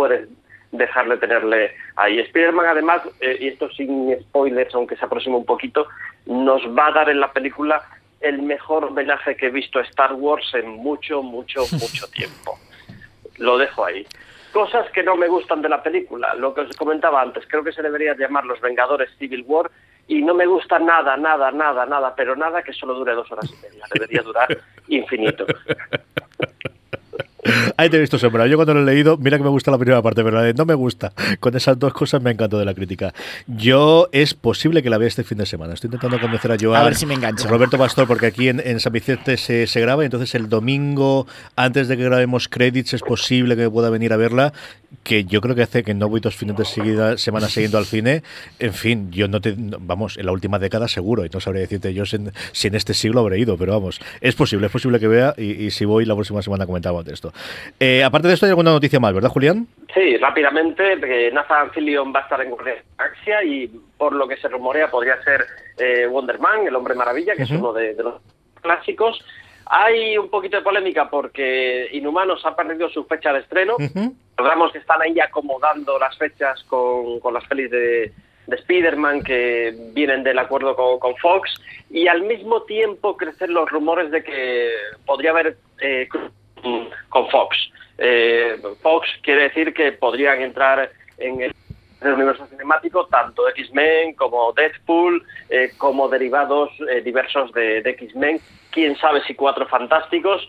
puedes 0.74 0.88
dejarle 0.88 1.16
tenerle 1.16 1.74
ahí. 1.96 2.18
Spider-Man, 2.20 2.66
además, 2.66 3.02
eh, 3.20 3.38
y 3.40 3.48
esto 3.48 3.70
sin 3.70 4.16
spoilers, 4.20 4.74
aunque 4.74 4.96
se 4.96 5.04
aproxima 5.04 5.36
un 5.36 5.44
poquito, 5.44 5.86
nos 6.26 6.62
va 6.76 6.88
a 6.88 6.92
dar 6.92 7.10
en 7.10 7.20
la 7.20 7.32
película 7.32 7.82
el 8.20 8.42
mejor 8.42 8.84
homenaje 8.84 9.36
que 9.36 9.46
he 9.46 9.50
visto 9.50 9.78
a 9.78 9.82
Star 9.82 10.14
Wars 10.14 10.54
en 10.54 10.68
mucho, 10.68 11.22
mucho, 11.22 11.60
mucho 11.72 12.08
tiempo. 12.08 12.58
Lo 13.38 13.58
dejo 13.58 13.84
ahí. 13.84 14.06
Cosas 14.52 14.88
que 14.92 15.02
no 15.02 15.16
me 15.16 15.26
gustan 15.26 15.62
de 15.62 15.68
la 15.68 15.82
película, 15.82 16.32
lo 16.34 16.54
que 16.54 16.60
os 16.60 16.76
comentaba 16.76 17.20
antes, 17.20 17.44
creo 17.48 17.64
que 17.64 17.72
se 17.72 17.82
debería 17.82 18.14
llamar 18.14 18.44
Los 18.44 18.60
Vengadores 18.60 19.10
Civil 19.18 19.44
War 19.48 19.68
y 20.06 20.22
no 20.22 20.32
me 20.32 20.46
gusta 20.46 20.78
nada, 20.78 21.16
nada, 21.16 21.50
nada, 21.50 21.84
nada, 21.86 22.14
pero 22.14 22.36
nada 22.36 22.62
que 22.62 22.72
solo 22.72 22.94
dure 22.94 23.14
dos 23.14 23.30
horas 23.32 23.50
y 23.50 23.60
media, 23.66 23.84
debería 23.92 24.22
durar 24.22 24.46
infinito. 24.88 25.44
Ahí 27.76 27.90
te 27.90 27.96
he 27.96 28.00
visto 28.00 28.18
sombra. 28.18 28.46
Yo 28.46 28.56
cuando 28.56 28.74
lo 28.74 28.80
he 28.80 28.84
leído, 28.84 29.16
mira 29.16 29.36
que 29.36 29.44
me 29.44 29.50
gusta 29.50 29.70
la 29.70 29.78
primera 29.78 30.00
parte, 30.02 30.22
pero 30.22 30.36
la 30.36 30.42
de 30.42 30.54
no 30.54 30.64
me 30.64 30.74
gusta. 30.74 31.12
Con 31.40 31.56
esas 31.56 31.78
dos 31.78 31.92
cosas 31.92 32.22
me 32.22 32.30
encantó 32.30 32.58
de 32.58 32.64
la 32.64 32.74
crítica. 32.74 33.12
Yo 33.46 34.08
es 34.12 34.34
posible 34.34 34.82
que 34.82 34.90
la 34.90 34.98
vea 34.98 35.08
este 35.08 35.24
fin 35.24 35.38
de 35.38 35.46
semana. 35.46 35.74
Estoy 35.74 35.88
intentando 35.88 36.20
convencer 36.20 36.52
a 36.52 36.56
Joan. 36.60 36.80
A 36.80 36.84
ver 36.84 36.94
si 36.94 37.06
me 37.06 37.14
engancha. 37.14 37.48
Roberto 37.48 37.78
Pastor, 37.78 38.06
porque 38.06 38.26
aquí 38.26 38.48
en, 38.48 38.80
San 38.80 38.92
Vicente 38.92 39.36
se, 39.36 39.66
se, 39.66 39.80
graba, 39.80 40.04
entonces 40.04 40.34
el 40.34 40.48
domingo, 40.48 41.26
antes 41.56 41.88
de 41.88 41.96
que 41.96 42.04
grabemos 42.04 42.48
credits, 42.48 42.94
es 42.94 43.02
posible 43.02 43.56
que 43.56 43.68
pueda 43.70 43.90
venir 43.90 44.12
a 44.12 44.16
verla 44.16 44.52
que 45.02 45.24
yo 45.24 45.40
creo 45.40 45.54
que 45.54 45.62
hace 45.62 45.84
que 45.84 45.94
no 45.94 46.08
voy 46.08 46.20
dos 46.20 46.34
fines 46.34 46.56
de 46.56 46.64
seguida, 46.64 47.18
semana 47.18 47.48
siguiendo 47.48 47.78
al 47.78 47.84
cine. 47.84 48.22
En 48.58 48.72
fin, 48.72 49.12
yo 49.12 49.28
no 49.28 49.40
te. 49.40 49.54
Vamos, 49.56 50.16
en 50.16 50.26
la 50.26 50.32
última 50.32 50.58
década 50.58 50.88
seguro, 50.88 51.24
y 51.24 51.30
no 51.30 51.40
sabría 51.40 51.62
decirte 51.62 51.92
yo 51.92 52.06
si 52.06 52.16
en, 52.16 52.74
este 52.74 52.94
siglo 52.94 53.20
habré 53.20 53.38
ido, 53.38 53.56
pero 53.56 53.72
vamos, 53.72 54.00
es 54.20 54.34
posible, 54.34 54.66
es 54.66 54.72
posible 54.72 54.98
que 54.98 55.08
vea, 55.08 55.34
y, 55.36 55.70
si 55.70 55.84
voy 55.84 56.04
la 56.04 56.14
próxima 56.14 56.42
semana 56.42 56.66
comentamos 56.66 57.04
de 57.04 57.12
esto. 57.12 57.32
Eh, 57.80 58.02
aparte 58.04 58.28
de 58.28 58.34
esto, 58.34 58.46
hay 58.46 58.50
alguna 58.50 58.72
noticia 58.72 59.00
más, 59.00 59.14
¿verdad, 59.14 59.30
Julián? 59.30 59.66
Sí, 59.92 60.16
rápidamente, 60.16 61.00
que 61.00 61.30
Nathan 61.32 61.70
Fillion 61.70 62.12
va 62.14 62.20
a 62.20 62.22
estar 62.24 62.40
en 62.40 62.54
Galaxia 62.56 63.44
y 63.44 63.68
por 63.96 64.12
lo 64.12 64.26
que 64.26 64.36
se 64.36 64.48
rumorea 64.48 64.90
podría 64.90 65.22
ser 65.22 65.46
eh, 65.78 66.06
Wonder 66.06 66.38
Man, 66.38 66.66
el 66.66 66.74
hombre 66.74 66.94
maravilla, 66.94 67.34
que 67.34 67.44
es 67.44 67.50
uno 67.50 67.72
de 67.72 67.94
los 67.94 68.20
clásicos. 68.60 69.24
Hay 69.66 70.18
un 70.18 70.28
poquito 70.28 70.56
de 70.56 70.62
polémica 70.62 71.08
porque 71.08 71.88
Inhumanos 71.92 72.44
ha 72.44 72.54
perdido 72.54 72.88
su 72.90 73.04
fecha 73.04 73.32
de 73.32 73.40
estreno. 73.40 73.76
Uh 73.78 74.12
que 74.72 74.78
están 74.78 75.00
ahí 75.02 75.18
acomodando 75.20 75.98
las 75.98 76.16
fechas 76.18 76.62
con, 76.64 77.20
las 77.32 77.44
pelis 77.46 77.70
de, 77.70 78.12
de 78.46 78.56
Spider-Man 78.56 79.22
que 79.22 79.74
vienen 79.92 80.22
del 80.24 80.38
acuerdo 80.38 80.74
con, 80.74 81.16
Fox 81.16 81.54
y 81.90 82.08
al 82.08 82.22
mismo 82.22 82.62
tiempo 82.62 83.16
crecen 83.16 83.54
los 83.54 83.70
rumores 83.70 84.10
de 84.10 84.24
que 84.24 84.70
podría 85.06 85.30
haber 85.30 85.56
eh, 85.80 86.08
con 87.08 87.28
Fox. 87.30 87.56
Eh, 87.98 88.56
Fox 88.82 89.08
quiere 89.22 89.44
decir 89.44 89.72
que 89.72 89.92
podrían 89.92 90.40
entrar 90.42 90.90
en 91.18 91.40
el, 91.42 91.54
universo 92.02 92.46
cinemático 92.48 93.06
tanto 93.06 93.48
X-Men 93.48 94.14
como 94.14 94.52
Deadpool, 94.52 95.24
eh, 95.48 95.70
como 95.78 96.06
derivados 96.06 96.70
diversos 97.02 97.50
de, 97.52 97.78
X-Men, 97.78 98.40
quién 98.70 98.94
sabe 98.96 99.22
si 99.22 99.34
cuatro 99.34 99.66
fantásticos. 99.66 100.46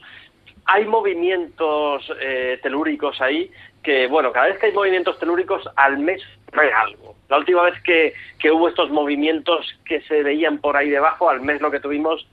Hay 0.66 0.84
movimientos 0.86 2.12
telúricos 2.62 3.22
ahí 3.22 3.50
que, 3.86 4.08
bueno, 4.08 4.34
cada 4.34 4.48
vez 4.48 4.58
que 4.58 4.66
hay 4.66 4.72
movimientos 4.74 5.18
telúricos, 5.20 5.70
al 5.78 6.00
mes 6.00 6.22
trae 6.52 6.74
algo. 6.74 7.16
La 7.30 7.38
última 7.38 7.64
vez 7.64 7.82
que, 7.84 8.14
hubo 8.52 8.68
estos 8.68 8.90
movimientos 8.90 9.66
que 9.86 10.02
se 10.02 10.24
veían 10.24 10.60
por 10.60 10.78
ahí 10.78 10.90
debajo, 10.90 11.30
al 11.30 11.42
mes 11.42 11.62
lo 11.62 11.72
que 11.72 11.80
tuvimos 11.80 12.28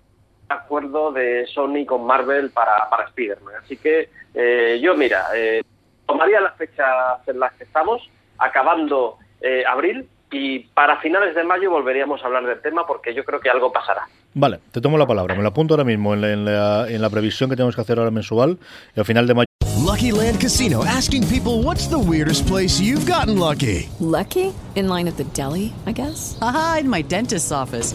acuerdo 0.52 1.12
de 1.12 1.46
Sony 1.46 1.84
con 1.86 2.06
Marvel 2.06 2.50
para, 2.50 2.88
para 2.88 3.04
Spider-Man. 3.06 3.54
Así 3.64 3.76
que 3.76 4.10
eh, 4.34 4.80
yo, 4.82 4.94
mira, 4.94 5.26
eh, 5.34 5.62
tomaría 6.06 6.40
las 6.40 6.56
fechas 6.56 6.86
en 7.26 7.40
las 7.40 7.52
que 7.54 7.64
estamos, 7.64 8.02
acabando 8.38 9.18
eh, 9.40 9.64
abril, 9.66 10.08
y 10.30 10.60
para 10.60 10.98
finales 10.98 11.34
de 11.34 11.44
mayo 11.44 11.70
volveríamos 11.70 12.22
a 12.22 12.26
hablar 12.26 12.46
del 12.46 12.60
tema 12.62 12.86
porque 12.86 13.14
yo 13.14 13.24
creo 13.24 13.38
que 13.38 13.50
algo 13.50 13.70
pasará. 13.70 14.08
Vale, 14.34 14.60
te 14.72 14.80
tomo 14.80 14.96
la 14.96 15.06
palabra. 15.06 15.34
Me 15.34 15.42
lo 15.42 15.48
apunto 15.48 15.74
ahora 15.74 15.84
mismo 15.84 16.14
en 16.14 16.44
la, 16.44 16.88
en 16.88 17.02
la 17.02 17.10
previsión 17.10 17.50
que 17.50 17.56
tenemos 17.56 17.74
que 17.74 17.82
hacer 17.82 17.98
ahora 17.98 18.10
mensual. 18.10 18.58
Y 18.96 19.00
al 19.00 19.04
final 19.04 19.26
de 19.26 19.34
mayo 19.34 19.46
Lucky 19.92 20.10
Land 20.10 20.40
Casino 20.40 20.84
asking 20.84 21.26
people 21.28 21.62
what's 21.62 21.86
the 21.86 21.98
weirdest 21.98 22.46
place 22.46 22.80
you've 22.80 23.04
gotten 23.04 23.38
lucky? 23.38 23.90
Lucky? 24.00 24.54
In 24.74 24.88
line 24.88 25.06
at 25.06 25.16
the 25.16 25.24
deli, 25.34 25.74
I 25.84 25.92
guess? 25.92 26.38
Aha, 26.40 26.78
in 26.80 26.88
my 26.88 27.02
dentist's 27.02 27.52
office. 27.52 27.94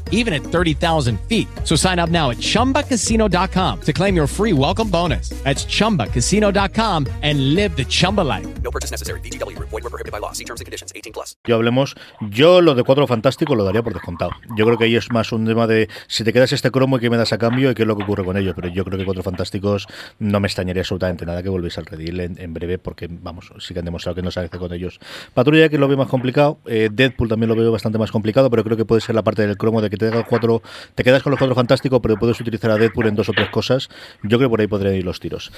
even 0.11 0.33
at 0.33 0.43
30,000 0.43 1.19
feet. 1.27 1.47
So 1.63 1.75
sign 1.75 1.97
up 1.97 2.09
now 2.09 2.29
at 2.29 2.37
ChumbaCasino.com 2.37 3.79
to 3.81 3.93
claim 3.93 4.15
your 4.15 4.27
free 4.27 4.53
welcome 4.53 4.89
bonus. 4.89 5.29
That's 5.43 5.65
ChumbaCasino.com 5.65 7.07
and 7.23 7.55
live 7.55 7.75
the 7.75 7.85
Chumba 7.85 8.21
life. 8.21 8.47
No 8.61 8.69
purchase 8.69 8.91
necessary. 8.91 9.19
BGW. 9.21 9.57
Void 9.57 9.83
were 9.83 9.89
prohibited 9.89 10.11
by 10.11 10.19
law. 10.19 10.31
See 10.31 10.45
terms 10.45 10.61
and 10.61 10.65
conditions. 10.65 10.93
18 10.95 11.13
plus. 11.13 11.35
Yo 11.45 11.55
hablemos, 11.55 11.95
yo 12.29 12.61
lo 12.61 12.75
de 12.75 12.83
Cuatro 12.83 13.07
Fantástico 13.07 13.55
lo 13.55 13.63
daría 13.63 13.81
por 13.81 13.93
descontado. 13.93 14.31
Yo 14.55 14.65
creo 14.65 14.77
que 14.77 14.85
ahí 14.85 14.95
es 14.95 15.11
más 15.11 15.31
un 15.31 15.45
tema 15.45 15.65
de 15.67 15.89
si 16.07 16.23
te 16.23 16.33
quedas 16.33 16.51
este 16.53 16.71
cromo 16.71 16.97
y 16.97 16.99
qué 16.99 17.09
me 17.09 17.17
das 17.17 17.33
a 17.33 17.37
cambio 17.37 17.71
y 17.71 17.75
qué 17.75 17.83
es 17.83 17.87
lo 17.87 17.95
que 17.95 18.03
ocurre 18.03 18.23
con 18.23 18.37
ello. 18.37 18.53
Pero 18.55 18.67
yo 18.67 18.85
creo 18.85 18.99
que 18.99 19.05
Cuatro 19.05 19.23
Fantásticos 19.23 19.87
no 20.19 20.39
me 20.39 20.47
extrañaría 20.47 20.81
absolutamente 20.81 21.25
nada 21.25 21.41
que 21.41 21.49
volvéis 21.49 21.77
al 21.77 21.85
redil 21.85 22.19
en, 22.19 22.39
en, 22.39 22.53
breve 22.53 22.77
porque, 22.77 23.07
vamos, 23.09 23.51
sí 23.59 23.73
que 23.73 23.79
han 23.79 23.85
demostrado 23.85 24.15
que 24.15 24.21
no 24.21 24.31
se 24.31 24.39
hace 24.39 24.57
con 24.57 24.73
ellos. 24.73 24.99
Patrulla 25.33 25.69
que 25.69 25.77
lo 25.77 25.87
veo 25.87 25.97
más 25.97 26.07
complicado. 26.07 26.59
Eh, 26.65 26.89
Deadpool 26.91 27.29
también 27.29 27.49
lo 27.49 27.55
veo 27.55 27.71
bastante 27.71 27.97
más 27.97 28.11
complicado, 28.11 28.49
pero 28.49 28.63
creo 28.63 28.77
que 28.77 28.85
puede 28.85 29.01
ser 29.01 29.15
la 29.15 29.23
parte 29.23 29.45
del 29.45 29.57
cromo 29.57 29.81
de 29.81 29.89
que 29.89 29.97
te 30.09 30.23
cuatro, 30.23 30.61
te 30.95 31.03
quedas 31.03 31.21
con 31.21 31.31
los 31.31 31.39
cuatro 31.39 31.55
fantásticos, 31.55 31.99
pero 32.01 32.15
puedes 32.15 32.39
utilizar 32.39 32.71
a 32.71 32.77
Deadpool 32.77 33.07
en 33.07 33.15
dos 33.15 33.29
o 33.29 33.33
tres 33.33 33.49
cosas. 33.49 33.89
Yo 34.23 34.37
creo 34.37 34.49
que 34.49 34.49
por 34.49 34.61
ahí 34.61 34.67
podrían 34.67 34.95
ir 34.95 35.05
los 35.05 35.19
tiros. 35.19 35.51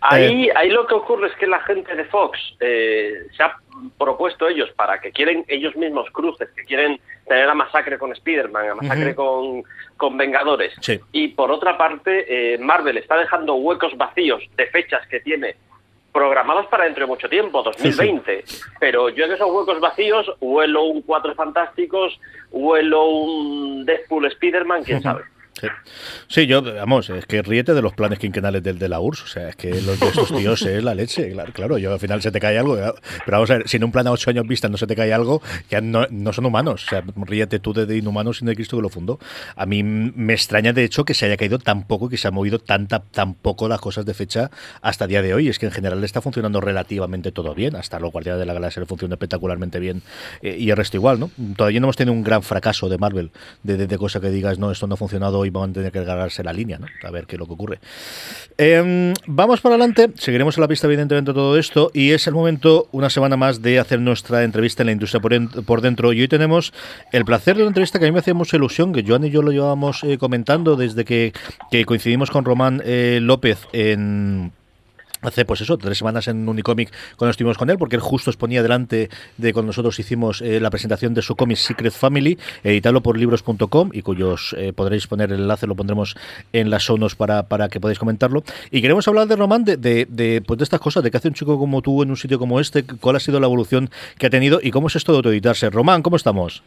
Ahí, 0.00 0.48
eh, 0.48 0.52
ahí 0.54 0.70
lo 0.70 0.86
que 0.86 0.94
ocurre 0.94 1.28
es 1.28 1.34
que 1.34 1.46
la 1.46 1.60
gente 1.60 1.94
de 1.94 2.04
Fox 2.04 2.38
eh, 2.60 3.26
se 3.36 3.42
ha 3.42 3.56
propuesto 3.98 4.48
ellos 4.48 4.70
para 4.76 5.00
que 5.00 5.10
quieren 5.10 5.44
ellos 5.48 5.74
mismos 5.76 6.10
cruces, 6.10 6.48
que 6.54 6.64
quieren 6.64 7.00
tener 7.26 7.46
la 7.46 7.54
masacre 7.54 7.98
con 7.98 8.12
Spider-Man, 8.12 8.68
la 8.68 8.74
masacre 8.74 9.14
con, 9.14 9.62
con 9.96 10.16
Vengadores. 10.16 10.74
Y 11.12 11.28
por 11.28 11.50
otra 11.50 11.78
parte, 11.78 12.54
eh, 12.54 12.58
Marvel 12.58 12.98
está 12.98 13.16
dejando 13.16 13.54
huecos 13.54 13.96
vacíos 13.96 14.42
de 14.56 14.66
fechas 14.66 15.06
que 15.08 15.20
tiene 15.20 15.56
programados 16.12 16.66
para 16.66 16.84
dentro 16.84 17.04
de 17.04 17.08
mucho 17.08 17.28
tiempo, 17.28 17.62
2020. 17.62 18.44
Pero 18.78 19.08
yo 19.08 19.24
en 19.24 19.32
esos 19.32 19.50
huecos 19.50 19.80
vacíos 19.80 20.30
huelo 20.40 20.84
un 20.84 21.02
Cuatro 21.02 21.34
Fantásticos, 21.34 22.18
huelo 22.50 23.06
un 23.06 23.84
Deadpool 23.84 24.26
Spider-Man, 24.26 24.84
quién 24.84 25.02
sabe. 25.02 25.24
Sí. 26.28 26.46
yo, 26.46 26.62
vamos, 26.62 27.10
es 27.10 27.26
que 27.26 27.42
ríete 27.42 27.74
de 27.74 27.82
los 27.82 27.92
planes 27.92 28.18
quinquenales 28.18 28.62
del 28.62 28.78
de 28.78 28.88
la 28.88 29.00
URSS. 29.00 29.22
O 29.22 29.26
sea, 29.26 29.48
es 29.50 29.56
que 29.56 29.70
los 29.82 29.98
de 29.98 30.08
estos 30.08 30.28
tíos 30.28 30.62
es 30.62 30.82
la 30.82 30.94
leche. 30.94 31.34
Claro, 31.52 31.78
yo 31.78 31.92
al 31.92 32.00
final 32.00 32.22
se 32.22 32.30
te 32.30 32.40
cae 32.40 32.58
algo. 32.58 32.76
Pero 32.76 32.94
vamos 33.26 33.50
a 33.50 33.58
ver, 33.58 33.68
si 33.68 33.76
en 33.76 33.84
un 33.84 33.92
plan 33.92 34.06
a 34.06 34.12
ocho 34.12 34.30
años 34.30 34.46
vista 34.46 34.68
no 34.68 34.76
se 34.76 34.86
te 34.86 34.96
cae 34.96 35.12
algo, 35.12 35.42
ya 35.70 35.80
no, 35.80 36.06
no 36.10 36.32
son 36.32 36.46
humanos. 36.46 36.84
O 36.86 36.88
sea, 36.88 37.04
ríete 37.16 37.58
tú 37.58 37.72
de, 37.72 37.96
inhumanos 37.96 38.38
sin 38.38 38.46
de 38.46 38.54
Cristo 38.54 38.76
que 38.76 38.82
lo 38.82 38.88
fundó. 38.88 39.18
A 39.56 39.66
mí 39.66 39.82
me 39.82 40.32
extraña, 40.32 40.72
de 40.72 40.84
hecho, 40.84 41.04
que 41.04 41.14
se 41.14 41.26
haya 41.26 41.36
caído 41.36 41.58
tan 41.58 41.86
poco 41.86 42.06
y 42.06 42.10
que 42.10 42.16
se 42.16 42.28
ha 42.28 42.30
movido 42.30 42.58
tanta, 42.58 43.00
tan 43.00 43.34
poco 43.34 43.68
las 43.68 43.80
cosas 43.80 44.06
de 44.06 44.14
fecha 44.14 44.50
hasta 44.80 45.06
día 45.06 45.22
de 45.22 45.34
hoy. 45.34 45.48
Es 45.48 45.58
que 45.58 45.66
en 45.66 45.72
general 45.72 46.02
está 46.04 46.20
funcionando 46.20 46.60
relativamente 46.60 47.32
todo 47.32 47.54
bien. 47.54 47.76
Hasta 47.76 48.00
los 48.00 48.12
Guardianes 48.12 48.40
de 48.40 48.46
la 48.46 48.54
Galaxia 48.54 48.80
le 48.80 48.86
funciona 48.86 49.14
espectacularmente 49.14 49.78
bien. 49.78 50.02
Eh, 50.42 50.56
y 50.58 50.70
el 50.70 50.76
resto 50.76 50.96
igual, 50.96 51.20
¿no? 51.20 51.30
Todavía 51.56 51.80
no 51.80 51.86
hemos 51.86 51.96
tenido 51.96 52.14
un 52.14 52.24
gran 52.24 52.42
fracaso 52.42 52.88
de 52.88 52.98
Marvel, 52.98 53.30
de, 53.62 53.76
de, 53.76 53.86
de 53.86 53.98
cosa 53.98 54.20
que 54.20 54.30
digas, 54.30 54.58
no, 54.58 54.70
esto 54.70 54.86
no 54.86 54.94
ha 54.94 54.96
funcionado 54.96 55.39
y 55.44 55.50
van 55.50 55.70
a 55.70 55.72
tener 55.72 55.92
que 55.92 56.04
cargarse 56.04 56.42
la 56.42 56.52
línea, 56.52 56.78
¿no? 56.78 56.86
A 57.02 57.10
ver 57.10 57.26
qué 57.26 57.36
es 57.36 57.40
lo 57.40 57.46
que 57.46 57.52
ocurre. 57.52 57.78
Em, 58.58 59.14
vamos 59.26 59.60
para 59.60 59.74
adelante, 59.74 60.10
seguiremos 60.16 60.56
en 60.56 60.62
la 60.62 60.68
pista, 60.68 60.86
evidentemente, 60.86 61.32
todo 61.32 61.58
esto, 61.58 61.90
y 61.94 62.10
es 62.10 62.26
el 62.26 62.34
momento, 62.34 62.88
una 62.92 63.10
semana 63.10 63.36
más, 63.36 63.62
de 63.62 63.78
hacer 63.78 64.00
nuestra 64.00 64.44
entrevista 64.44 64.82
en 64.82 64.86
la 64.86 64.92
industria 64.92 65.20
por, 65.20 65.80
dentro. 65.80 66.12
Y 66.12 66.20
hoy 66.20 66.28
tenemos 66.28 66.72
el 67.12 67.24
placer 67.24 67.56
de 67.56 67.62
una 67.62 67.70
entrevista 67.70 67.98
que 67.98 68.06
a 68.06 68.08
mí 68.08 68.12
me 68.12 68.20
hacía 68.20 68.34
mucha 68.34 68.56
ilusión, 68.56 68.92
que 68.92 69.04
Joan 69.06 69.24
y 69.24 69.30
yo 69.30 69.42
lo 69.42 69.52
llevábamos 69.52 70.04
eh, 70.04 70.18
comentando 70.18 70.76
desde 70.76 71.04
que, 71.04 71.32
coincidimos 71.86 72.30
con 72.30 72.44
Román 72.44 72.82
eh, 72.84 73.18
López 73.22 73.66
en 73.72 74.52
hace 75.22 75.44
pues 75.44 75.60
eso, 75.60 75.76
tres 75.78 75.98
semanas 75.98 76.28
en 76.28 76.48
Unicomic 76.48 76.92
cuando 77.16 77.30
estuvimos 77.30 77.58
con 77.58 77.70
él, 77.70 77.78
porque 77.78 77.96
él 77.96 78.02
justo 78.02 78.30
exponía 78.30 78.62
delante 78.62 79.08
de 79.36 79.52
cuando 79.52 79.68
nosotros 79.68 79.98
hicimos 79.98 80.40
eh, 80.40 80.60
la 80.60 80.70
presentación 80.70 81.14
de 81.14 81.22
su 81.22 81.36
cómic 81.36 81.56
Secret 81.56 81.92
Family, 81.92 82.38
editado 82.64 83.00
por 83.00 83.18
libros.com 83.18 83.90
y 83.92 84.02
cuyos 84.02 84.54
eh, 84.58 84.72
podréis 84.72 85.06
poner 85.06 85.32
el 85.32 85.40
enlace, 85.40 85.66
lo 85.66 85.74
pondremos 85.74 86.16
en 86.52 86.70
las 86.70 86.84
sonos 86.84 87.14
para, 87.14 87.44
para 87.44 87.68
que 87.68 87.80
podáis 87.80 87.98
comentarlo. 87.98 88.42
Y 88.70 88.80
queremos 88.80 89.06
hablar 89.08 89.26
de 89.26 89.36
Román, 89.36 89.64
de, 89.64 89.76
de, 89.76 90.42
pues 90.46 90.58
de 90.58 90.64
estas 90.64 90.80
cosas, 90.80 91.02
de 91.02 91.10
qué 91.10 91.16
hace 91.16 91.28
un 91.28 91.34
chico 91.34 91.58
como 91.58 91.82
tú 91.82 92.02
en 92.02 92.10
un 92.10 92.16
sitio 92.16 92.38
como 92.38 92.60
este, 92.60 92.84
cuál 92.84 93.16
ha 93.16 93.20
sido 93.20 93.40
la 93.40 93.46
evolución 93.46 93.90
que 94.18 94.26
ha 94.26 94.30
tenido 94.30 94.60
y 94.62 94.70
cómo 94.70 94.88
es 94.88 94.96
esto 94.96 95.12
de 95.12 95.18
autoeditarse. 95.18 95.70
Román, 95.70 96.02
¿cómo 96.02 96.16
estamos? 96.16 96.62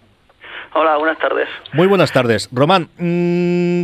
Hola, 0.75 0.97
buenas 0.97 1.19
tardes. 1.19 1.47
Muy 1.73 1.87
buenas 1.87 2.11
tardes. 2.11 2.49
Román, 2.51 2.89
mm, 2.97 3.83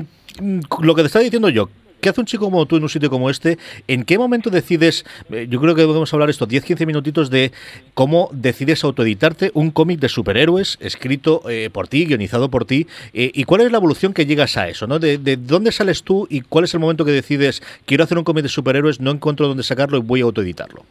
lo 0.81 0.95
que 0.95 1.01
te 1.01 1.07
estaba 1.07 1.23
diciendo 1.23 1.49
yo, 1.49 1.69
¿Qué 2.01 2.09
hace 2.09 2.21
un 2.21 2.27
chico 2.27 2.45
como 2.45 2.65
tú 2.65 2.77
en 2.77 2.83
un 2.83 2.89
sitio 2.89 3.09
como 3.09 3.29
este? 3.29 3.57
¿En 3.87 4.05
qué 4.05 4.17
momento 4.17 4.49
decides, 4.49 5.05
eh, 5.31 5.47
yo 5.49 5.59
creo 5.59 5.75
que 5.75 5.83
podemos 5.83 6.13
hablar 6.13 6.29
esto, 6.29 6.47
10-15 6.47 6.85
minutitos 6.85 7.29
de 7.29 7.51
cómo 7.93 8.29
decides 8.31 8.83
autoeditarte 8.83 9.51
un 9.53 9.71
cómic 9.71 9.99
de 9.99 10.07
superhéroes 10.07 10.77
escrito 10.79 11.41
eh, 11.49 11.69
por 11.71 11.87
ti, 11.87 12.05
guionizado 12.05 12.49
por 12.49 12.65
ti, 12.65 12.87
eh, 13.13 13.31
y 13.33 13.43
cuál 13.43 13.61
es 13.61 13.71
la 13.71 13.79
evolución 13.79 14.13
que 14.13 14.25
llegas 14.25 14.55
a 14.55 14.69
eso, 14.69 14.87
¿no? 14.87 14.99
De, 14.99 15.17
dónde 15.37 15.71
sales 15.71 16.03
tú 16.03 16.25
y 16.29 16.41
cuál 16.41 16.65
es 16.65 16.73
el 16.73 16.79
momento 16.79 17.03
que 17.03 17.11
decides, 17.11 17.61
quiero 17.85 18.03
hacer 18.05 18.17
un 18.17 18.23
cómic 18.23 18.43
de 18.43 18.49
superhéroes, 18.49 19.01
no 19.01 19.11
encuentro 19.11 19.47
dónde 19.47 19.63
sacarlo 19.63 19.97
y 19.97 20.01
voy 20.01 20.21
a 20.21 20.23
autoeditarlo? 20.23 20.85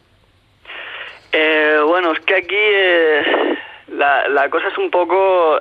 bueno, 1.87 2.11
es 2.13 2.19
que 2.19 2.35
aquí 2.35 3.97
la, 3.97 4.29
la 4.29 4.49
cosa 4.49 4.67
es 4.67 4.77
un 4.77 4.91
poco... 4.91 5.59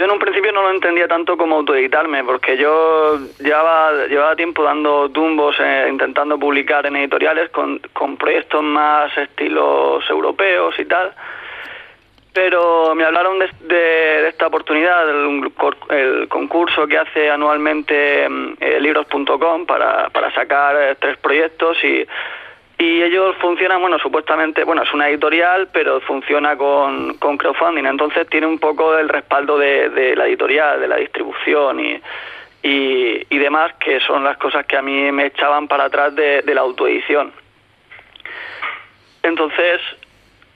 Yo 0.00 0.06
en 0.06 0.12
un 0.12 0.18
principio 0.18 0.50
no 0.50 0.62
lo 0.62 0.70
entendía 0.70 1.06
tanto 1.06 1.36
como 1.36 1.56
autoeditarme, 1.56 2.24
porque 2.24 2.56
yo 2.56 3.18
llevaba, 3.38 4.06
llevaba 4.06 4.34
tiempo 4.34 4.62
dando 4.62 5.10
tumbos, 5.10 5.56
eh, 5.60 5.88
intentando 5.90 6.38
publicar 6.38 6.86
en 6.86 6.96
editoriales 6.96 7.50
con, 7.50 7.78
con 7.92 8.16
proyectos 8.16 8.62
más 8.62 9.14
estilos 9.18 10.02
europeos 10.08 10.74
y 10.78 10.86
tal. 10.86 11.12
Pero 12.32 12.94
me 12.94 13.04
hablaron 13.04 13.40
de, 13.40 14.28
esta 14.28 14.46
oportunidad, 14.46 15.06
el, 15.10 16.28
concurso 16.30 16.86
que 16.86 16.96
hace 16.96 17.30
anualmente 17.30 18.26
mm, 18.26 18.52
eh, 18.58 18.80
libros.com 18.80 19.66
para, 19.66 20.08
para 20.08 20.32
sacar 20.32 20.76
eh, 20.80 20.96
tres 20.98 21.18
proyectos 21.18 21.76
y 21.84 22.06
y 22.80 23.02
ellos 23.02 23.36
funcionan, 23.36 23.78
bueno, 23.82 23.98
supuestamente, 23.98 24.64
bueno, 24.64 24.82
es 24.82 24.92
una 24.94 25.10
editorial, 25.10 25.68
pero 25.70 26.00
funciona 26.00 26.56
con, 26.56 27.12
crowdfunding, 27.18 27.84
entonces 27.84 28.26
tiene 28.30 28.46
un 28.46 28.58
poco 28.58 28.96
el 28.96 29.10
respaldo 29.10 29.58
de, 29.58 30.14
la 30.16 30.26
editorial, 30.26 30.80
de 30.80 30.88
la 30.88 30.96
distribución 30.96 31.78
y, 31.78 32.00
y, 32.62 33.38
demás, 33.38 33.74
que 33.74 34.00
son 34.00 34.24
las 34.24 34.38
cosas 34.38 34.64
que 34.64 34.78
a 34.78 34.82
mí 34.82 35.12
me 35.12 35.26
echaban 35.26 35.68
para 35.68 35.84
atrás 35.84 36.14
de, 36.14 36.42
la 36.46 36.62
autoedición. 36.62 37.34
Entonces, 39.22 39.82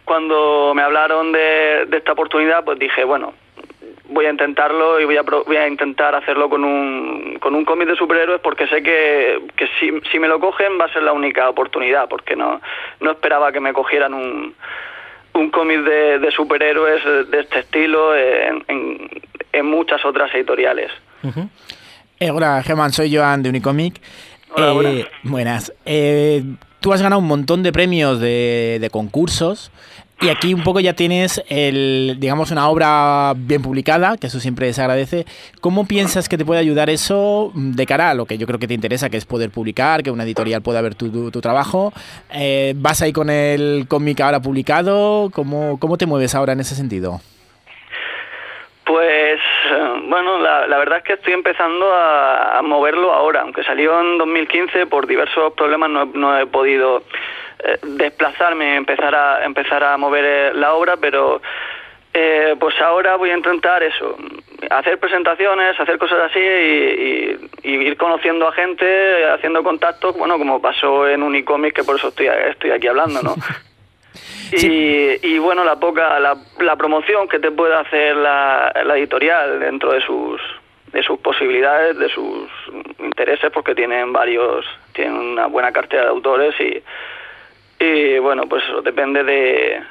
cuando 0.07 0.73
me 0.75 0.81
hablaron 0.81 1.31
de 1.31 1.87
esta 1.93 2.13
oportunidad, 2.13 2.65
pues 2.65 2.79
dije, 2.79 3.05
bueno, 3.05 3.35
voy 4.09 4.27
a 4.27 4.31
intentarlo 4.31 5.01
y 5.01 5.05
voy 5.05 5.17
a, 5.17 5.23
voy 5.23 5.57
a 5.57 5.69
intentar 5.69 6.15
hacerlo 6.15 6.49
con 6.49 6.65
un, 6.65 7.39
con 7.41 7.55
un 7.55 7.65
cómic 7.65 7.89
de 7.89 7.97
superhéroes 7.97 8.41
porque 8.41 8.67
sé 8.67 8.83
que, 8.83 9.41
que 9.57 9.67
si, 9.79 9.93
si, 10.11 10.19
me 10.19 10.29
lo 10.29 10.41
cogen 10.41 10.79
va 10.81 10.87
a 10.87 10.93
ser 10.93 11.03
la 11.03 11.13
única 11.13 11.49
oportunidad, 11.49 12.09
porque 12.09 12.37
no, 12.37 12.61
no 13.01 13.11
esperaba 13.11 13.53
que 13.53 13.61
me 13.61 13.73
cogieran 13.73 14.15
un, 14.15 14.55
un 15.35 15.51
cómic 15.51 15.81
de, 15.81 16.19
de, 16.19 16.31
superhéroes 16.31 17.31
de 17.31 17.41
este 17.41 17.61
estilo 17.61 18.15
en, 18.17 18.65
en, 18.69 19.11
en 19.53 19.67
muchas 19.67 20.05
otras 20.05 20.35
editoriales. 20.35 20.91
Uh 21.23 21.29
-huh. 21.29 21.49
eh, 22.21 22.31
hola, 22.31 22.63
Germán, 22.63 22.93
soy 22.93 23.15
Joan 23.15 23.43
de 23.43 23.49
Unicomic. 23.49 24.01
Hola, 24.57 24.69
eh, 24.69 24.75
buenas. 24.75 25.09
buenas. 25.23 25.73
Eh, 25.85 26.43
tú 26.81 26.93
has 26.93 27.03
ganado 27.03 27.21
un 27.21 27.27
montón 27.27 27.63
de 27.63 27.73
premios 27.73 28.21
de, 28.21 28.79
de 28.81 28.91
concursos. 28.91 29.73
Y 30.21 30.29
aquí 30.29 30.55
un 30.55 30.63
poco 30.63 30.81
ya 30.81 30.95
tienes 30.95 31.43
el, 31.49 32.17
digamos, 32.19 32.51
una 32.51 32.69
obra 32.69 33.35
bien 33.37 33.63
publicada, 33.63 34.17
que 34.17 34.29
eso 34.29 34.41
siempre 34.41 34.73
se 34.73 34.81
agradece. 34.81 35.27
¿Cómo 35.61 35.87
piensas 35.87 36.29
que 36.29 36.39
te 36.39 36.45
puede 36.45 36.61
ayudar 36.61 36.89
eso 36.89 37.53
de 37.55 37.85
cara 37.85 38.11
a 38.11 38.15
lo 38.15 38.25
que 38.25 38.39
yo 38.39 38.47
creo 38.47 38.59
que 38.59 38.69
te 38.69 38.75
interesa, 38.75 39.11
que 39.11 39.17
es 39.17 39.27
poder 39.27 39.51
publicar, 39.51 40.03
que 40.03 40.11
una 40.11 40.25
editorial 40.25 40.63
pueda 40.63 40.81
ver 40.81 40.95
tu, 40.95 41.31
trabajo? 41.43 41.93
Eh, 42.33 42.75
¿Vas 42.77 43.03
ahí 43.03 43.13
con 43.13 43.29
el 43.29 43.87
cómic 43.89 44.21
ahora 44.21 44.41
publicado? 44.41 45.31
¿Cómo, 45.35 45.79
¿Cómo 45.79 45.99
te 45.99 46.07
mueves 46.07 46.35
ahora 46.35 46.53
en 46.53 46.61
ese 46.61 46.75
sentido? 46.75 47.21
Pues 48.85 49.41
bueno, 50.09 50.39
la, 50.39 50.79
verdad 50.79 50.99
es 50.99 51.05
que 51.05 51.13
estoy 51.15 51.33
empezando 51.33 51.93
a, 51.93 52.59
a, 52.59 52.63
moverlo 52.63 53.13
ahora, 53.13 53.41
aunque 53.41 53.65
salió 53.65 53.99
en 54.01 54.19
2015 54.19 54.87
por 54.87 55.07
diversos 55.07 55.55
problemas 55.55 55.91
no, 55.91 56.05
no 56.05 56.39
he 56.39 56.47
podido 56.47 57.03
eh, 57.59 57.79
desplazarme, 57.83 58.77
empezar 58.77 59.15
a 59.15 59.45
empezar 59.45 59.83
a 59.85 59.97
mover 59.97 60.25
eh, 60.25 60.53
la 60.55 60.75
obra, 60.75 60.97
pero 60.97 61.41
eh, 62.13 62.55
pues 62.59 62.81
ahora 62.81 63.17
voy 63.17 63.31
a 63.31 63.37
intentar 63.37 63.83
eso, 63.83 64.17
hacer 64.71 64.99
presentaciones, 64.99 65.79
hacer 65.79 65.99
cosas 65.99 66.31
así 66.31 66.39
y, 66.39 66.43
y, 66.43 67.51
y, 67.63 67.75
ir 67.75 67.97
conociendo 67.97 68.47
a 68.47 68.53
gente, 68.53 69.27
haciendo 69.33 69.63
contactos, 69.63 70.17
bueno, 70.17 70.39
como 70.39 70.61
pasó 70.61 71.09
en 71.09 71.23
Unicomic, 71.23 71.75
que 71.75 71.85
por 71.85 71.97
eso 71.97 72.09
estoy, 72.09 72.27
estoy 72.27 72.71
aquí 72.71 72.87
hablando, 72.87 73.23
¿no? 73.23 73.35
Sí. 74.57 75.19
Y, 75.23 75.35
y, 75.35 75.39
bueno, 75.39 75.65
la 75.65 75.81
poca, 75.81 76.21
la, 76.21 76.37
la, 76.61 76.77
promoción 76.77 77.27
que 77.27 77.41
te 77.41 77.51
puede 77.51 77.75
hacer 77.75 78.15
la, 78.15 78.73
la, 78.85 78.97
editorial 78.97 79.59
dentro 79.59 79.91
de 79.91 80.01
sus 80.03 80.41
de 80.93 81.03
sus 81.03 81.19
posibilidades, 81.19 81.99
de 81.99 82.09
sus 82.11 82.49
intereses, 83.01 83.51
porque 83.51 83.75
tienen 83.75 84.13
varios, 84.13 84.65
tienen 84.93 85.17
una 85.17 85.47
buena 85.47 85.73
cartera 85.73 86.05
de 86.05 86.09
autores 86.11 86.55
y, 86.61 86.81
y 87.79 88.19
bueno, 88.19 88.45
pues 88.49 88.63
eso 88.65 88.83
depende 88.83 89.25
de 89.25 89.83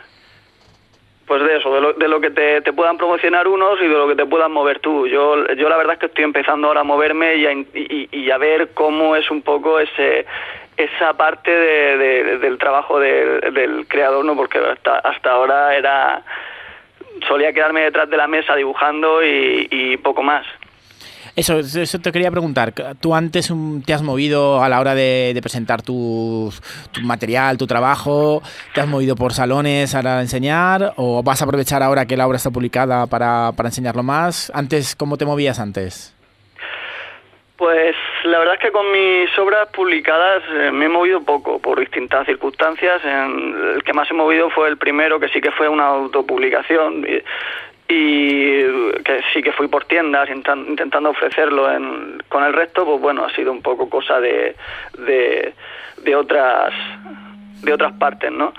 pues 1.25 1.41
de 1.41 1.57
eso, 1.57 1.73
de 1.73 1.81
lo, 1.81 1.93
de 1.93 2.07
lo 2.07 2.19
que 2.19 2.31
te, 2.31 2.61
te, 2.61 2.73
puedan 2.73 2.97
promocionar 2.97 3.47
unos 3.47 3.79
y 3.79 3.87
de 3.87 3.93
lo 3.93 4.07
que 4.09 4.15
te 4.15 4.25
puedan 4.25 4.51
mover 4.51 4.79
tú. 4.79 5.07
Yo, 5.07 5.47
yo 5.53 5.69
la 5.69 5.77
verdad 5.77 5.93
es 5.93 5.99
que 5.99 6.05
estoy 6.07 6.25
empezando 6.25 6.67
ahora 6.67 6.81
a 6.81 6.83
moverme 6.83 7.35
y 7.35 7.45
a, 7.45 7.53
y, 7.53 8.29
a 8.29 8.37
ver 8.37 8.73
cómo 8.73 9.15
es 9.15 9.31
un 9.31 9.41
poco 9.41 9.79
ese 9.79 10.25
esa 10.75 11.13
parte 11.13 11.51
de, 11.51 11.97
de, 11.97 12.37
del 12.39 12.57
trabajo 12.57 12.99
de, 12.99 13.39
del 13.51 13.87
creador, 13.87 14.25
¿no? 14.25 14.35
Porque 14.35 14.57
hasta, 14.57 14.97
hasta 14.99 15.31
ahora 15.31 15.75
era 15.75 16.23
solía 17.27 17.53
quedarme 17.53 17.81
detrás 17.81 18.09
de 18.09 18.17
la 18.17 18.27
mesa 18.27 18.55
dibujando 18.55 19.23
y 19.23 19.97
poco 19.97 20.23
más. 20.23 20.45
Eso, 21.35 21.57
eso 21.59 21.99
te 21.99 22.11
quería 22.11 22.29
preguntar. 22.29 22.73
¿Tú 23.01 23.15
antes 23.15 23.51
te 23.85 23.93
has 23.93 24.03
movido 24.03 24.61
a 24.61 24.69
la 24.69 24.79
hora 24.79 24.93
de, 24.93 25.37
presentar 25.41 25.81
tu, 25.81 26.51
material, 27.01 27.57
tu 27.57 27.65
trabajo? 27.65 28.43
¿Te 28.75 28.81
has 28.81 28.87
movido 28.87 29.15
por 29.15 29.33
salones 29.33 29.95
a 29.95 30.21
enseñar? 30.21 30.93
¿O 30.97 31.23
vas 31.23 31.41
a 31.41 31.45
aprovechar 31.45 31.81
ahora 31.81 32.05
que 32.05 32.17
la 32.17 32.27
obra 32.27 32.37
está 32.37 32.51
publicada 32.51 33.07
para, 33.07 33.51
para 33.57 33.69
enseñarlo 33.69 34.03
más? 34.03 34.51
Antes, 34.53 34.95
¿cómo 34.95 35.17
te 35.17 35.25
movías 35.25 35.59
antes? 35.59 36.15
Pues 37.57 37.95
la 38.23 38.39
verdad 38.39 38.55
es 38.55 38.59
que 38.59 38.71
con 38.71 38.91
mis 38.91 39.37
obras 39.39 39.69
publicadas 39.69 40.43
eh, 40.51 40.71
me 40.71 40.85
he 40.85 40.89
movido 40.89 41.21
poco 41.21 41.59
por 41.59 41.79
distintas 41.79 42.25
circunstancias. 42.25 43.01
El 43.05 43.81
que 43.83 43.93
más 43.93 44.09
he 44.11 44.13
movido 44.13 44.49
fue 44.49 44.67
el 44.67 44.77
primero, 44.77 45.19
que 45.19 45.29
sí 45.29 45.39
que 45.39 45.51
fue 45.51 45.69
una 45.69 45.85
autopublicación. 45.85 47.05
Y, 47.87 48.63
que 49.03 49.21
sí 49.33 49.43
que 49.43 49.51
fui 49.51 49.67
por 49.67 49.85
tiendas 49.85 50.29
intentando 50.29 51.09
ofrecerlo 51.09 51.71
en, 51.71 52.21
con 52.29 52.43
el 52.43 52.53
resto, 52.53 52.85
pues 52.85 53.01
bueno, 53.01 53.25
ha 53.25 53.35
sido 53.35 53.51
un 53.51 53.61
poco 53.61 53.89
cosa 53.89 54.19
de, 54.19 54.55
de, 54.97 56.15
otras 56.15 56.73
de 57.61 57.73
otras 57.73 57.93
partes, 57.93 58.31
¿no? 58.31 58.53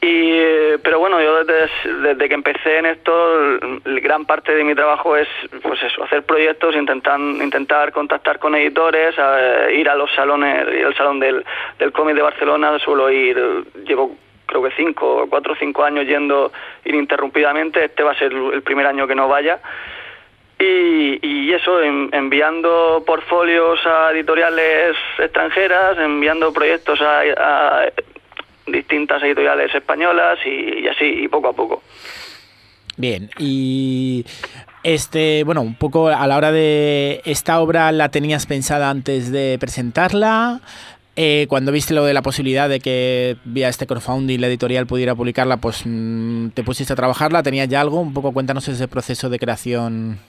Y, 0.00 0.76
pero 0.84 1.00
bueno, 1.00 1.20
yo 1.20 1.44
desde, 1.44 1.68
desde 2.02 2.28
que 2.28 2.34
empecé 2.34 2.78
en 2.78 2.86
esto, 2.86 3.58
gran 3.84 4.26
parte 4.26 4.54
de 4.54 4.62
mi 4.62 4.74
trabajo 4.74 5.16
es, 5.16 5.28
pues 5.60 5.82
eso, 5.82 6.04
hacer 6.04 6.22
proyectos, 6.22 6.76
intentar, 6.76 7.18
intentar 7.18 7.90
contactar 7.90 8.38
con 8.38 8.54
editores, 8.54 9.16
ir 9.74 9.88
a 9.88 9.96
los 9.96 10.12
salones, 10.14 10.68
ir 10.72 10.86
al 10.86 10.94
salón 10.94 11.18
del, 11.18 11.44
del 11.80 11.90
cómic 11.90 12.14
de 12.14 12.22
Barcelona, 12.22 12.78
suelo 12.78 13.10
ir, 13.10 13.64
llevo 13.84 14.16
creo 14.48 14.62
que 14.62 14.70
cinco, 14.74 15.26
cuatro 15.28 15.52
o 15.52 15.56
cinco 15.56 15.84
años 15.84 16.06
yendo 16.06 16.50
ininterrumpidamente, 16.84 17.84
este 17.84 18.02
va 18.02 18.12
a 18.12 18.18
ser 18.18 18.32
el 18.32 18.62
primer 18.62 18.86
año 18.86 19.06
que 19.06 19.14
no 19.14 19.28
vaya. 19.28 19.60
Y, 20.58 21.52
eso, 21.52 21.80
en, 21.82 22.10
enviando 22.12 23.02
portfolios 23.06 23.78
a 23.86 24.10
editoriales 24.12 24.96
extranjeras, 25.18 25.98
enviando 25.98 26.52
proyectos 26.52 27.00
a, 27.00 27.86
distintas 28.66 29.22
editoriales 29.22 29.74
españolas 29.74 30.38
y, 30.44 30.86
así, 30.88 31.26
poco 31.28 31.48
a 31.48 31.52
poco. 31.52 31.82
Bien, 32.96 33.30
y 33.38 34.24
este, 34.82 35.44
bueno, 35.44 35.62
un 35.62 35.74
poco 35.76 36.08
a 36.08 36.26
la 36.26 36.36
hora 36.36 36.52
de 36.52 37.22
esta 37.24 37.60
obra 37.60 37.92
la 37.92 38.10
tenías 38.10 38.46
pensada 38.46 38.90
antes 38.90 39.30
de 39.30 39.56
presentarla. 39.60 40.60
Eh, 41.20 41.46
cuando 41.48 41.72
viste 41.72 41.94
lo 41.94 42.04
de 42.04 42.14
la 42.14 42.22
posibilidad 42.22 42.68
de 42.68 42.78
que 42.78 43.34
vía 43.44 43.68
este 43.68 43.88
crowdfunding 43.88 44.38
la 44.38 44.46
editorial 44.46 44.86
pudiera 44.86 45.16
publicarla, 45.16 45.56
pues 45.56 45.82
mmm, 45.84 46.50
te 46.50 46.62
pusiste 46.62 46.92
a 46.92 46.96
trabajarla, 46.96 47.42
¿tenías 47.42 47.66
ya 47.66 47.80
algo? 47.80 48.00
Un 48.00 48.14
poco 48.14 48.32
cuéntanos 48.32 48.68
ese 48.68 48.86
proceso 48.86 49.28
de 49.28 49.40
creación. 49.40 50.20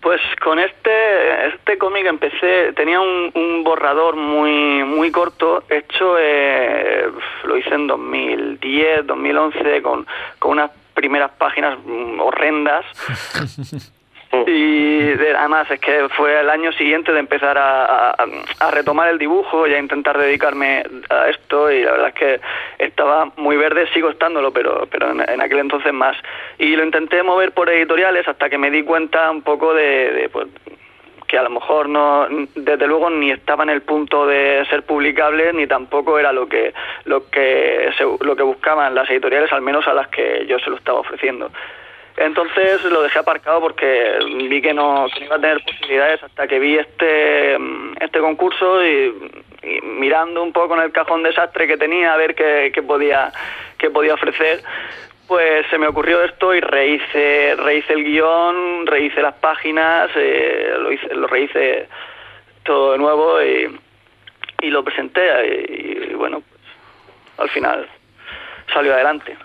Pues 0.00 0.22
con 0.42 0.58
este 0.58 1.48
este 1.48 1.76
cómic 1.76 2.06
empecé, 2.06 2.72
tenía 2.76 2.98
un, 2.98 3.30
un, 3.34 3.62
borrador 3.62 4.16
muy 4.16 4.82
muy 4.84 5.10
corto, 5.10 5.64
hecho, 5.68 6.16
eh, 6.18 7.04
lo 7.44 7.58
hice 7.58 7.74
en 7.74 7.86
2010, 7.86 9.06
2011, 9.06 9.82
con, 9.82 10.06
con 10.38 10.52
unas 10.52 10.70
primeras 10.94 11.30
páginas 11.32 11.78
horrendas. 12.18 12.86
y 14.32 15.02
de, 15.02 15.34
además 15.36 15.68
es 15.70 15.80
que 15.80 16.08
fue 16.10 16.40
el 16.40 16.50
año 16.50 16.72
siguiente 16.72 17.12
de 17.12 17.18
empezar 17.18 17.58
a, 17.58 18.14
retomar 18.70 19.08
el 19.08 19.18
dibujo 19.18 19.66
y 19.66 19.74
a 19.74 19.78
intentar 19.78 20.16
dedicarme 20.18 20.84
a 21.08 21.28
esto 21.28 21.70
y 21.70 21.82
la 21.82 21.92
verdad 21.92 22.08
es 22.08 22.14
que 22.14 22.40
estaba 22.78 23.32
muy 23.36 23.56
verde, 23.56 23.88
sigo 23.92 24.08
estándolo, 24.08 24.52
pero, 24.52 24.86
pero 24.90 25.10
en, 25.10 25.40
aquel 25.40 25.58
entonces 25.58 25.92
más. 25.92 26.16
Y 26.58 26.76
lo 26.76 26.84
intenté 26.84 27.22
mover 27.22 27.52
por 27.52 27.68
editoriales 27.70 28.28
hasta 28.28 28.48
que 28.48 28.58
me 28.58 28.70
di 28.70 28.84
cuenta 28.84 29.30
un 29.30 29.42
poco 29.42 29.74
de, 29.74 30.12
de 30.12 30.28
pues, 30.28 30.46
que 31.26 31.36
a 31.36 31.42
lo 31.42 31.50
mejor 31.50 31.88
no 31.88 32.26
desde 32.54 32.86
luego 32.86 33.10
ni 33.10 33.30
estaba 33.30 33.64
en 33.64 33.70
el 33.70 33.82
punto 33.82 34.26
de 34.26 34.64
ser 34.68 34.82
publicable 34.84 35.52
ni 35.52 35.66
tampoco 35.66 36.18
era 36.18 36.32
lo 36.32 36.48
que 36.48 36.74
lo 37.04 37.30
que 37.30 37.90
se, 37.96 38.04
lo 38.04 38.34
que 38.34 38.42
buscaban 38.42 38.96
las 38.96 39.08
editoriales 39.08 39.52
al 39.52 39.62
menos 39.62 39.86
a 39.86 39.94
las 39.94 40.08
que 40.08 40.44
yo 40.48 40.58
se 40.58 40.70
lo 40.70 40.76
estaba 40.76 40.98
ofreciendo 40.98 41.52
entonces 42.20 42.84
lo 42.84 43.02
dejé 43.02 43.18
aparcado 43.18 43.60
porque 43.60 44.18
vi 44.48 44.60
que 44.60 44.74
no, 44.74 45.06
iba 45.20 45.36
a 45.36 45.40
tener 45.40 45.64
posibilidades 45.64 46.22
hasta 46.22 46.46
que 46.46 46.58
vi 46.58 46.76
este 46.76 47.54
este 47.98 48.20
concurso 48.20 48.84
y, 48.84 49.32
y, 49.62 49.80
mirando 49.80 50.42
un 50.42 50.52
poco 50.52 50.74
en 50.74 50.82
el 50.82 50.92
cajón 50.92 51.22
desastre 51.22 51.66
que 51.66 51.78
tenía 51.78 52.12
a 52.12 52.18
ver 52.18 52.34
qué, 52.34 52.70
qué 52.74 52.82
podía 52.82 53.32
qué 53.78 53.88
podía 53.88 54.14
ofrecer 54.14 54.62
pues 55.26 55.64
se 55.70 55.78
me 55.78 55.86
ocurrió 55.86 56.24
esto 56.24 56.52
y 56.54 56.60
rehice, 56.60 57.54
rehice 57.54 57.92
el 57.92 58.02
guion, 58.02 58.84
rehice 58.84 59.22
las 59.22 59.34
páginas, 59.34 60.10
eh, 60.16 60.72
lo, 60.76 60.90
hice, 60.90 61.14
lo 61.14 61.28
rehice 61.28 61.86
todo 62.64 62.92
de 62.92 62.98
nuevo 62.98 63.40
y, 63.40 63.78
y 64.60 64.70
lo 64.70 64.82
presenté 64.82 65.22
y, 65.46 66.10
y 66.10 66.14
bueno, 66.14 66.40
pues, 66.40 66.60
al 67.38 67.48
final 67.50 67.88
salió 68.72 68.94
adelante. 68.94 69.36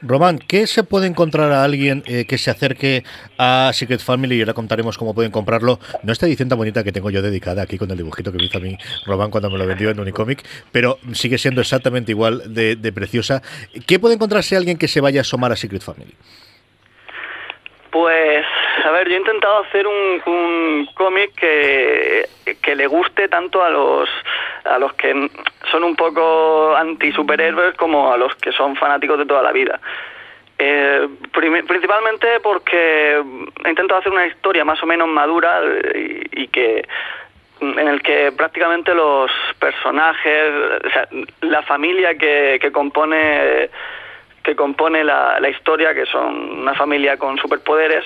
Román, 0.00 0.38
¿qué 0.38 0.66
se 0.66 0.84
puede 0.84 1.06
encontrar 1.06 1.52
a 1.52 1.64
alguien 1.64 2.02
eh, 2.06 2.24
que 2.26 2.38
se 2.38 2.50
acerque 2.50 3.04
a 3.38 3.70
Secret 3.72 4.00
Family? 4.00 4.36
Y 4.36 4.40
ahora 4.40 4.54
contaremos 4.54 4.96
cómo 4.98 5.14
pueden 5.14 5.32
comprarlo. 5.32 5.80
No 6.02 6.12
esta 6.12 6.26
edición 6.26 6.48
tan 6.48 6.58
bonita 6.58 6.84
que 6.84 6.92
tengo 6.92 7.10
yo 7.10 7.22
dedicada 7.22 7.62
aquí 7.62 7.78
con 7.78 7.90
el 7.90 7.96
dibujito 7.96 8.32
que 8.32 8.38
me 8.38 8.44
hizo 8.44 8.58
a 8.58 8.60
mí 8.60 8.78
Román 9.06 9.30
cuando 9.30 9.50
me 9.50 9.58
lo 9.58 9.66
vendió 9.66 9.90
en 9.90 10.00
Unicomic, 10.00 10.44
pero 10.72 10.98
sigue 11.12 11.38
siendo 11.38 11.60
exactamente 11.60 12.12
igual 12.12 12.54
de, 12.54 12.76
de 12.76 12.92
preciosa. 12.92 13.42
¿Qué 13.86 13.98
puede 13.98 14.14
encontrarse 14.14 14.56
alguien 14.56 14.78
que 14.78 14.88
se 14.88 15.00
vaya 15.00 15.20
a 15.20 15.22
asomar 15.22 15.52
a 15.52 15.56
Secret 15.56 15.82
Family? 15.82 16.14
Pues, 17.90 18.44
a 18.86 18.90
ver, 18.92 19.08
yo 19.08 19.16
he 19.16 19.18
intentado 19.18 19.64
hacer 19.64 19.86
un, 19.86 20.86
cómic 20.94 21.34
que, 21.34 22.28
que 22.62 22.76
le 22.76 22.86
guste 22.86 23.28
tanto 23.28 23.62
a 23.62 23.70
los 23.70 24.08
a 24.64 24.78
los 24.78 24.92
que 24.94 25.30
son 25.70 25.84
un 25.84 25.96
poco 25.96 26.74
anti 26.76 27.12
superhéroes 27.12 27.74
como 27.76 28.12
a 28.12 28.16
los 28.16 28.34
que 28.36 28.52
son 28.52 28.76
fanáticos 28.76 29.18
de 29.18 29.26
toda 29.26 29.42
la 29.42 29.52
vida. 29.52 29.80
Eh, 30.58 31.06
principalmente 31.32 32.40
porque 32.42 33.22
he 33.64 33.68
intentado 33.68 34.00
hacer 34.00 34.12
una 34.12 34.26
historia 34.26 34.64
más 34.64 34.82
o 34.82 34.86
menos 34.86 35.06
madura 35.08 35.60
y, 35.94 36.42
y 36.42 36.48
que 36.48 36.86
en 37.60 37.88
el 37.88 38.02
que 38.02 38.32
prácticamente 38.32 38.94
los 38.94 39.30
personajes, 39.58 40.52
o 40.84 40.90
sea, 40.90 41.08
la 41.42 41.62
familia 41.62 42.16
que, 42.16 42.58
que 42.60 42.70
compone 42.72 43.70
que 44.42 44.54
compone 44.54 45.02
la 45.02 45.48
historia, 45.48 45.92
que 45.92 46.06
son 46.06 46.60
una 46.60 46.74
familia 46.74 47.16
con 47.16 47.36
superpoderes, 47.36 48.04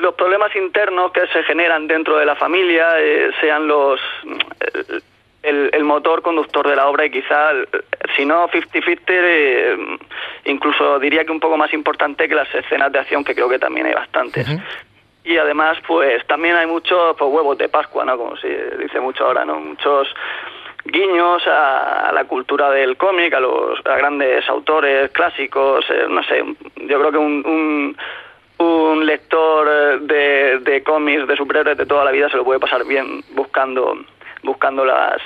los 0.00 0.14
problemas 0.14 0.54
internos 0.56 1.12
que 1.12 1.26
se 1.28 1.42
generan 1.44 1.86
dentro 1.86 2.16
de 2.16 2.26
la 2.26 2.34
familia 2.36 2.98
eh, 2.98 3.30
sean 3.40 3.66
los 3.66 4.00
el, 5.42 5.70
el, 5.72 5.84
motor 5.84 6.22
conductor 6.22 6.68
de 6.68 6.76
la 6.76 6.88
obra 6.88 7.06
y 7.06 7.10
quizá, 7.10 7.52
si 8.14 8.26
no 8.26 8.48
50-50, 8.48 9.00
eh, 9.08 9.98
incluso 10.44 10.98
diría 10.98 11.24
que 11.24 11.32
un 11.32 11.40
poco 11.40 11.56
más 11.56 11.72
importante 11.72 12.28
que 12.28 12.34
las 12.34 12.54
escenas 12.54 12.92
de 12.92 12.98
acción, 12.98 13.24
que 13.24 13.34
creo 13.34 13.48
que 13.48 13.58
también 13.58 13.86
hay 13.86 13.94
bastantes. 13.94 14.46
Uh 14.48 14.52
-huh. 14.52 14.62
Y 15.24 15.36
además, 15.36 15.78
pues 15.86 16.26
también 16.26 16.56
hay 16.56 16.66
muchos 16.66 17.16
pues, 17.16 17.30
huevos 17.30 17.56
de 17.58 17.68
Pascua, 17.68 18.04
¿no? 18.04 18.16
Como 18.16 18.36
se 18.36 18.76
dice 18.78 19.00
mucho 19.00 19.26
ahora, 19.26 19.44
¿no? 19.44 19.60
Muchos 19.60 20.08
guiños 20.84 21.46
a, 21.46 22.08
a 22.08 22.12
la 22.12 22.24
cultura 22.24 22.70
del 22.70 22.96
cómic, 22.96 23.34
a 23.34 23.40
los 23.40 23.78
a 23.84 23.96
grandes 23.96 24.48
autores 24.48 25.10
clásicos, 25.10 25.84
eh, 25.90 26.06
no 26.08 26.22
sé, 26.24 26.42
yo 26.76 26.98
creo 26.98 27.12
que 27.12 27.18
un, 27.18 27.46
un, 27.46 27.96
un 28.60 29.06
lector 29.06 30.00
de, 30.02 30.58
de 30.60 30.82
cómics 30.82 31.26
de 31.26 31.36
superhéroes 31.36 31.78
de 31.78 31.86
toda 31.86 32.04
la 32.04 32.10
vida 32.10 32.28
se 32.28 32.36
lo 32.36 32.44
puede 32.44 32.60
pasar 32.60 32.84
bien 32.84 33.24
buscando 33.30 33.98
buscando 34.42 34.84
las 34.84 35.20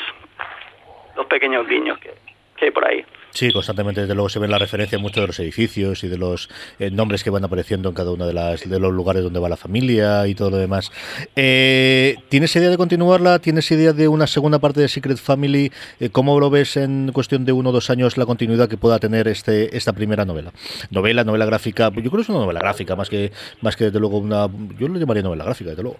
los 1.16 1.26
pequeños 1.26 1.66
guiños 1.66 1.98
que, 1.98 2.12
que 2.56 2.66
hay 2.66 2.70
por 2.70 2.86
ahí. 2.86 3.04
Sí, 3.34 3.50
constantemente 3.50 4.02
desde 4.02 4.14
luego 4.14 4.28
se 4.28 4.38
ven 4.38 4.52
la 4.52 4.60
referencia 4.60 4.96
mucho 4.96 5.20
de 5.20 5.26
los 5.26 5.40
edificios 5.40 6.04
y 6.04 6.08
de 6.08 6.16
los 6.16 6.48
eh, 6.78 6.92
nombres 6.92 7.24
que 7.24 7.30
van 7.30 7.44
apareciendo 7.44 7.88
en 7.88 7.94
cada 7.96 8.12
uno 8.12 8.28
de, 8.28 8.32
las, 8.32 8.68
de 8.68 8.78
los 8.78 8.92
lugares 8.92 9.24
donde 9.24 9.40
va 9.40 9.48
la 9.48 9.56
familia 9.56 10.28
y 10.28 10.36
todo 10.36 10.50
lo 10.50 10.56
demás. 10.56 10.92
Eh, 11.34 12.14
¿Tienes 12.28 12.54
idea 12.54 12.70
de 12.70 12.76
continuarla? 12.76 13.40
¿Tienes 13.40 13.68
idea 13.72 13.92
de 13.92 14.06
una 14.06 14.28
segunda 14.28 14.60
parte 14.60 14.82
de 14.82 14.88
Secret 14.88 15.18
Family? 15.18 15.72
Eh, 15.98 16.10
¿Cómo 16.10 16.38
lo 16.38 16.48
ves 16.48 16.76
en 16.76 17.10
cuestión 17.12 17.44
de 17.44 17.50
uno 17.50 17.70
o 17.70 17.72
dos 17.72 17.90
años 17.90 18.16
la 18.16 18.24
continuidad 18.24 18.68
que 18.68 18.76
pueda 18.76 19.00
tener 19.00 19.26
este 19.26 19.76
esta 19.76 19.92
primera 19.92 20.24
novela? 20.24 20.52
Novela, 20.90 21.24
novela 21.24 21.44
gráfica, 21.44 21.90
yo 21.90 22.10
creo 22.10 22.12
que 22.12 22.20
es 22.22 22.28
una 22.28 22.38
novela 22.38 22.60
gráfica 22.60 22.94
más 22.94 23.10
que 23.10 23.32
más 23.62 23.74
que 23.74 23.86
desde 23.86 23.98
luego 23.98 24.18
una, 24.18 24.46
yo 24.78 24.86
lo 24.86 24.96
llamaría 24.96 25.24
novela 25.24 25.42
gráfica 25.42 25.70
desde 25.70 25.82
luego. 25.82 25.98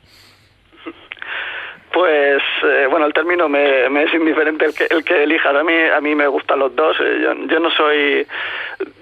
Pues 1.94 2.42
eh, 2.64 2.88
bueno, 2.90 3.06
el 3.06 3.12
término 3.12 3.48
me, 3.48 3.86
es 4.02 4.12
indiferente 4.12 4.64
el 4.64 4.74
que, 4.74 4.88
el 4.90 5.04
que 5.04 5.22
elijas. 5.22 5.54
A 5.54 5.62
mí, 5.62 5.72
a 5.72 6.00
mí 6.00 6.16
me 6.16 6.26
gustan 6.26 6.58
los 6.58 6.74
dos. 6.74 6.96
Eh, 6.98 7.34
yo, 7.48 7.60
no 7.60 7.70
soy 7.70 8.26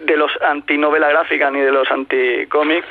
de 0.04 0.16
los 0.18 0.30
anti-novela 0.42 1.08
gráfica 1.08 1.50
ni 1.50 1.60
de 1.60 1.72
los 1.72 1.90
anti-cómic, 1.90 2.84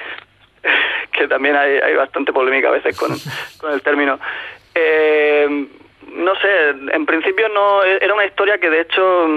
que 1.12 1.28
también 1.28 1.56
hay, 1.56 1.74
hay 1.78 1.94
bastante 1.94 2.34
polémica 2.34 2.70
a 2.70 2.72
veces 2.72 2.98
con, 2.98 3.16
con 3.60 3.74
el 3.74 3.84
término. 3.84 4.20
Eh, 4.74 5.68
no 6.14 6.36
sé, 6.36 6.70
en 6.92 7.06
principio 7.06 7.48
no 7.50 7.84
era 7.84 8.14
una 8.14 8.26
historia 8.26 8.58
que 8.58 8.70
de 8.70 8.82
hecho 8.82 9.28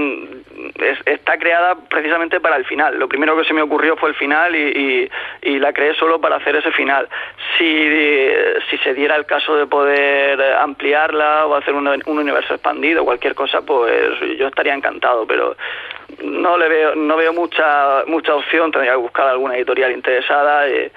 es, 0.76 0.98
está 1.06 1.38
creada 1.38 1.76
precisamente 1.88 2.40
para 2.40 2.56
el 2.56 2.64
final. 2.64 2.98
Lo 2.98 3.08
primero 3.08 3.36
que 3.36 3.44
se 3.44 3.54
me 3.54 3.62
ocurrió 3.62 3.96
fue 3.96 4.10
el 4.10 4.14
final 4.16 4.54
y, 4.56 5.08
y, 5.42 5.50
y 5.50 5.58
la 5.58 5.72
creé 5.72 5.94
solo 5.94 6.20
para 6.20 6.36
hacer 6.36 6.56
ese 6.56 6.72
final. 6.72 7.08
Si, 7.56 7.90
si 8.70 8.78
se 8.78 8.94
diera 8.94 9.16
el 9.16 9.26
caso 9.26 9.56
de 9.56 9.66
poder 9.66 10.40
ampliarla 10.58 11.46
o 11.46 11.54
hacer 11.54 11.74
un, 11.74 11.86
un 11.86 12.18
universo 12.18 12.54
expandido, 12.54 13.04
cualquier 13.04 13.34
cosa, 13.34 13.62
pues 13.62 14.18
yo 14.36 14.48
estaría 14.48 14.74
encantado, 14.74 15.26
pero 15.26 15.56
no 16.22 16.58
le 16.58 16.68
veo 16.68 16.94
no 16.94 17.16
veo 17.16 17.32
mucha 17.32 18.04
mucha 18.06 18.34
opción. 18.34 18.72
Tendría 18.72 18.92
que 18.92 18.98
buscar 18.98 19.28
alguna 19.28 19.56
editorial 19.56 19.92
interesada. 19.92 20.68
Eh, 20.68 20.90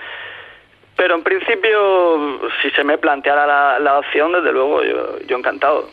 pero 0.97 1.15
en 1.15 1.23
principio, 1.23 2.39
si 2.61 2.69
se 2.71 2.83
me 2.83 2.97
planteara 2.97 3.45
la, 3.45 3.79
la 3.79 3.99
opción, 3.99 4.33
desde 4.33 4.51
luego, 4.51 4.83
yo, 4.83 5.19
yo 5.27 5.37
encantado. 5.37 5.89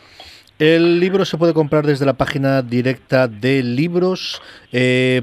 El 0.57 1.01
libro 1.01 1.25
se 1.25 1.37
puede 1.37 1.53
comprar 1.53 1.85
desde 1.85 2.05
la 2.05 2.13
página 2.13 2.61
directa 2.61 3.27
de 3.27 3.61
libros.com, 3.61 4.41
eh, 4.77 5.21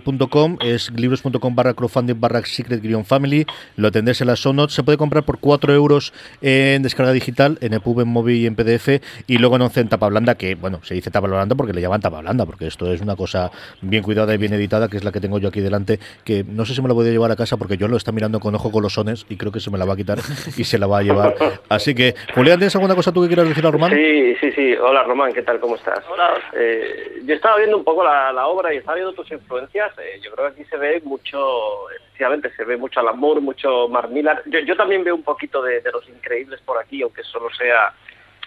es 0.60 0.90
libros.com 0.92 1.54
barra 1.54 1.74
crowdfunding 1.74 2.18
barra 2.18 2.42
secret 2.44 2.82
family, 3.04 3.44
lo 3.76 3.92
tendréis 3.92 4.20
en 4.22 4.28
las 4.28 4.38
show 4.40 4.52
notes, 4.52 4.74
se 4.74 4.82
puede 4.82 4.96
comprar 4.96 5.24
por 5.24 5.38
4 5.38 5.74
euros 5.74 6.14
en 6.40 6.82
descarga 6.82 7.12
digital, 7.12 7.58
en 7.60 7.74
EPUB, 7.74 8.00
en 8.00 8.08
móvil 8.08 8.36
y 8.36 8.46
en 8.46 8.56
PDF, 8.56 9.02
y 9.26 9.38
luego 9.38 9.56
en 9.56 9.62
11 9.62 9.80
en 9.80 9.88
tapa 9.88 10.08
blanda, 10.08 10.36
que 10.36 10.54
bueno, 10.54 10.80
se 10.82 10.94
dice 10.94 11.10
tapa 11.10 11.26
blanda 11.26 11.54
porque 11.54 11.72
le 11.72 11.80
llaman 11.80 12.00
tapa 12.00 12.20
blanda, 12.20 12.46
porque 12.46 12.66
esto 12.66 12.90
es 12.92 13.00
una 13.02 13.16
cosa 13.16 13.50
bien 13.82 14.02
cuidada 14.02 14.34
y 14.34 14.38
bien 14.38 14.54
editada, 14.54 14.88
que 14.88 14.96
es 14.96 15.04
la 15.04 15.12
que 15.12 15.20
tengo 15.20 15.38
yo 15.38 15.48
aquí 15.48 15.60
delante, 15.60 15.98
que 16.24 16.44
no 16.44 16.64
sé 16.64 16.74
si 16.74 16.80
me 16.80 16.88
la 16.88 16.94
voy 16.94 17.06
a 17.08 17.10
llevar 17.10 17.30
a 17.30 17.36
casa 17.36 17.56
porque 17.56 17.76
yo 17.76 17.88
lo 17.88 17.96
está 17.96 18.10
mirando 18.10 18.40
con 18.40 18.54
ojo 18.54 18.70
colosones 18.70 19.26
y 19.28 19.36
creo 19.36 19.52
que 19.52 19.60
se 19.60 19.70
me 19.70 19.76
la 19.76 19.84
va 19.84 19.94
a 19.94 19.96
quitar 19.96 20.18
y 20.56 20.64
se 20.64 20.78
la 20.78 20.86
va 20.86 20.98
a 20.98 21.02
llevar. 21.02 21.34
Así 21.68 21.94
que, 21.94 22.14
Julián, 22.34 22.58
¿tienes 22.58 22.74
alguna 22.74 22.94
cosa 22.94 23.12
tú 23.12 23.20
que 23.22 23.28
quieras 23.28 23.48
decir 23.48 23.66
a 23.66 23.70
Román? 23.70 23.92
Sí, 23.92 24.34
sí, 24.40 24.52
sí. 24.52 24.74
Hola, 24.74 25.02
Román. 25.04 25.32
¿qué 25.32 25.42
tal? 25.42 25.60
¿Cómo 25.60 25.76
estás? 25.76 26.00
Hola. 26.10 26.34
Eh, 26.54 27.22
yo 27.24 27.34
estaba 27.34 27.58
viendo 27.58 27.76
un 27.76 27.84
poco 27.84 28.04
la, 28.04 28.32
la, 28.32 28.46
obra 28.46 28.72
y 28.72 28.78
estaba 28.78 28.96
viendo 28.96 29.12
tus 29.12 29.30
influencias. 29.42 29.92
Eh, 29.98 30.20
yo 30.22 30.32
creo 30.32 30.46
que 30.46 30.60
aquí 30.60 30.70
se 30.70 30.76
ve 30.76 31.00
mucho, 31.04 31.90
efectivamente, 31.90 32.50
se 32.56 32.64
ve 32.64 32.76
mucho 32.76 33.00
Alan 33.00 33.18
Moore, 33.18 33.40
mucho 33.40 33.88
Mark 33.88 34.10
Millar. 34.10 34.42
Yo, 34.46 34.60
yo 34.60 34.76
también 34.76 35.04
veo 35.04 35.14
un 35.14 35.22
poquito 35.22 35.62
de, 35.62 35.80
de, 35.80 35.92
Los 35.92 36.08
Increíbles 36.08 36.60
por 36.62 36.78
aquí, 36.78 37.02
aunque 37.02 37.22
solo 37.24 37.50
sea 37.50 37.92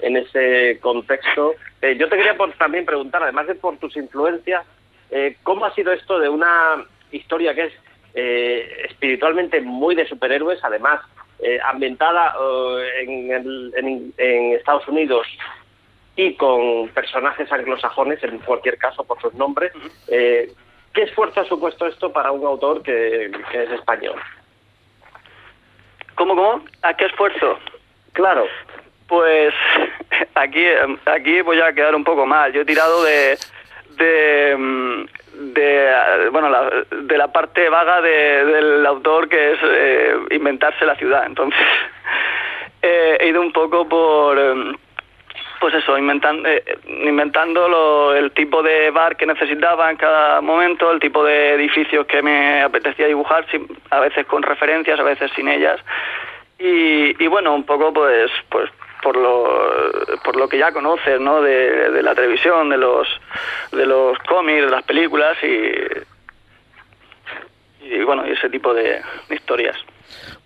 en 0.02 0.18
ese 0.18 0.80
contexto. 0.82 1.56
Eh, 1.82 1.96
yo 1.98 2.10
te 2.10 2.18
quería 2.18 2.36
por, 2.36 2.52
también 2.54 2.86
preguntar, 2.86 3.24
además 3.24 3.48
de 3.48 3.56
por 3.56 3.78
tus 3.78 3.96
influencias, 3.96 4.66
eh, 5.12 5.38
¿cómo 5.44 5.66
ha 5.66 5.74
sido 5.74 5.92
esto 5.94 6.20
de 6.20 6.30
una 6.30 6.86
historia 7.12 7.54
que 7.54 7.66
es 7.66 7.74
eh, 8.14 8.88
espiritualmente 8.90 9.62
muy 9.62 9.96
de 9.96 10.08
superhéroes, 10.08 10.64
además 10.64 11.02
ambientada 11.66 12.34
en, 13.02 13.30
el, 13.30 13.74
en, 13.76 14.14
en 14.18 14.54
Estados 14.54 14.88
Unidos 14.88 15.28
y 16.16 16.34
con 16.36 16.88
personajes 16.90 17.52
anglosajones, 17.52 18.24
en 18.24 18.40
cualquier 18.40 18.78
caso 18.78 19.04
por 19.04 19.22
sus 19.22 19.34
nombres. 19.34 19.72
Eh, 20.08 20.52
¿Qué 20.96 21.04
esfuerzo 21.04 21.42
ha 21.42 21.46
supuesto 21.46 21.86
esto 21.86 22.12
para 22.12 22.32
un 22.32 22.46
autor 22.46 22.82
que, 22.82 23.30
que, 23.52 23.64
es 23.64 23.72
español? 23.72 24.16
¿Cómo, 26.16 26.36
cómo? 26.36 26.64
¿A 26.82 26.94
qué 26.94 27.06
esfuerzo? 27.06 27.60
Claro. 28.14 28.48
Pues 29.06 29.54
aquí, 30.36 30.66
aquí 31.06 31.42
voy 31.42 31.60
a 31.60 31.74
quedar 31.74 31.96
un 31.96 32.06
poco 32.06 32.26
mal. 32.26 32.52
Yo 32.54 32.62
he 32.62 32.66
tirado 32.66 33.04
de... 33.04 33.38
de 33.98 35.06
de 35.38 36.30
bueno 36.32 36.50
la, 36.50 36.86
de 36.90 37.18
la 37.18 37.28
parte 37.28 37.68
vaga 37.68 38.02
de, 38.02 38.46
del 38.46 38.86
autor 38.86 39.28
que 39.28 39.52
es 39.52 39.60
eh, 39.64 40.16
inventarse 40.32 40.86
la 40.86 40.96
ciudad 40.96 41.26
entonces 41.26 41.60
eh, 42.82 43.18
he 43.20 43.28
ido 43.28 43.42
un 43.42 43.52
poco 43.52 43.86
por 43.86 44.40
eh, 44.40 44.78
pues 45.66 45.82
eso, 45.82 45.98
inventando, 45.98 46.48
eh, 46.48 46.64
inventando 46.86 47.68
lo, 47.68 48.14
el 48.14 48.30
tipo 48.34 48.62
de 48.62 48.92
bar 48.92 49.18
que 49.18 49.26
necesitaba 49.26 49.90
en 49.90 49.98
cada 49.98 50.40
momento, 50.40 50.92
el 50.92 51.00
tipo 51.00 51.24
de 51.24 51.56
edificios 51.56 52.06
que 52.06 52.22
me 52.22 52.62
apetecía 52.62 53.08
dibujar, 53.08 53.48
a 53.90 54.00
veces 54.00 54.28
con 54.28 54.44
referencias, 54.44 55.00
a 55.00 55.02
veces 55.02 55.32
sin 55.36 55.48
ellas. 55.48 55.80
Y, 56.60 57.20
y 57.20 57.26
bueno, 57.26 57.56
un 57.56 57.64
poco 57.64 57.92
pues 57.92 58.30
pues 58.50 58.70
por 59.02 59.18
lo 59.18 59.50
por 60.24 60.36
lo 60.36 60.48
que 60.48 60.60
ya 60.60 60.72
conoces, 60.72 61.20
¿no? 61.20 61.42
De, 61.42 61.90
de 61.90 62.04
la 62.04 62.14
televisión, 62.14 62.70
de 62.70 62.78
los 62.78 63.08
de 63.72 63.88
los 63.88 64.20
cómics, 64.20 64.66
de 64.66 64.70
las 64.70 64.84
películas 64.84 65.36
y 65.42 65.72
y 67.90 68.04
bueno, 68.04 68.24
ese 68.26 68.50
tipo 68.50 68.74
de, 68.74 69.02
de 69.30 69.36
historias. 69.36 69.78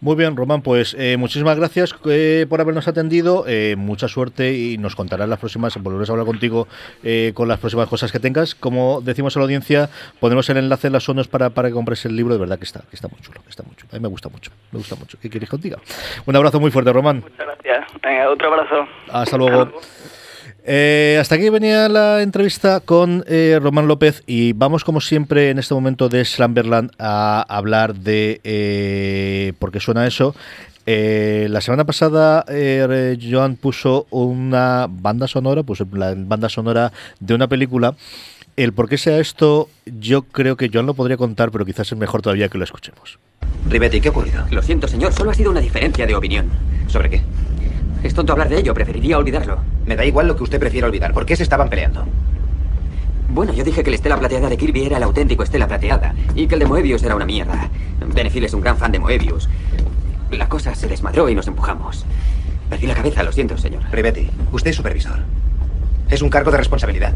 Muy 0.01 0.15
bien, 0.15 0.35
Román, 0.37 0.61
pues 0.61 0.95
eh, 0.97 1.17
muchísimas 1.17 1.57
gracias 1.57 1.93
eh, 2.09 2.45
por 2.49 2.61
habernos 2.61 2.87
atendido, 2.87 3.43
eh, 3.47 3.75
mucha 3.77 4.07
suerte 4.07 4.53
y 4.53 4.77
nos 4.77 4.95
contarás 4.95 5.27
las 5.27 5.39
próximas, 5.39 5.75
volveremos 5.77 6.09
a 6.09 6.13
hablar 6.13 6.25
contigo 6.25 6.67
eh, 7.03 7.33
con 7.33 7.47
las 7.49 7.59
próximas 7.59 7.89
cosas 7.89 8.11
que 8.11 8.19
tengas. 8.19 8.55
Como 8.55 9.01
decimos 9.01 9.35
a 9.35 9.39
la 9.39 9.43
audiencia, 9.43 9.89
ponemos 10.19 10.49
el 10.49 10.57
enlace 10.57 10.87
en 10.87 10.93
las 10.93 11.03
zonas 11.03 11.27
para, 11.27 11.49
para 11.49 11.67
que 11.67 11.73
compres 11.73 12.05
el 12.05 12.15
libro, 12.15 12.33
de 12.33 12.39
verdad 12.39 12.57
que 12.57 12.65
está, 12.65 12.81
que 12.89 12.95
está 12.95 13.09
muy 13.09 13.19
chulo, 13.19 13.41
que 13.43 13.49
está 13.49 13.63
muy 13.63 13.75
chulo. 13.75 13.89
A 13.91 13.95
mí 13.95 14.01
me 14.01 14.07
gusta 14.07 14.29
mucho, 14.29 14.51
me 14.71 14.77
gusta 14.77 14.95
mucho. 14.95 15.17
¿Qué 15.21 15.29
quieres 15.29 15.49
contigo? 15.49 15.77
Un 16.25 16.35
abrazo 16.35 16.59
muy 16.59 16.71
fuerte, 16.71 16.93
Román. 16.93 17.17
Muchas 17.21 17.45
gracias. 17.45 18.01
Venga, 18.01 18.29
otro 18.29 18.53
abrazo. 18.53 18.87
Hasta 19.11 19.37
luego. 19.37 19.61
Hasta 19.61 19.71
luego. 19.71 20.18
Eh, 20.71 21.17
hasta 21.19 21.33
aquí 21.33 21.49
venía 21.49 21.89
la 21.89 22.21
entrevista 22.21 22.79
con 22.79 23.23
eh, 23.27 23.57
Román 23.59 23.87
López 23.87 24.21
y 24.27 24.53
vamos 24.53 24.83
como 24.83 25.01
siempre 25.01 25.49
en 25.49 25.57
este 25.57 25.73
momento 25.73 26.09
de 26.09 26.23
Slumberland 26.23 26.91
a 26.99 27.41
hablar 27.41 27.95
de 27.95 28.39
eh, 28.43 29.53
por 29.57 29.71
qué 29.71 29.79
suena 29.79 30.05
eso. 30.05 30.35
Eh, 30.85 31.47
la 31.49 31.61
semana 31.61 31.85
pasada 31.85 32.45
eh, 32.47 33.17
Joan 33.19 33.55
puso 33.55 34.05
una 34.11 34.85
banda 34.87 35.27
sonora, 35.27 35.63
puso 35.63 35.87
la 35.91 36.13
banda 36.15 36.49
sonora 36.49 36.91
de 37.19 37.33
una 37.33 37.47
película. 37.47 37.95
El 38.55 38.71
por 38.71 38.87
qué 38.87 38.99
sea 38.99 39.17
esto, 39.17 39.69
yo 39.87 40.21
creo 40.21 40.55
que 40.55 40.69
Joan 40.71 40.85
lo 40.85 40.93
podría 40.93 41.17
contar, 41.17 41.49
pero 41.49 41.65
quizás 41.65 41.91
es 41.91 41.97
mejor 41.97 42.21
todavía 42.21 42.47
que 42.47 42.59
lo 42.59 42.63
escuchemos. 42.63 43.17
Ribetti, 43.67 44.01
¿qué 44.01 44.09
ha 44.09 44.11
ocurrido? 44.11 44.45
Lo 44.51 44.61
siento, 44.61 44.87
señor, 44.87 45.13
solo 45.13 45.31
ha 45.31 45.33
sido 45.33 45.49
una 45.49 45.61
diferencia 45.61 46.05
de 46.05 46.13
opinión. 46.13 46.47
¿Sobre 46.87 47.09
qué? 47.09 47.23
Es 48.03 48.13
tonto 48.13 48.31
hablar 48.33 48.49
de 48.49 48.59
ello, 48.59 48.73
preferiría 48.73 49.17
olvidarlo. 49.17 49.57
Me 49.85 49.95
da 49.95 50.05
igual 50.05 50.27
lo 50.27 50.35
que 50.35 50.43
usted 50.43 50.59
prefiera 50.59 50.87
olvidar. 50.87 51.13
¿Por 51.13 51.25
qué 51.25 51.35
se 51.35 51.43
estaban 51.43 51.69
peleando? 51.69 52.05
Bueno, 53.29 53.53
yo 53.53 53.63
dije 53.63 53.83
que 53.83 53.89
el 53.89 53.93
Estela 53.93 54.17
Plateada 54.17 54.49
de 54.49 54.57
Kirby 54.57 54.85
era 54.85 54.97
el 54.97 55.03
auténtico 55.03 55.43
Estela 55.43 55.67
Plateada 55.67 56.15
y 56.33 56.47
que 56.47 56.55
el 56.55 56.61
de 56.61 56.65
Moebius 56.65 57.03
era 57.03 57.15
una 57.15 57.25
mierda. 57.25 57.69
Benefil 58.13 58.45
es 58.45 58.53
un 58.53 58.61
gran 58.61 58.77
fan 58.77 58.91
de 58.91 58.99
Moebius. 58.99 59.49
La 60.31 60.47
cosa 60.47 60.73
se 60.75 60.87
desmadró 60.87 61.29
y 61.29 61.35
nos 61.35 61.47
empujamos. 61.47 62.05
Perdí 62.69 62.87
la 62.87 62.95
cabeza, 62.95 63.23
lo 63.23 63.31
siento, 63.31 63.57
señor. 63.57 63.83
Ribetti, 63.91 64.29
usted 64.51 64.71
es 64.71 64.77
supervisor. 64.77 65.19
Es 66.09 66.21
un 66.21 66.29
cargo 66.29 66.51
de 66.51 66.57
responsabilidad. 66.57 67.13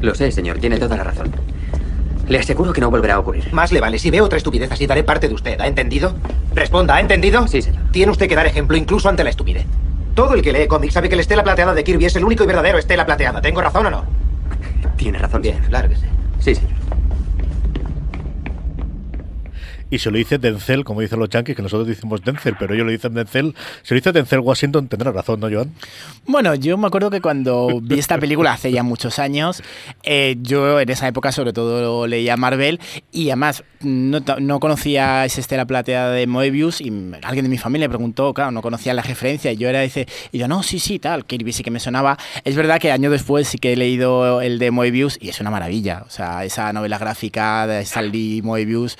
Lo 0.00 0.14
sé, 0.14 0.32
señor, 0.32 0.58
tiene 0.58 0.78
toda 0.78 0.96
la 0.96 1.04
razón. 1.04 1.32
Le 2.28 2.38
aseguro 2.38 2.72
que 2.72 2.80
no 2.80 2.90
volverá 2.90 3.14
a 3.14 3.18
ocurrir. 3.18 3.52
Más 3.52 3.72
le 3.72 3.80
vale. 3.80 3.98
Si 3.98 4.10
veo 4.10 4.24
otra 4.24 4.38
estupidez 4.38 4.72
así, 4.72 4.86
daré 4.86 5.04
parte 5.04 5.28
de 5.28 5.34
usted. 5.34 5.60
¿Ha 5.60 5.66
entendido? 5.66 6.14
Responda, 6.54 6.96
¿ha 6.96 7.00
entendido? 7.00 7.46
Sí, 7.46 7.62
señor. 7.62 7.82
Tiene 7.90 8.10
usted 8.10 8.28
que 8.28 8.36
dar 8.36 8.46
ejemplo 8.46 8.76
incluso 8.76 9.08
ante 9.08 9.24
la 9.24 9.30
estupidez. 9.30 9.66
Todo 10.14 10.34
el 10.34 10.42
que 10.42 10.52
lee 10.52 10.66
cómics 10.66 10.94
sabe 10.94 11.08
que 11.08 11.14
el 11.14 11.20
Estela 11.20 11.42
Plateada 11.42 11.74
de 11.74 11.84
Kirby 11.84 12.04
es 12.04 12.16
el 12.16 12.24
único 12.24 12.44
y 12.44 12.46
verdadero 12.46 12.78
Estela 12.78 13.06
Plateada. 13.06 13.40
¿Tengo 13.40 13.60
razón 13.60 13.86
o 13.86 13.90
no? 13.90 14.04
Tiene 14.96 15.18
razón. 15.18 15.40
Bien, 15.40 15.58
claro 15.68 15.88
que 15.88 15.96
sí. 15.96 16.06
Sí, 16.38 16.54
señor. 16.54 16.71
Y 19.92 19.98
se 19.98 20.10
lo 20.10 20.16
dice 20.16 20.38
Denzel, 20.38 20.84
como 20.84 21.02
dicen 21.02 21.18
los 21.18 21.28
yankees, 21.28 21.54
que 21.54 21.60
nosotros 21.60 21.86
decimos 21.86 22.22
Denzel, 22.24 22.56
pero 22.58 22.72
ellos 22.72 22.86
lo 22.86 22.92
dicen 22.92 23.12
Denzel. 23.12 23.54
Se 23.82 23.92
lo 23.92 24.00
dice 24.00 24.10
Denzel 24.10 24.38
Washington, 24.38 24.88
tendrá 24.88 25.12
razón, 25.12 25.38
¿no, 25.38 25.50
Joan? 25.50 25.70
Bueno, 26.24 26.54
yo 26.54 26.78
me 26.78 26.86
acuerdo 26.86 27.10
que 27.10 27.20
cuando 27.20 27.78
vi 27.82 27.98
esta 27.98 28.16
película 28.16 28.54
hace 28.54 28.72
ya 28.72 28.82
muchos 28.82 29.18
años, 29.18 29.62
eh, 30.02 30.36
yo 30.40 30.80
en 30.80 30.88
esa 30.88 31.08
época 31.08 31.30
sobre 31.30 31.52
todo 31.52 32.06
leía 32.06 32.38
Marvel 32.38 32.80
y 33.12 33.28
además 33.28 33.64
no, 33.80 34.20
no 34.40 34.60
conocía 34.60 35.26
esa 35.26 35.42
estela 35.42 35.66
plateada 35.66 36.10
de 36.12 36.26
Moebius 36.26 36.80
y 36.80 36.90
alguien 37.22 37.44
de 37.44 37.50
mi 37.50 37.58
familia 37.58 37.86
me 37.86 37.90
preguntó, 37.90 38.32
claro, 38.32 38.50
no 38.50 38.62
conocía 38.62 38.94
la 38.94 39.02
referencia 39.02 39.52
y 39.52 39.58
yo 39.58 39.68
era 39.68 39.80
dice, 39.80 40.06
y 40.30 40.38
yo 40.38 40.48
no, 40.48 40.62
sí, 40.62 40.78
sí, 40.78 41.00
tal, 41.00 41.26
Kirby 41.26 41.52
sí 41.52 41.62
que 41.62 41.70
me 41.70 41.80
sonaba. 41.80 42.16
Es 42.44 42.56
verdad 42.56 42.80
que 42.80 42.92
años 42.92 43.12
después 43.12 43.46
sí 43.46 43.58
que 43.58 43.74
he 43.74 43.76
leído 43.76 44.40
el 44.40 44.58
de 44.58 44.70
Moebius 44.70 45.18
y 45.20 45.28
es 45.28 45.38
una 45.40 45.50
maravilla, 45.50 46.04
o 46.06 46.10
sea, 46.10 46.46
esa 46.46 46.72
novela 46.72 46.96
gráfica 46.96 47.66
de 47.66 47.80
Stanley 47.80 48.40
Moebius 48.40 48.96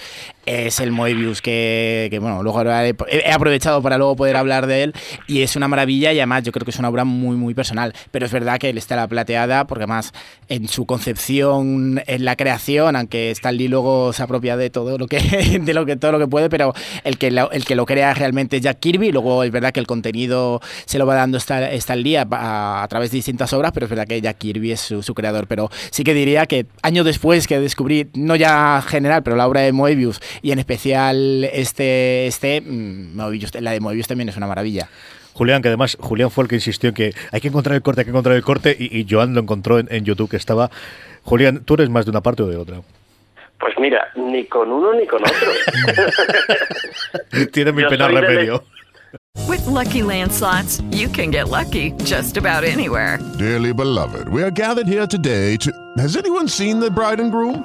es 0.47 0.81
el 0.81 0.91
Moebius 0.93 1.41
que, 1.43 2.09
que, 2.11 2.19
bueno, 2.19 2.43
luego 2.43 2.63
he, 2.63 2.95
aprovechado 3.33 3.81
para 3.83 3.99
luego 3.99 4.17
poder 4.17 4.37
hablar 4.37 4.67
de 4.67 4.83
él 4.85 4.95
y 5.29 5.43
es 5.43 5.57
una 5.57 5.69
maravilla 5.69 6.13
y 6.13 6.19
además 6.19 6.43
yo 6.43 6.53
creo 6.53 6.65
que 6.65 6.71
es 6.73 6.79
una 6.79 6.89
obra 6.89 7.05
muy 7.05 7.37
muy 7.37 7.55
personal, 7.55 7.93
pero 8.11 8.27
es 8.27 8.33
verdad 8.33 8.59
que 8.59 8.71
él 8.71 8.79
está 8.79 8.97
la 8.97 9.07
plateada 9.09 9.67
porque 9.67 9.85
además 9.85 10.13
en 10.49 10.69
su 10.69 10.85
concepción, 10.87 12.03
en 12.07 12.25
la 12.25 12.37
creación, 12.37 12.97
aunque 12.97 13.31
Stan 13.31 13.57
Lee 13.57 13.69
luego 13.69 14.13
se 14.13 14.23
apropia 14.23 14.57
de 14.57 14.71
todo 14.71 14.99
lo 14.99 15.07
que 15.07 15.19
de 15.63 15.75
lo 15.75 15.87
que 15.87 15.97
todo 15.97 16.13
lo 16.13 16.19
que 16.19 16.27
puede, 16.27 16.51
pero 16.51 16.75
el 17.05 17.19
que 17.19 17.31
lo, 17.31 17.51
el 17.53 17.65
que 17.65 17.75
lo 17.75 17.87
crea 17.87 18.13
realmente 18.15 18.57
es 18.57 18.63
Jack 18.63 18.81
Kirby, 18.81 19.13
luego 19.13 19.45
es 19.45 19.51
verdad 19.51 19.73
que 19.73 19.81
el 19.81 19.87
contenido 19.87 20.61
se 20.85 20.99
lo 20.99 21.07
va 21.07 21.15
dando 21.15 21.39
Stan, 21.39 21.63
Stan 21.65 22.01
Lee 22.03 22.17
a, 22.17 22.27
a- 22.31 22.83
a 22.83 22.89
través 22.89 23.11
de 23.11 23.17
distintas 23.17 23.53
obras, 23.53 23.73
pero 23.73 23.87
es 23.87 23.91
verdad 23.91 24.07
que 24.07 24.21
Jack 24.21 24.39
Kirby 24.39 24.73
es 24.73 24.81
su, 24.81 25.03
su 25.03 25.15
creador, 25.15 25.47
pero 25.47 25.71
sí 25.91 26.05
que 26.05 26.15
diría 26.15 26.47
que 26.47 26.67
años 26.83 27.05
después 27.05 27.47
que 27.47 27.61
descubrí 27.61 28.09
no 28.15 28.37
ya 28.37 28.83
general, 28.87 29.23
pero 29.23 29.37
la 29.37 29.47
obra 29.47 29.61
de 29.63 29.73
Moebius 29.73 30.21
y 30.41 30.53
en 30.53 30.59
especial 30.59 31.45
este 31.53 32.27
este 32.27 32.61
mm, 32.61 33.17
Moebius, 33.17 33.61
la 33.61 33.73
de 33.73 33.81
Moebius 33.81 34.07
también 34.07 34.29
es 34.29 34.37
una 34.37 34.47
maravilla. 34.47 34.89
Julián, 35.35 35.63
que 35.63 35.69
además 35.69 35.97
Julián 35.99 36.31
fue 36.31 36.45
el 36.45 36.49
que 36.49 36.57
insistió 36.57 36.89
en 36.91 36.95
que 36.95 37.15
hay 37.31 37.41
que 37.41 37.49
encontrar 37.49 37.75
el 37.75 37.83
corte, 37.83 38.03
hay 38.03 38.05
que 38.05 38.11
encontrar 38.11 38.37
el 38.37 38.43
corte, 38.43 38.77
y, 38.79 38.99
y 38.99 39.07
Joan 39.09 39.35
lo 39.35 39.41
encontró 39.41 39.79
en, 39.79 39.89
en 39.91 40.05
YouTube, 40.05 40.31
que 40.31 40.37
estaba... 40.37 40.71
Julián, 41.25 41.65
¿tú 41.65 41.75
eres 41.75 41.89
más 41.89 42.05
de 42.05 42.11
una 42.11 42.21
parte 42.21 42.43
o 42.43 42.47
de 42.47 42.57
otra? 42.57 42.83
Pues 43.59 43.75
mira, 43.79 44.09
ni 44.17 44.45
con 44.47 44.71
uno 44.71 44.93
ni 44.93 45.07
con 45.07 45.23
otro. 45.23 45.53
Tiene 47.53 47.73
mi 47.73 47.83
Yo 47.83 47.89
pena 47.89 48.09
remedio. 48.09 48.65
With 49.49 49.65
Lucky 49.67 50.03
Land 50.03 50.33
slots, 50.33 50.83
you 50.91 51.09
can 51.09 51.31
get 51.31 51.49
lucky 51.49 51.93
just 52.05 52.37
about 52.37 52.65
anywhere. 52.65 53.19
Dearly 53.39 53.73
beloved, 53.73 54.29
we 54.29 54.43
are 54.43 54.51
gathered 54.51 54.89
here 54.89 55.07
today 55.07 55.57
to. 55.59 55.71
Has 55.97 56.17
anyone 56.17 56.49
seen 56.49 56.81
the 56.81 56.91
bride 56.91 57.21
and 57.21 57.31
groom? 57.31 57.65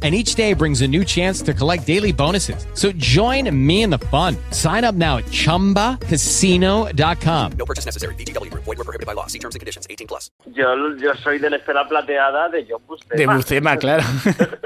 And 0.00 0.14
each 0.14 0.36
day 0.36 0.52
brings 0.54 0.80
a 0.82 0.86
new 0.86 1.04
chance 1.04 1.42
to 1.42 1.52
collect 1.52 1.84
daily 1.84 2.12
bonuses. 2.12 2.64
So 2.74 2.92
join 2.92 3.50
me 3.66 3.82
in 3.82 3.90
the 3.90 3.98
fun. 3.98 4.36
Sign 4.52 4.84
up 4.84 4.94
now 4.94 5.16
at 5.16 5.24
chumbacasino.com. 5.24 7.52
No 7.58 7.64
purchase 7.64 7.84
necessary. 7.84 8.14
VGW 8.14 8.48
Group. 8.52 8.62
Void 8.64 8.78
were 8.78 8.84
prohibited 8.84 9.08
by 9.08 9.14
law. 9.14 9.26
See 9.26 9.40
terms 9.40 9.56
and 9.56 9.60
conditions. 9.60 9.88
18 9.90 10.06
plus. 10.06 10.30
Yo, 10.54 10.94
yo 10.98 11.14
soy 11.14 11.40
de 11.40 11.50
la 11.50 11.56
estela 11.56 11.88
plateada 11.88 12.48
de 12.48 12.64
John 12.70 12.80
Buscema. 12.86 13.16
De 13.16 13.26
Buscema, 13.26 13.76
claro. 13.76 14.04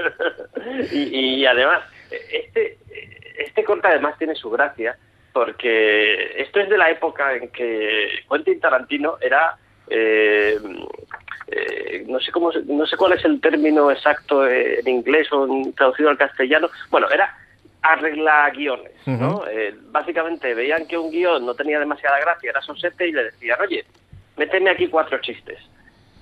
y, 0.92 1.36
y 1.40 1.46
además, 1.46 1.82
este, 2.10 2.76
este 3.38 3.64
corte 3.64 3.88
además 3.88 4.18
tiene 4.18 4.34
su 4.34 4.50
gracia, 4.50 4.98
porque 5.32 6.42
esto 6.42 6.60
es 6.60 6.68
de 6.68 6.76
la 6.76 6.90
época 6.90 7.34
en 7.36 7.48
que 7.48 8.18
Quentin 8.30 8.60
Tarantino 8.60 9.16
era... 9.22 9.56
eh, 9.88 10.58
eh, 11.52 12.04
no 12.08 12.18
sé 12.20 12.32
cómo 12.32 12.50
no 12.66 12.86
sé 12.86 12.96
cuál 12.96 13.12
es 13.12 13.24
el 13.24 13.40
término 13.40 13.90
exacto 13.90 14.46
en 14.48 14.86
inglés 14.88 15.30
o 15.32 15.44
en- 15.46 15.72
traducido 15.74 16.08
al 16.10 16.16
castellano 16.18 16.68
bueno 16.90 17.08
era 17.10 17.36
arregla 17.82 18.50
guiones 18.50 18.92
no. 19.06 19.44
Eh, 19.50 19.74
básicamente 19.90 20.54
veían 20.54 20.86
que 20.86 20.96
un 20.98 21.10
guion 21.10 21.44
no 21.44 21.54
tenía 21.54 21.78
demasiada 21.80 22.18
gracia 22.20 22.50
era 22.50 22.62
sosete 22.62 23.08
y 23.08 23.12
le 23.12 23.24
decían 23.24 23.58
oye 23.60 23.84
méteme 24.36 24.70
aquí 24.70 24.88
cuatro 24.88 25.18
chistes 25.18 25.58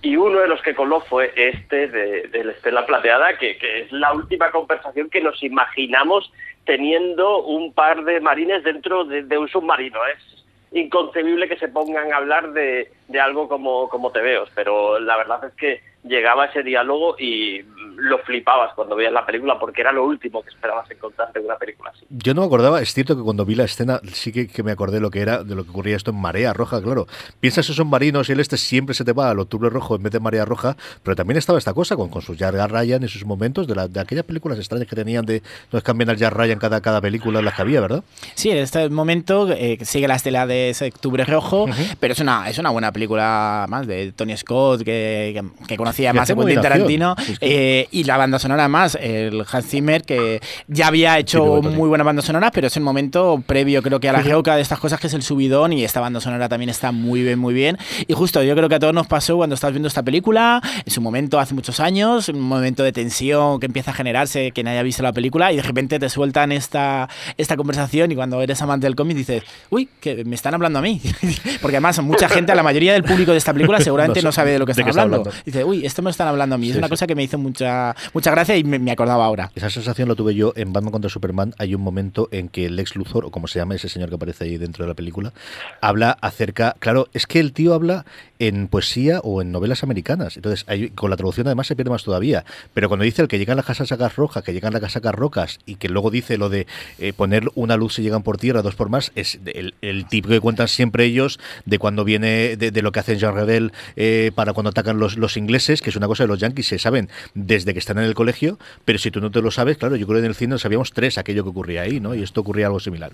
y 0.03 0.17
uno 0.17 0.41
de 0.41 0.49
los 0.49 0.63
que 0.63 0.75
coló 0.75 1.01
fue 1.03 1.31
este 1.37 1.87
de, 1.89 2.23
de 2.29 2.45
la 2.45 2.53
Estela 2.53 2.87
Plateada, 2.87 3.37
que, 3.37 3.59
que 3.59 3.81
es 3.83 3.93
la 3.93 4.15
última 4.15 4.51
conversación 4.51 5.11
que 5.11 5.21
nos 5.21 5.43
imaginamos 5.43 6.33
teniendo 6.65 7.43
un 7.43 7.75
par 7.75 8.03
de 8.05 8.19
marines 8.19 8.65
dentro 8.65 9.05
de, 9.05 9.25
de 9.25 9.37
un 9.37 9.47
submarino. 9.49 9.99
Es 10.07 10.40
inconcebible 10.73 11.49
que 11.49 11.57
se 11.57 11.69
pongan 11.69 12.13
a 12.13 12.17
hablar 12.17 12.53
de, 12.53 12.91
de 13.09 13.21
algo 13.21 13.49
como, 13.49 13.89
como 13.89 14.13
tebeos, 14.13 14.51
pero 14.55 14.99
la 15.01 15.17
verdad 15.17 15.45
es 15.45 15.55
que 15.55 15.90
llegaba 16.05 16.47
ese 16.47 16.63
diálogo 16.63 17.17
y 17.19 17.63
lo 17.97 18.19
flipabas 18.21 18.73
cuando 18.75 18.97
veías 18.97 19.13
la 19.13 19.27
película 19.27 19.59
porque 19.59 19.83
era 19.83 19.93
lo 19.93 20.05
último 20.07 20.43
que 20.43 20.49
esperabas 20.49 20.91
encontrarte 20.91 21.39
en 21.39 21.45
una 21.45 21.57
película 21.57 21.91
así. 21.95 22.07
Yo 22.09 22.33
no 22.33 22.41
me 22.41 22.47
acordaba, 22.47 22.81
es 22.81 22.95
cierto 22.95 23.15
que 23.17 23.23
cuando 23.23 23.45
vi 23.45 23.55
la 23.55 23.65
escena 23.65 24.01
sí 24.13 24.33
que, 24.33 24.49
que 24.49 24.63
me 24.63 24.73
acordé 24.73 25.01
lo 25.01 25.11
que 25.11 25.21
era, 25.21 25.45
de 25.45 25.55
lo 25.55 25.65
que 25.65 25.71
ocurría 25.71 25.97
esto 25.97 26.11
en 26.11 26.17
Marea 26.17 26.55
Roja, 26.55 26.81
claro. 26.81 27.07
Piensas 27.41 27.69
esos 27.69 27.85
marinos 27.87 28.29
y 28.29 28.33
el 28.33 28.41
este 28.41 28.57
siempre 28.57 28.95
se 28.95 29.05
te 29.05 29.13
va 29.13 29.29
al 29.31 29.39
octubre 29.39 29.69
rojo 29.69 29.97
en 29.97 30.03
vez 30.03 30.13
de 30.13 30.21
Marea 30.21 30.47
Roja, 30.47 30.77
pero 31.03 31.15
también 31.15 31.37
estaba 31.37 31.59
esta 31.59 31.75
cosa 31.75 31.95
con, 31.97 32.09
con 32.09 32.23
sus 32.23 32.39
Jar 32.39 32.57
Jar 32.57 32.71
Ryan 32.73 33.03
en 33.03 33.09
sus 33.09 33.27
momentos, 33.27 33.67
de, 33.67 33.75
la- 33.75 33.87
de 33.89 34.01
aquellas 34.01 34.25
películas 34.25 34.59
extrañas 34.59 34.89
que 34.89 34.97
tenían 34.97 35.27
de 35.27 35.43
no 35.71 35.81
cambian 35.83 36.09
al 36.09 36.19
Jar 36.19 36.35
Ryan 36.35 36.59
cada, 36.59 36.81
cada 36.81 37.03
película 37.03 37.41
en 37.41 37.45
las 37.45 37.55
que 37.55 37.63
había, 37.63 37.81
¿verdad? 37.83 38.03
Sí, 38.35 38.51
en 38.51 38.57
este 38.59 38.89
momento 38.89 39.47
eh, 39.53 39.77
sigue 39.83 40.09
la 40.09 40.15
estela 40.15 40.47
de 40.47 40.71
ese 40.71 40.87
octubre 40.89 41.25
rojo, 41.27 41.67
pero 42.01 42.13
es 42.15 42.21
una, 42.21 42.49
es 42.49 42.57
una 42.59 42.71
buena 42.71 42.91
película 42.93 43.67
más 43.69 43.87
de 43.87 44.13
Tony 44.13 44.35
Scott 44.39 44.79
que, 44.83 45.35
que, 45.35 45.67
que 45.67 45.77
conocemos 45.77 45.90
conocía 45.91 46.13
Que 46.13 46.19
más 46.19 46.31
a 46.31 46.35
muy 46.35 46.47
Quentin 46.47 46.63
Tarantino. 46.63 47.15
Sí, 47.19 47.33
sí. 47.33 47.39
eh, 47.41 47.89
y 47.91 48.05
la 48.05 48.17
banda 48.17 48.39
sonora 48.39 48.69
más, 48.69 48.97
el 49.01 49.45
Hans 49.51 49.67
Zimmer, 49.67 50.03
que 50.03 50.41
ya 50.69 50.87
había 50.89 51.19
hecho 51.19 51.57
de 51.57 51.63
Tony. 51.63 51.77
muy 51.77 51.89
buena 51.89 52.05
banda 52.05 52.23
sonora, 52.23 52.51
pero 52.51 52.67
es 52.67 52.77
el 52.77 52.83
momento 52.83 53.43
previo, 53.47 53.83
creo 53.83 54.01
que 54.01 54.09
a 54.09 54.13
la 54.13 54.19
Sí, 54.19 54.25
sí. 54.25 54.31
geoca 54.31 54.57
de 54.57 54.63
estas 54.63 54.79
cosas, 54.79 55.01
que 55.01 55.07
es 55.07 55.15
el 55.15 55.23
subidón, 55.23 55.73
y 55.73 55.85
esta 55.85 56.01
banda 56.01 56.21
sonora 56.21 56.49
también 56.49 56.69
está 56.71 56.93
muy 56.93 57.23
bien, 57.23 57.39
muy 57.39 57.55
bien. 57.55 57.79
Y 58.07 58.13
justo, 58.15 58.43
yo 58.43 58.55
creo 58.57 58.69
que 58.69 58.75
a 58.77 58.79
todos 58.79 58.95
nos 58.95 59.07
pasó 59.07 59.37
cuando 59.37 59.55
estabas 59.55 59.73
viendo 59.73 59.89
esta 59.89 60.03
película, 60.03 60.61
en 60.85 60.93
su 60.93 61.01
momento 61.01 61.39
hace 61.39 61.55
muchos 61.55 61.81
años, 61.81 62.29
un 62.29 62.41
momento 62.41 62.83
de 62.83 62.93
tensión 62.93 63.61
que 63.61 63.67
empieza 63.67 63.91
a 63.91 63.95
generarse, 63.95 64.51
que 64.53 64.63
nadie 64.63 64.79
ha 64.79 64.83
visto 64.83 65.03
la 65.03 65.13
película, 65.13 65.53
y 65.53 65.57
de 65.57 65.63
repente 65.63 65.99
te 65.99 66.09
sueltan 66.09 66.53
esta, 66.53 67.09
esta 67.37 67.57
conversación, 67.57 68.13
y 68.13 68.15
cuando 68.15 68.41
eres 68.43 68.61
amante 68.63 68.87
del 68.87 68.97
cómic 68.97 69.17
dices, 69.17 69.43
uy, 69.71 69.89
que 70.01 70.25
me 70.25 70.35
están 70.35 70.55
hablando 70.55 70.79
a 70.79 70.83
mí. 70.83 71.01
Porque 71.63 71.77
además, 71.77 72.01
mucha 72.03 72.29
gente, 72.29 72.55
la 72.55 72.63
mayoría 72.63 72.93
del 72.93 73.05
público 73.05 73.33
de 73.33 73.39
esta 73.39 73.53
película 73.53 73.81
seguramente 73.81 74.21
No 74.23 74.27
no, 74.29 74.33
sé 74.33 74.37
sabe 74.37 74.53
de 74.53 74.59
lo 74.59 74.67
que 74.67 74.73
de 74.75 74.81
están 74.83 74.91
hablando. 74.99 75.17
hablando. 75.29 75.43
Dice, 75.45 75.65
uy, 75.65 75.80
esto 75.87 76.03
me 76.03 76.07
lo 76.07 76.11
están 76.11 76.29
hablando 76.29 76.55
a 76.55 76.59
mí. 76.59 76.71
es 76.71 76.77
una 76.77 76.87
sí. 76.87 76.91
cosa 76.91 77.07
que 77.07 77.15
me 77.15 77.23
hizo 77.23 77.39
mucha, 77.39 77.95
mucha 78.13 78.31
gracia 78.31 78.57
y 78.57 78.65
me, 78.65 78.79
me 78.79 78.91
acordaba 78.91 79.25
ahora. 79.25 79.51
Esa 79.55 79.71
sensación 79.71 80.09
lo 80.09 80.17
tuve 80.17 80.35
yo 80.35 80.53
en 80.57 80.73
Batman 80.73 80.93
contra 80.93 81.11
Superman. 81.11 81.55
Hay 81.59 81.75
un 81.75 81.83
momento 81.83 82.29
en 82.33 82.49
que 82.49 82.69
Lex 82.71 82.97
Luthor, 82.97 83.25
o 83.25 83.31
como 83.31 83.47
se 83.49 83.59
llama 83.59 83.75
ese 83.75 83.89
señor 83.89 84.09
que 84.09 84.15
aparece 84.17 84.45
ahí 84.45 84.59
dentro 84.59 84.85
de 84.85 84.89
la 84.89 84.95
película, 84.95 85.33
habla 85.81 86.17
acerca. 86.21 86.77
Claro, 86.79 87.09
es 87.13 87.27
que 87.27 87.41
el 87.41 87.53
tío 87.53 87.75
habla 87.75 88.05
en 88.39 88.69
poesía 88.69 89.21
o 89.21 89.43
en 89.43 89.53
novelas 89.53 89.83
americanas. 89.83 90.37
Entonces, 90.37 90.65
hay- 90.67 90.89
con 90.91 91.11
la 91.11 91.17
traducción 91.17 91.47
además 91.47 91.67
se 91.67 91.77
pierde 91.77 91.91
más 91.91 92.05
todavía. 92.05 92.45
Pero 92.75 92.89
cuando 92.89 93.05
dice 93.05 93.21
el 93.23 93.29
que 93.29 93.39
llegan 93.39 93.57
las 93.57 93.67
casacas 93.67 94.17
rojas, 94.17 94.43
que 94.43 94.53
llegan 94.53 94.73
las 94.73 94.81
casacas 94.83 95.15
rocas, 95.15 95.59
y 95.67 95.75
que 95.77 95.89
luego 95.89 96.11
dice 96.11 96.39
lo 96.39 96.49
de 96.49 96.67
eh, 96.99 97.13
poner 97.13 97.49
una 97.55 97.77
luz 97.77 97.95
si 97.95 98.03
llegan 98.03 98.23
por 98.23 98.39
tierra, 98.39 98.63
dos 98.63 98.75
por 98.77 98.89
más, 98.89 99.13
es 99.15 99.39
el, 99.47 99.75
el 99.83 100.07
tipo 100.07 100.29
que 100.29 100.41
cuentan 100.41 100.69
siempre 100.69 101.05
ellos 101.05 101.39
de 101.67 101.79
cuando 101.79 102.05
viene, 102.05 102.57
de, 102.57 102.71
de 102.71 102.83
lo 102.83 102.93
que 102.93 103.01
hacen 103.01 103.19
Jean 103.19 103.35
Rebel 103.35 103.73
eh, 103.97 104.33
para 104.35 104.53
cuando 104.53 104.71
atacan 104.71 104.99
los, 104.99 105.17
los 105.19 105.37
ingleses, 105.37 105.70
que 105.81 105.91
es 105.91 105.97
una 105.97 106.09
cosa 106.09 106.25
de 106.25 106.29
los 106.29 106.41
yankees, 106.41 106.67
se 106.67 106.79
saben 106.79 107.09
desde 107.35 107.73
que 107.73 107.79
están 107.79 107.99
en 107.99 108.05
el 108.05 108.15
colegio, 108.15 108.59
pero 108.85 108.99
si 108.99 109.11
tú 109.11 109.21
no 109.21 109.31
te 109.31 109.41
lo 109.41 109.51
sabes, 109.51 109.79
claro, 109.79 109.95
yo 109.97 110.07
creo 110.07 110.19
que 110.19 110.25
en 110.25 110.31
el 110.31 110.35
cine 110.35 110.59
sabíamos 110.59 110.93
tres 110.93 111.19
aquello 111.19 111.45
que 111.45 111.51
ocurría 111.51 111.83
ahí, 111.83 112.01
¿no? 112.01 112.15
Y 112.15 112.23
esto 112.23 112.41
ocurría 112.41 112.67
algo 112.67 112.81
similar. 112.81 113.13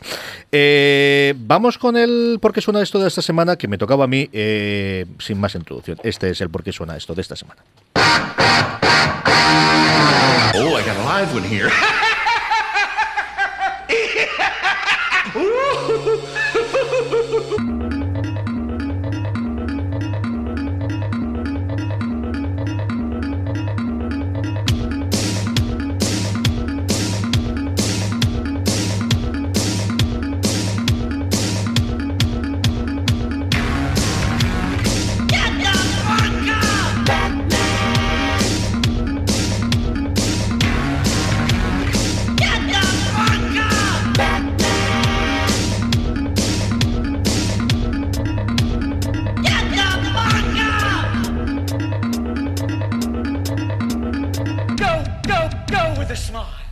Eh, 0.51 1.35
vamos 1.37 1.77
con 1.77 1.97
el 1.97 2.39
por 2.41 2.53
qué 2.53 2.61
suena 2.63 2.81
esto 2.81 2.99
de 2.99 3.09
esta 3.09 3.21
semana, 3.21 3.57
que 3.57 3.69
me 3.69 3.77
tocaba 3.77 4.05
a 4.05 4.09
mí, 4.09 4.29
eh, 4.33 5.05
sin 5.19 5.39
más 5.39 5.55
introducción. 5.55 5.99
Este 6.03 6.31
es 6.31 6.41
el 6.41 6.49
por 6.49 6.63
qué 6.63 6.73
suena 6.73 6.97
esto 6.97 7.15
de 7.15 7.21
esta 7.21 7.37
semana. 7.37 7.63
Oh, 10.59 10.79
I 10.79 10.83
got 10.83 10.97
a 10.97 11.05
live 11.05 11.35
one 11.35 11.45
here. 11.45 11.71
smile. 56.17 56.66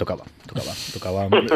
Tocaba. 0.00 0.24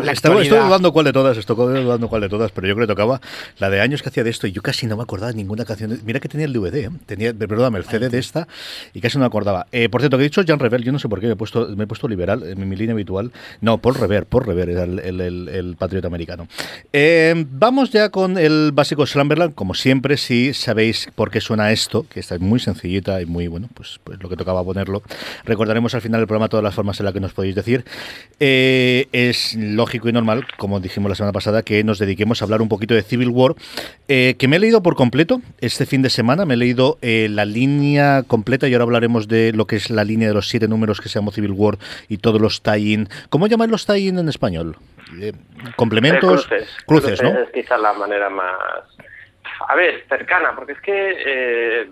La 0.05 0.13
Estaba, 0.13 0.43
estoy 0.43 0.59
dudando 0.59 0.93
cuál 0.93 1.05
de 1.07 1.13
todas, 1.13 1.37
estoy 1.37 1.57
dudando 1.83 2.09
cuál 2.09 2.23
de 2.23 2.29
todas, 2.29 2.51
pero 2.53 2.67
yo 2.67 2.75
creo 2.75 2.87
que 2.87 2.93
tocaba 2.93 3.21
la 3.59 3.71
de 3.71 3.81
años 3.81 4.03
que 4.03 4.09
hacía 4.09 4.25
de 4.25 4.31
esto 4.31 4.47
y 4.47 4.53
yo 4.53 4.63
casi 4.63 4.87
no 4.87 4.97
me 4.97 5.03
acordaba 5.03 5.33
de 5.33 5.37
ninguna 5.37 5.65
canción. 5.65 5.91
de- 5.91 5.99
Mira 6.05 6.21
que 6.21 6.29
tenía 6.29 6.47
el 6.47 6.53
DVD, 6.53 6.75
¿eh? 6.85 6.91
tenía, 7.07 7.33
perdóname, 7.33 7.79
el 7.79 7.85
CD 7.85 8.09
de 8.09 8.19
esta 8.19 8.47
y 8.93 9.01
casi 9.01 9.17
no 9.17 9.21
me 9.21 9.27
acordaba. 9.27 9.67
Eh, 9.73 9.89
por 9.89 10.01
cierto, 10.01 10.17
que 10.17 10.23
he 10.25 10.29
dicho 10.29 10.43
Jean 10.43 10.59
Rever, 10.59 10.83
yo 10.83 10.93
no 10.93 10.99
sé 10.99 11.09
por 11.09 11.21
qué 11.21 11.27
me 11.27 11.33
he 11.33 11.37
puesto, 11.37 11.69
me 11.77 11.85
he 11.85 11.87
puesto 11.87 12.09
liberal 12.09 12.43
en 12.45 12.69
mi, 12.69 12.77
línea 12.77 12.93
habitual. 12.93 13.33
No, 13.61 13.79
Paul 13.79 13.95
Rever, 13.95 14.27
Paul 14.27 14.45
Rever 14.45 14.69
era 14.71 14.85
el, 14.85 14.99
el- 14.99 15.21
el- 15.21 15.49
el 15.49 15.77
patriota 15.77 16.09
americano. 16.09 16.47
Eh, 16.93 17.45
vamos 17.51 17.91
ya 17.91 18.11
con 18.11 18.37
el 18.39 18.71
básico 18.73 19.07
Slumberland, 19.07 19.55
como 19.55 19.75
siempre, 19.75 20.17
si 20.17 20.53
sabéis 20.55 21.09
por 21.15 21.31
qué 21.31 21.41
suena 21.41 21.73
esto, 21.73 22.07
que 22.09 22.21
está 22.21 22.39
muy 22.39 22.61
sencillita 22.61 23.21
y 23.23 23.27
muy 23.27 23.47
bueno, 23.47 23.69
pues, 23.75 24.01
pues 24.05 24.19
lo 24.23 24.29
que 24.29 24.37
tocaba 24.37 24.63
ponerlo. 24.65 25.03
Recordaremos 25.45 25.95
al 25.95 26.01
final 26.01 26.21
del 26.21 26.27
programa 26.27 26.49
todas 26.49 26.65
las 26.65 26.75
formas 26.75 26.99
en 27.01 27.05
las 27.05 27.15
que 27.15 27.21
nos 27.21 27.33
podéis 27.33 27.55
decir. 27.55 27.85
Eh, 28.41 29.09
es 29.13 29.55
lógico 29.55 29.94
y 30.03 30.13
normal, 30.13 30.47
como 30.57 30.81
dijimos 30.81 31.09
la 31.09 31.15
semana 31.15 31.33
pasada, 31.33 31.63
que 31.63 31.85
nos 31.85 31.99
dediquemos 31.99 32.41
a 32.41 32.45
hablar 32.45 32.63
un 32.63 32.69
poquito 32.69 32.95
de 32.95 33.03
Civil 33.03 33.29
War, 33.29 33.55
eh, 34.09 34.35
que 34.39 34.49
me 34.49 34.57
he 34.57 34.59
leído 34.59 34.83
por 34.83 34.97
completo 34.97 35.41
este 35.61 35.87
fin 35.87 36.03
de 36.03 36.11
semana. 36.11 36.45
Me 36.45 36.55
he 36.55 36.57
leído 36.57 36.99
eh, 37.03 37.29
la 37.31 37.45
línea 37.45 38.25
completa 38.27 38.67
y 38.69 38.73
ahora 38.73 38.85
hablaremos 38.85 39.29
de 39.29 39.53
lo 39.53 39.67
que 39.67 39.77
es 39.77 39.91
la 39.91 40.05
línea 40.05 40.29
de 40.29 40.35
los 40.35 40.49
siete 40.49 40.69
números 40.69 41.01
que 41.01 41.09
se 41.09 41.19
llama 41.19 41.33
Civil 41.33 41.53
War 41.53 41.79
y 42.09 42.19
todos 42.19 42.41
los 42.41 42.63
tie-in. 42.63 43.09
¿Cómo 43.31 43.47
llaman 43.47 43.71
los 43.71 43.87
tie-in 43.87 44.19
en 44.19 44.29
español? 44.29 44.77
Eh, 45.21 45.33
complementos, 45.77 46.45
Eh, 46.47 46.49
cruces, 46.49 46.77
cruces, 46.87 47.23
¿no? 47.23 47.39
Es 47.39 47.51
quizás 47.51 47.81
la 47.81 47.93
manera 47.93 48.29
más, 48.31 48.59
a 49.69 49.75
ver, 49.77 50.05
cercana, 50.09 50.55
porque 50.57 50.73
es 50.73 50.81
que 50.81 51.89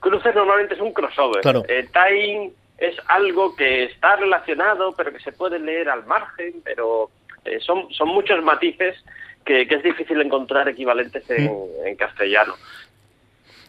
cruces 0.00 0.34
normalmente 0.34 0.74
es 0.74 0.80
un 0.80 0.92
crossover. 0.92 1.40
Claro. 1.40 1.62
Tie-in 1.62 2.52
es 2.78 2.94
algo 3.08 3.56
que 3.56 3.84
está 3.84 4.16
relacionado, 4.16 4.94
pero 4.94 5.10
que 5.10 5.20
se 5.20 5.32
puede 5.32 5.58
leer 5.58 5.88
al 5.88 6.04
margen, 6.04 6.54
pero 6.62 7.10
eh, 7.46 7.60
son, 7.60 7.92
son 7.92 8.08
muchos 8.08 8.42
matices 8.42 8.96
que, 9.44 9.66
que, 9.66 9.76
es 9.76 9.82
difícil 9.82 10.20
encontrar 10.20 10.68
equivalentes 10.68 11.28
en, 11.30 11.44
mm. 11.44 11.86
en 11.86 11.96
castellano. 11.96 12.54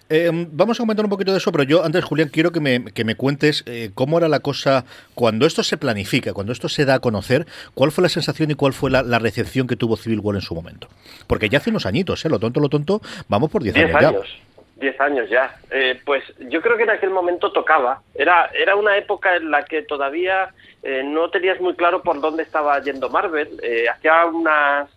Eh, 0.09 0.29
vamos 0.51 0.79
a 0.79 0.83
comentar 0.83 1.05
un 1.05 1.09
poquito 1.09 1.31
de 1.33 1.37
eso, 1.37 1.51
pero 1.51 1.63
yo 1.63 1.83
antes, 1.83 2.03
Julián, 2.05 2.29
quiero 2.29 2.51
que 2.51 2.61
me, 2.61 2.85
que 2.85 3.03
me 3.03 3.15
cuentes 3.15 3.63
eh, 3.65 3.91
cómo 3.93 4.17
era 4.17 4.29
la 4.29 4.39
cosa 4.39 4.85
cuando 5.15 5.45
esto 5.45 5.63
se 5.63 5.77
planifica, 5.77 6.33
cuando 6.33 6.53
esto 6.53 6.69
se 6.69 6.85
da 6.85 6.95
a 6.95 6.99
conocer, 6.99 7.45
cuál 7.73 7.91
fue 7.91 8.03
la 8.03 8.09
sensación 8.09 8.51
y 8.51 8.55
cuál 8.55 8.71
fue 8.71 8.89
la, 8.89 9.03
la 9.03 9.19
recepción 9.19 9.67
que 9.67 9.75
tuvo 9.75 9.97
Civil 9.97 10.19
War 10.19 10.35
en 10.35 10.41
su 10.41 10.55
momento. 10.55 10.87
Porque 11.27 11.49
ya 11.49 11.57
hace 11.57 11.71
unos 11.71 11.85
añitos, 11.85 12.23
¿eh? 12.23 12.29
lo 12.29 12.39
tonto, 12.39 12.61
lo 12.61 12.69
tonto, 12.69 13.01
vamos 13.27 13.51
por 13.51 13.63
10 13.63 13.75
años, 13.75 13.95
años. 13.95 14.25
ya. 14.25 14.46
10 14.79 15.01
años 15.01 15.29
ya. 15.29 15.55
Eh, 15.71 15.99
pues 16.05 16.23
yo 16.49 16.61
creo 16.61 16.77
que 16.77 16.83
en 16.83 16.91
aquel 16.91 17.09
momento 17.09 17.51
tocaba. 17.51 18.01
Era, 18.13 18.49
era 18.53 18.75
una 18.75 18.97
época 18.97 19.35
en 19.35 19.51
la 19.51 19.65
que 19.65 19.83
todavía 19.83 20.49
eh, 20.83 21.03
no 21.03 21.29
tenías 21.29 21.59
muy 21.59 21.75
claro 21.75 22.01
por 22.01 22.21
dónde 22.21 22.43
estaba 22.43 22.79
yendo 22.81 23.09
Marvel. 23.09 23.59
Eh, 23.63 23.89
hacía 23.89 24.25
unas, 24.25 24.89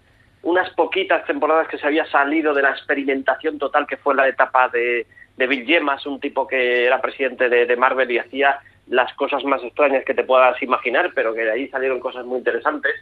unas 0.43 0.71
poquitas 0.71 1.25
temporadas 1.27 1.69
que 1.69 1.79
se 1.79 1.87
había 1.87 2.05
salido 2.07 2.55
de 2.55 2.63
la 2.63 2.71
experimentación 2.71 3.59
total 3.59 3.87
que 3.87 3.97
fue 3.97 4.15
la 4.15 4.29
etapa 4.29 4.69
de, 4.69 5.07
de 5.37 5.47
Bill 5.47 5.67
Yemas, 5.67 6.07
un 6.07 6.21
tipo 6.21 6.47
que 6.47 6.85
era 6.85 7.01
presidente 7.01 7.49
de, 7.49 7.67
de 7.67 7.77
Marvel 7.77 8.11
y 8.11 8.19
hacía 8.19 8.61
las 8.89 9.13
cosas 9.15 9.45
más 9.45 9.63
extrañas 9.63 10.05
que 10.05 10.15
te 10.15 10.25
puedas 10.25 10.61
imaginar, 10.63 11.13
pero 11.15 11.33
que 11.33 11.45
de 11.45 11.53
ahí 11.53 11.69
salieron 11.69 12.01
cosas 12.01 12.27
muy 12.27 12.39
interesantes. 12.39 12.93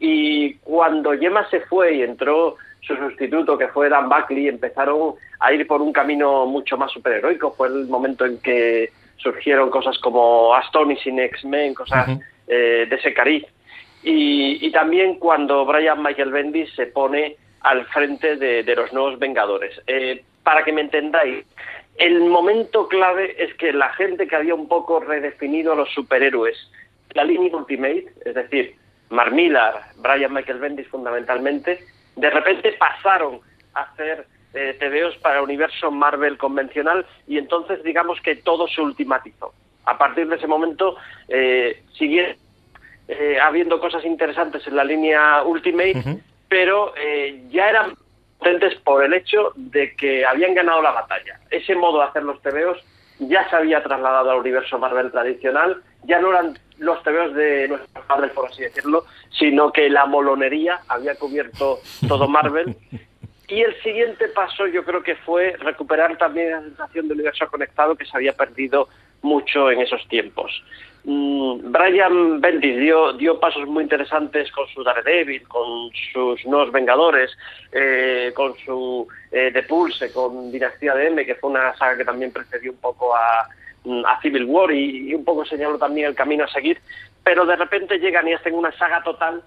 Y 0.00 0.54
cuando 0.54 1.14
Yemas 1.14 1.48
se 1.50 1.60
fue 1.60 1.94
y 1.94 2.02
entró 2.02 2.56
su 2.80 2.96
sustituto, 2.96 3.58
que 3.58 3.68
fue 3.68 3.88
Dan 3.88 4.08
Buckley, 4.08 4.48
empezaron 4.48 5.14
a 5.40 5.52
ir 5.52 5.66
por 5.66 5.82
un 5.82 5.92
camino 5.92 6.46
mucho 6.46 6.76
más 6.76 6.90
superheroico. 6.92 7.52
Fue 7.52 7.68
el 7.68 7.86
momento 7.86 8.24
en 8.24 8.38
que 8.40 8.90
surgieron 9.16 9.70
cosas 9.70 9.98
como 9.98 10.54
Astonishing 10.54 11.18
X-Men, 11.18 11.74
cosas 11.74 12.18
eh, 12.46 12.86
de 12.88 12.96
ese 12.96 13.12
cariz. 13.12 13.44
Y, 14.02 14.64
y 14.64 14.70
también 14.70 15.16
cuando 15.16 15.66
Brian 15.66 16.02
Michael 16.02 16.30
Bendis 16.30 16.72
se 16.74 16.86
pone 16.86 17.36
al 17.60 17.84
frente 17.86 18.36
de, 18.36 18.62
de 18.62 18.76
los 18.76 18.92
nuevos 18.92 19.18
Vengadores. 19.18 19.80
Eh, 19.86 20.22
para 20.44 20.62
que 20.64 20.72
me 20.72 20.82
entendáis, 20.82 21.44
el 21.96 22.20
momento 22.20 22.86
clave 22.86 23.34
es 23.42 23.52
que 23.54 23.72
la 23.72 23.90
gente 23.90 24.28
que 24.28 24.36
había 24.36 24.54
un 24.54 24.68
poco 24.68 25.00
redefinido 25.00 25.72
a 25.72 25.76
los 25.76 25.92
superhéroes, 25.92 26.56
la 27.14 27.24
línea 27.24 27.54
Ultimate, 27.56 28.06
es 28.24 28.34
decir, 28.34 28.76
Mark 29.10 29.32
Millar, 29.32 29.74
Brian 29.96 30.32
Michael 30.32 30.60
Bendis 30.60 30.86
fundamentalmente, 30.88 31.80
de 32.18 32.30
repente 32.30 32.72
pasaron 32.72 33.40
a 33.74 33.82
hacer 33.82 34.26
eh, 34.54 34.76
TVOs 34.78 35.16
para 35.18 35.42
universo 35.42 35.90
Marvel 35.90 36.38
convencional 36.38 37.06
y 37.26 37.38
entonces 37.38 37.82
digamos 37.82 38.20
que 38.20 38.36
todo 38.36 38.66
se 38.68 38.80
ultimatizó. 38.80 39.52
A 39.84 39.96
partir 39.96 40.28
de 40.28 40.36
ese 40.36 40.46
momento 40.46 40.96
eh, 41.28 41.82
siguieron 41.96 42.36
eh, 43.08 43.38
habiendo 43.40 43.80
cosas 43.80 44.04
interesantes 44.04 44.66
en 44.66 44.76
la 44.76 44.84
línea 44.84 45.42
Ultimate, 45.42 46.20
pero 46.46 46.92
eh, 46.94 47.42
ya 47.50 47.70
eran 47.70 47.94
potentes 48.38 48.74
por 48.80 49.02
el 49.02 49.14
hecho 49.14 49.52
de 49.56 49.94
que 49.96 50.26
habían 50.26 50.54
ganado 50.54 50.82
la 50.82 50.92
batalla. 50.92 51.40
Ese 51.50 51.74
modo 51.74 52.00
de 52.00 52.04
hacer 52.04 52.22
los 52.24 52.40
TVOs 52.42 52.84
ya 53.18 53.48
se 53.48 53.56
había 53.56 53.82
trasladado 53.82 54.30
al 54.30 54.38
universo 54.38 54.78
Marvel 54.78 55.10
tradicional, 55.10 55.82
ya 56.04 56.20
no 56.20 56.30
eran 56.30 56.58
los 56.78 57.02
TVOs 57.02 57.34
de 57.34 57.68
nuestro 57.68 58.02
Marvel, 58.08 58.30
por 58.30 58.46
así 58.46 58.62
decirlo, 58.62 59.04
sino 59.30 59.72
que 59.72 59.90
la 59.90 60.06
molonería 60.06 60.80
había 60.88 61.14
cubierto 61.16 61.80
todo 62.06 62.28
Marvel. 62.28 62.76
Y 63.48 63.62
el 63.62 63.74
siguiente 63.82 64.28
paso 64.28 64.66
yo 64.66 64.84
creo 64.84 65.02
que 65.02 65.16
fue 65.16 65.56
recuperar 65.58 66.16
también 66.18 66.50
la 66.50 66.60
sensación 66.60 67.08
de 67.08 67.14
universo 67.14 67.46
conectado 67.48 67.96
que 67.96 68.04
se 68.04 68.16
había 68.16 68.34
perdido 68.34 68.88
mucho 69.22 69.70
en 69.70 69.80
esos 69.80 70.06
tiempos. 70.08 70.62
Mm, 71.10 71.72
Brian 71.72 72.38
Bendis 72.38 72.76
dio, 72.76 73.14
dio 73.14 73.40
pasos 73.40 73.66
muy 73.66 73.82
interesantes 73.82 74.52
con 74.52 74.68
su 74.68 74.82
Daredevil, 74.82 75.48
con 75.48 75.90
sus 76.12 76.44
Nuevos 76.44 76.70
Vengadores, 76.70 77.30
eh, 77.72 78.30
con 78.34 78.54
su 78.58 79.08
eh, 79.32 79.50
The 79.50 79.62
Pulse, 79.62 80.12
con 80.12 80.52
Dinastía 80.52 80.94
de 80.94 81.06
M, 81.06 81.24
que 81.24 81.36
fue 81.36 81.48
una 81.48 81.74
saga 81.78 81.96
que 81.96 82.04
también 82.04 82.30
precedió 82.30 82.72
un 82.72 82.76
poco 82.76 83.16
a, 83.16 83.48
mm, 83.84 84.02
Civil 84.20 84.44
War 84.44 84.70
y, 84.70 85.08
y 85.08 85.14
un 85.14 85.24
poco 85.24 85.46
señaló 85.46 85.78
también 85.78 86.08
el 86.08 86.14
camino 86.14 86.44
a 86.44 86.48
seguir, 86.48 86.78
pero 87.24 87.46
de 87.46 87.56
repente 87.56 87.98
llegan 87.98 88.28
y 88.28 88.34
hacen 88.34 88.52
una 88.52 88.72
saga 88.72 89.02
total 89.02 89.42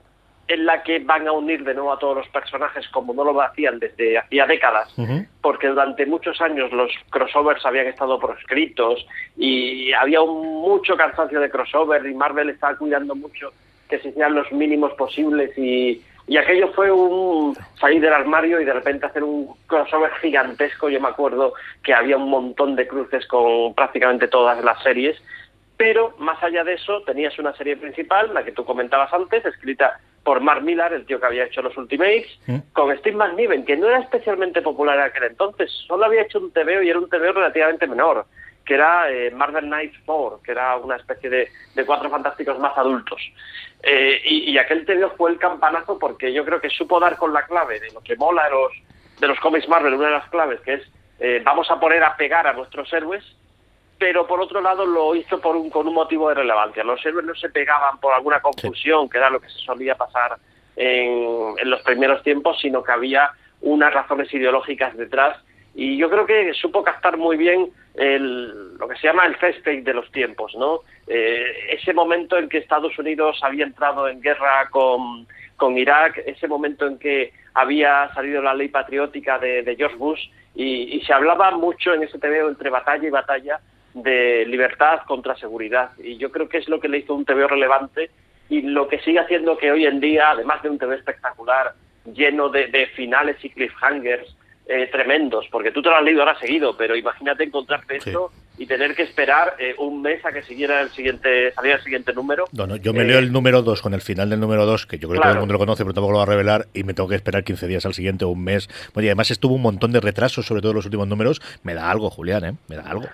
en 0.52 0.66
la 0.66 0.84
que 0.84 0.99
van 0.99 1.28
a 1.28 1.32
unir 1.32 1.64
de 1.64 1.74
nuevo 1.74 1.93
a 1.93 1.99
todos 1.99 2.18
los 2.18 2.28
personajes 2.28 2.88
como 2.89 3.14
no 3.14 3.24
lo 3.24 3.41
hacían 3.41 3.80
desde 3.80 4.18
hacía 4.18 4.45
décadas, 4.45 4.93
porque 5.41 5.68
durante 5.68 6.06
muchos 6.06 6.41
años 6.41 6.72
los 6.72 6.91
crossovers 7.10 7.66
habían 7.66 7.88
estado 7.88 8.20
proscritos 8.20 9.06
y 9.38 9.93
había 9.93 10.22
un 10.22 10.62
mucho 10.62 10.97
cansancio 10.97 11.39
de 11.39 11.49
crossover 11.49 12.06
y 12.06 12.14
Marvel 12.14 12.49
estaba 12.49 12.76
cuidando 12.76 13.16
mucho 13.16 13.54
que 13.89 13.99
se 13.99 14.10
hicieran 14.10 14.36
los 14.36 14.52
mínimos 14.52 14.93
posibles 14.93 15.58
y, 15.58 16.02
y 16.28 16.38
aquello 16.38 16.72
fue 16.74 16.91
un 16.91 17.56
salir 17.80 18.02
del 18.02 18.14
armario 18.14 18.60
y 18.60 18.66
de 18.66 18.74
repente 18.74 19.06
hacer 19.06 19.24
un 19.24 19.54
crossover 19.68 20.12
gigantesco. 20.22 20.89
Yo 20.89 20.99
me 20.99 21.10
acuerdo 21.10 21.54
que 21.84 21.93
había 21.93 22.18
un 22.18 22.30
montón 22.30 22.76
de 22.76 22.88
cruces 22.88 23.26
con 23.28 23.74
prácticamente 23.74 24.28
todas 24.28 24.64
las 24.64 24.82
series, 24.84 25.22
pero 25.78 26.14
más 26.20 26.41
allá 26.43 26.64
de 26.64 26.74
eso 26.74 27.02
tenías 27.04 27.38
una 27.39 27.54
serie 27.54 27.76
principal, 27.78 28.34
la 28.34 28.43
que 28.43 28.52
tú 28.52 28.64
comentabas 28.66 29.12
antes, 29.14 29.45
escrita 29.45 29.99
por 30.24 30.39
Mark 30.39 30.61
Millar, 30.61 30.93
el 30.93 31.05
tío 31.05 31.19
que 31.19 31.26
había 31.26 31.45
hecho 31.45 31.61
los 31.61 31.76
Ultimates, 31.78 32.39
con 32.74 32.95
Steve 32.97 33.15
McNiven, 33.17 33.65
que 33.65 33.78
no 33.78 33.88
era 33.88 33.99
especialmente 33.99 34.61
popular 34.61 34.97
en 34.97 35.05
aquel 35.05 35.24
entonces, 35.24 35.72
solo 35.88 36.05
había 36.05 36.24
hecho 36.24 36.39
un 36.39 36.51
TVO 36.51 36.84
y 36.84 36.89
era 36.89 36.99
un 36.99 37.09
TVO 37.09 37.34
relativamente 37.34 37.88
menor, 37.88 38.26
que 38.65 38.76
era 38.76 39.11
eh, 39.11 39.32
Marvel 39.32 39.65
Knights 39.65 39.97
4, 40.05 40.41
que 40.43 40.51
era 40.51 40.78
una 40.78 40.97
especie 40.97 41.30
de, 41.30 41.49
de 41.74 41.86
cuatro 41.86 42.09
fantásticos 42.09 42.59
más 42.59 42.78
adultos. 42.78 43.19
Eh, 43.82 44.22
y, 44.26 44.51
y 44.51 44.57
aquel 44.59 44.86
TVO 44.86 45.11
fue 45.17 45.32
el 45.32 45.39
campanazo 45.39 45.97
porque 45.97 46.32
yo 46.32 46.45
creo 46.45 46.61
que 46.61 46.69
supo 46.69 46.99
dar 46.99 47.17
con 47.17 47.34
la 47.34 47.45
clave 47.45 47.80
de 47.80 47.91
lo 47.91 48.01
que 48.01 48.15
mola 48.15 48.43
de 48.45 48.51
los, 48.51 48.72
de 49.19 49.28
los 49.28 49.39
cómics 49.39 49.67
Marvel, 49.67 49.95
una 49.95 50.07
de 50.07 50.13
las 50.13 50.30
claves, 50.30 50.59
que 50.61 50.76
es 50.76 50.84
eh, 51.24 51.39
vamos 51.43 51.69
a 51.69 51.80
poner 51.80 52.03
a 52.03 52.15
pegar 52.15 52.47
a 52.47 52.53
nuestros 52.53 52.91
héroes 52.91 53.24
pero 54.02 54.26
por 54.26 54.41
otro 54.41 54.62
lado 54.62 54.84
lo 54.84 55.14
hizo 55.14 55.39
por 55.39 55.56
un, 55.56 55.70
con 55.70 55.88
un 55.88 55.93
motivo 55.93 56.28
de 56.30 56.34
relevancia. 56.34 56.84
Los 56.84 57.06
héroes 57.06 57.24
no 57.24 57.36
se 57.36 57.49
pegaban 57.49 57.99
por 57.99 58.12
alguna 58.12 58.41
confusión, 58.41 59.08
que 59.08 59.20
era 59.20 59.30
lo 59.30 59.39
que 59.39 59.47
se 59.47 59.60
solía 59.60 59.93
pasar 59.93 60.38
en, 60.76 61.54
en, 61.60 61.70
los 61.70 61.84
primeros 61.84 62.24
tiempos, 62.24 62.58
sino 62.60 62.82
que 62.82 62.91
había 62.91 63.30
unas 63.62 63.93
razones 63.93 64.34
ideológicas 64.34 64.97
detrás. 64.97 65.38
Y 65.76 65.97
yo 65.97 66.10
creo 66.10 66.26
que 66.26 66.52
supo 66.56 66.84
captar 66.84 67.16
muy 67.16 67.38
bien 67.38 67.70
el, 67.93 68.76
lo 68.76 68.88
que 68.88 68.95
se 68.95 69.06
llama 69.06 69.28
el 69.28 69.36
feste 69.36 69.84
de 69.84 69.93
los 69.93 70.12
tiempos, 70.12 70.56
¿no? 70.56 70.80
Eh, 71.06 71.70
ese 71.70 71.93
momento 71.93 72.39
en 72.39 72.49
que 72.49 72.58
Estados 72.58 72.97
Unidos 72.97 73.39
había 73.43 73.66
entrado 73.66 74.08
en 74.08 74.20
guerra 74.20 74.68
con, 74.72 75.28
con 75.58 75.78
Irak, 75.78 76.24
ese 76.26 76.47
momento 76.47 76.88
en 76.88 76.97
que 76.97 77.34
había 77.54 78.12
salido 78.16 78.41
la 78.41 78.56
ley 78.56 78.70
patriótica 78.70 79.38
de, 79.38 79.62
de 79.62 79.76
George 79.76 79.97
Bush 79.97 80.28
y, 80.56 80.97
y 80.97 81.02
se 81.02 81.14
hablaba 81.14 81.52
mucho 81.52 81.93
en 81.93 82.02
ese 82.02 82.18
TV 82.18 82.39
entre 82.39 82.72
batalla 82.72 83.08
y 83.08 83.12
batalla 83.12 83.60
de 83.94 84.46
libertad 84.46 85.02
contra 85.06 85.36
seguridad. 85.36 85.92
Y 85.98 86.18
yo 86.18 86.32
creo 86.32 86.48
que 86.48 86.58
es 86.58 86.70
lo 86.70 86.80
que 86.80 86.89
le 86.89 87.00
hizo 87.00 87.16
un 87.16 87.26
TVO 87.26 87.48
relevante 87.48 88.10
y 88.50 88.62
lo 88.62 88.88
que 88.88 89.00
sigue 89.00 89.20
haciendo 89.20 89.58
que 89.58 89.72
hoy 89.72 89.86
en 89.86 90.00
día, 90.00 90.32
además 90.32 90.62
de 90.62 90.70
un 90.70 90.78
TV 90.78 90.96
espectacular, 90.96 91.74
lleno 92.14 92.50
de, 92.50 92.68
de 92.68 92.88
finales 92.88 93.38
y 93.44 93.50
cliffhangers 93.50 94.36
eh, 94.68 94.88
tremendos, 94.92 95.48
porque 95.52 95.72
tú 95.72 95.82
te 95.82 95.89
lo 95.89 95.96
has 95.96 96.04
leído 96.04 96.22
ahora 96.22 96.39
seguido, 96.39 96.78
pero 96.78 96.96
imagínate 96.96 97.44
encontrarte 97.44 98.00
sí. 98.00 98.10
esto 98.10 98.32
y 98.58 98.66
tener 98.66 98.96
que 98.96 99.04
esperar 99.04 99.56
eh, 99.60 99.74
un 99.78 100.02
mes 100.02 100.24
a 100.24 100.32
que 100.32 100.44
siguiera 100.44 100.82
el 100.82 100.89
siguiente, 100.92 101.52
saliera 101.54 101.78
el 101.78 101.84
siguiente 101.84 102.14
número. 102.14 102.46
No, 102.54 102.68
no, 102.68 102.76
yo 102.76 102.94
me 102.94 103.02
eh, 103.02 103.06
leo 103.06 103.20
el 103.20 103.32
número 103.32 103.64
2 103.64 103.82
con 103.82 103.94
el 103.94 104.02
final 104.02 104.30
del 104.30 104.39
número 104.39 104.66
2, 104.66 104.86
que 104.86 104.98
yo 104.98 105.10
creo 105.10 105.20
claro. 105.20 105.22
que 105.22 105.28
todo 105.28 105.34
el 105.34 105.39
mundo 105.39 105.54
lo 105.54 105.60
conoce, 105.60 105.84
pero 105.84 105.94
tampoco 105.94 106.12
lo 106.14 106.18
va 106.20 106.24
a 106.24 106.28
revelar, 106.28 106.68
y 106.74 106.84
me 106.84 106.94
tengo 106.94 107.10
que 107.10 107.16
esperar 107.16 107.44
15 107.44 107.68
días 107.68 107.86
al 107.86 107.94
siguiente 107.94 108.24
o 108.24 108.30
un 108.30 108.44
mes. 108.44 108.70
Bueno, 108.94 109.06
y 109.08 109.10
además 109.10 109.32
estuvo 109.32 109.56
un 109.56 109.62
montón 109.62 109.92
de 109.92 110.00
retrasos, 110.00 110.46
sobre 110.46 110.62
todo 110.62 110.72
en 110.72 110.76
los 110.78 110.86
últimos 110.86 111.08
números. 111.08 111.42
Me 111.64 111.74
da 111.74 111.89
algo, 111.89 112.10
Julián, 112.10 112.46
¿eh? 112.46 112.54
Me 112.68 112.76
da 112.76 112.84
algo. 112.84 113.08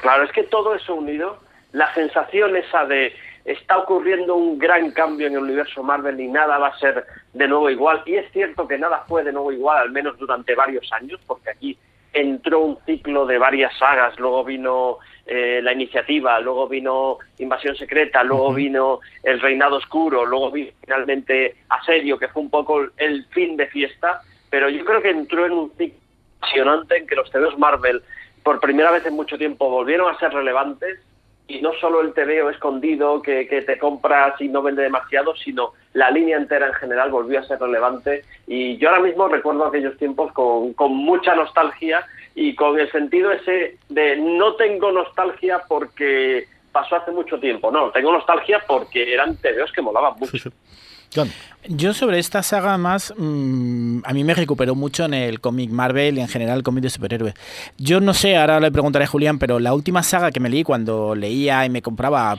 Claro, 0.00 0.24
es 0.24 0.32
que 0.32 0.44
todo 0.44 0.74
eso 0.74 0.94
unido, 0.94 1.38
la 1.72 1.92
sensación 1.94 2.56
esa 2.56 2.86
de 2.86 3.12
está 3.44 3.78
ocurriendo 3.78 4.34
un 4.34 4.58
gran 4.58 4.90
cambio 4.90 5.26
en 5.26 5.32
el 5.32 5.40
universo 5.40 5.82
Marvel 5.82 6.20
y 6.20 6.28
nada 6.28 6.58
va 6.58 6.68
a 6.68 6.78
ser 6.78 7.04
de 7.32 7.48
nuevo 7.48 7.70
igual. 7.70 8.02
Y 8.04 8.16
es 8.16 8.30
cierto 8.32 8.68
que 8.68 8.78
nada 8.78 9.04
fue 9.08 9.24
de 9.24 9.32
nuevo 9.32 9.50
igual, 9.52 9.78
al 9.78 9.90
menos 9.90 10.18
durante 10.18 10.54
varios 10.54 10.92
años, 10.92 11.18
porque 11.26 11.50
aquí 11.50 11.78
entró 12.12 12.60
un 12.60 12.78
ciclo 12.84 13.26
de 13.26 13.38
varias 13.38 13.76
sagas, 13.78 14.18
luego 14.18 14.44
vino 14.44 14.98
eh, 15.26 15.60
la 15.62 15.72
iniciativa, 15.72 16.38
luego 16.40 16.68
vino 16.68 17.18
Invasión 17.38 17.74
Secreta, 17.76 18.22
luego 18.22 18.48
uh 18.48 18.52
-huh. 18.52 18.56
vino 18.56 19.00
El 19.22 19.40
Reinado 19.40 19.76
Oscuro, 19.76 20.26
luego 20.26 20.50
vino 20.50 20.70
finalmente 20.84 21.56
Asedio, 21.68 22.18
que 22.18 22.28
fue 22.28 22.42
un 22.42 22.50
poco 22.50 22.86
el 22.96 23.24
fin 23.26 23.56
de 23.56 23.66
fiesta, 23.66 24.20
pero 24.50 24.68
yo 24.68 24.84
creo 24.84 25.02
que 25.02 25.10
entró 25.10 25.46
en 25.46 25.52
un 25.52 25.70
ciclo 25.76 25.98
apasionante 26.40 26.96
en 26.96 27.06
que 27.06 27.16
los 27.16 27.30
TVOs 27.30 27.58
Marvel 27.58 28.02
por 28.48 28.60
primera 28.60 28.90
vez 28.90 29.04
en 29.04 29.12
mucho 29.12 29.36
tiempo 29.36 29.68
volvieron 29.68 30.08
a 30.10 30.18
ser 30.18 30.32
relevantes 30.32 31.00
y 31.48 31.60
no 31.60 31.74
solo 31.74 32.00
el 32.00 32.14
TVO 32.14 32.48
escondido 32.48 33.20
que, 33.20 33.44
te 33.44 33.76
compras 33.76 34.40
y 34.40 34.48
no 34.48 34.62
vende 34.62 34.84
demasiado, 34.84 35.36
sino 35.36 35.74
la 35.92 36.10
línea 36.10 36.38
entera 36.38 36.68
en 36.68 36.72
general 36.72 37.10
volvió 37.10 37.40
a 37.40 37.42
ser 37.42 37.60
relevante. 37.60 38.24
Y 38.46 38.78
yo 38.78 38.88
ahora 38.88 39.02
mismo 39.02 39.28
recuerdo 39.28 39.66
aquellos 39.66 39.98
tiempos 39.98 40.32
con, 40.32 40.72
con 40.72 40.96
mucha 40.96 41.34
nostalgia 41.34 42.06
y 42.34 42.54
con 42.54 42.80
el 42.80 42.90
sentido 42.90 43.32
ese 43.32 43.76
de 43.90 44.16
no 44.16 44.54
tengo 44.54 44.92
nostalgia 44.92 45.60
porque 45.68 46.46
pasó 46.72 46.96
hace 46.96 47.10
mucho 47.10 47.38
tiempo, 47.38 47.70
no, 47.70 47.90
tengo 47.90 48.12
nostalgia 48.12 48.64
porque 48.66 49.12
eran 49.12 49.36
TVOs 49.36 49.72
que 49.72 49.82
molaban 49.82 50.14
mucho. 50.18 50.48
Yo 51.70 51.92
sobre 51.92 52.18
esta 52.18 52.42
saga 52.42 52.78
más, 52.78 53.12
mmm, 53.16 53.98
a 54.04 54.12
mí 54.14 54.24
me 54.24 54.32
recuperó 54.32 54.74
mucho 54.74 55.04
en 55.04 55.12
el 55.12 55.40
cómic 55.40 55.70
Marvel 55.70 56.16
y 56.16 56.20
en 56.20 56.28
general 56.28 56.58
el 56.58 56.62
cómic 56.62 56.82
de 56.82 56.90
superhéroes. 56.90 57.34
Yo 57.76 58.00
no 58.00 58.14
sé, 58.14 58.36
ahora 58.36 58.58
le 58.60 58.70
preguntaré 58.70 59.04
a 59.04 59.08
Julián, 59.08 59.38
pero 59.38 59.58
la 59.58 59.74
última 59.74 60.02
saga 60.02 60.30
que 60.30 60.40
me 60.40 60.48
leí 60.48 60.64
cuando 60.64 61.14
leía 61.14 61.66
y 61.66 61.70
me 61.70 61.82
compraba 61.82 62.38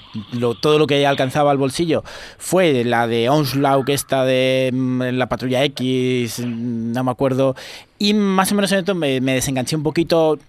todo 0.61 0.79
lo 0.79 0.87
que 0.87 1.05
alcanzaba 1.05 1.51
al 1.51 1.57
bolsillo 1.57 2.03
fue 2.37 2.83
la 2.83 3.07
de 3.07 3.29
Onslaught, 3.29 3.89
esta 3.89 4.25
de 4.25 4.71
mmm, 4.73 5.01
la 5.13 5.29
Patrulla 5.29 5.63
X, 5.63 6.39
no 6.39 7.03
me 7.03 7.11
acuerdo, 7.11 7.55
y 7.99 8.13
más 8.13 8.51
o 8.51 8.55
menos 8.55 8.71
en 8.71 8.79
esto 8.79 8.95
me, 8.95 9.19
desenganché 9.19 9.75
un 9.75 9.83
poquito. 9.83 10.37
mm, 10.37 10.48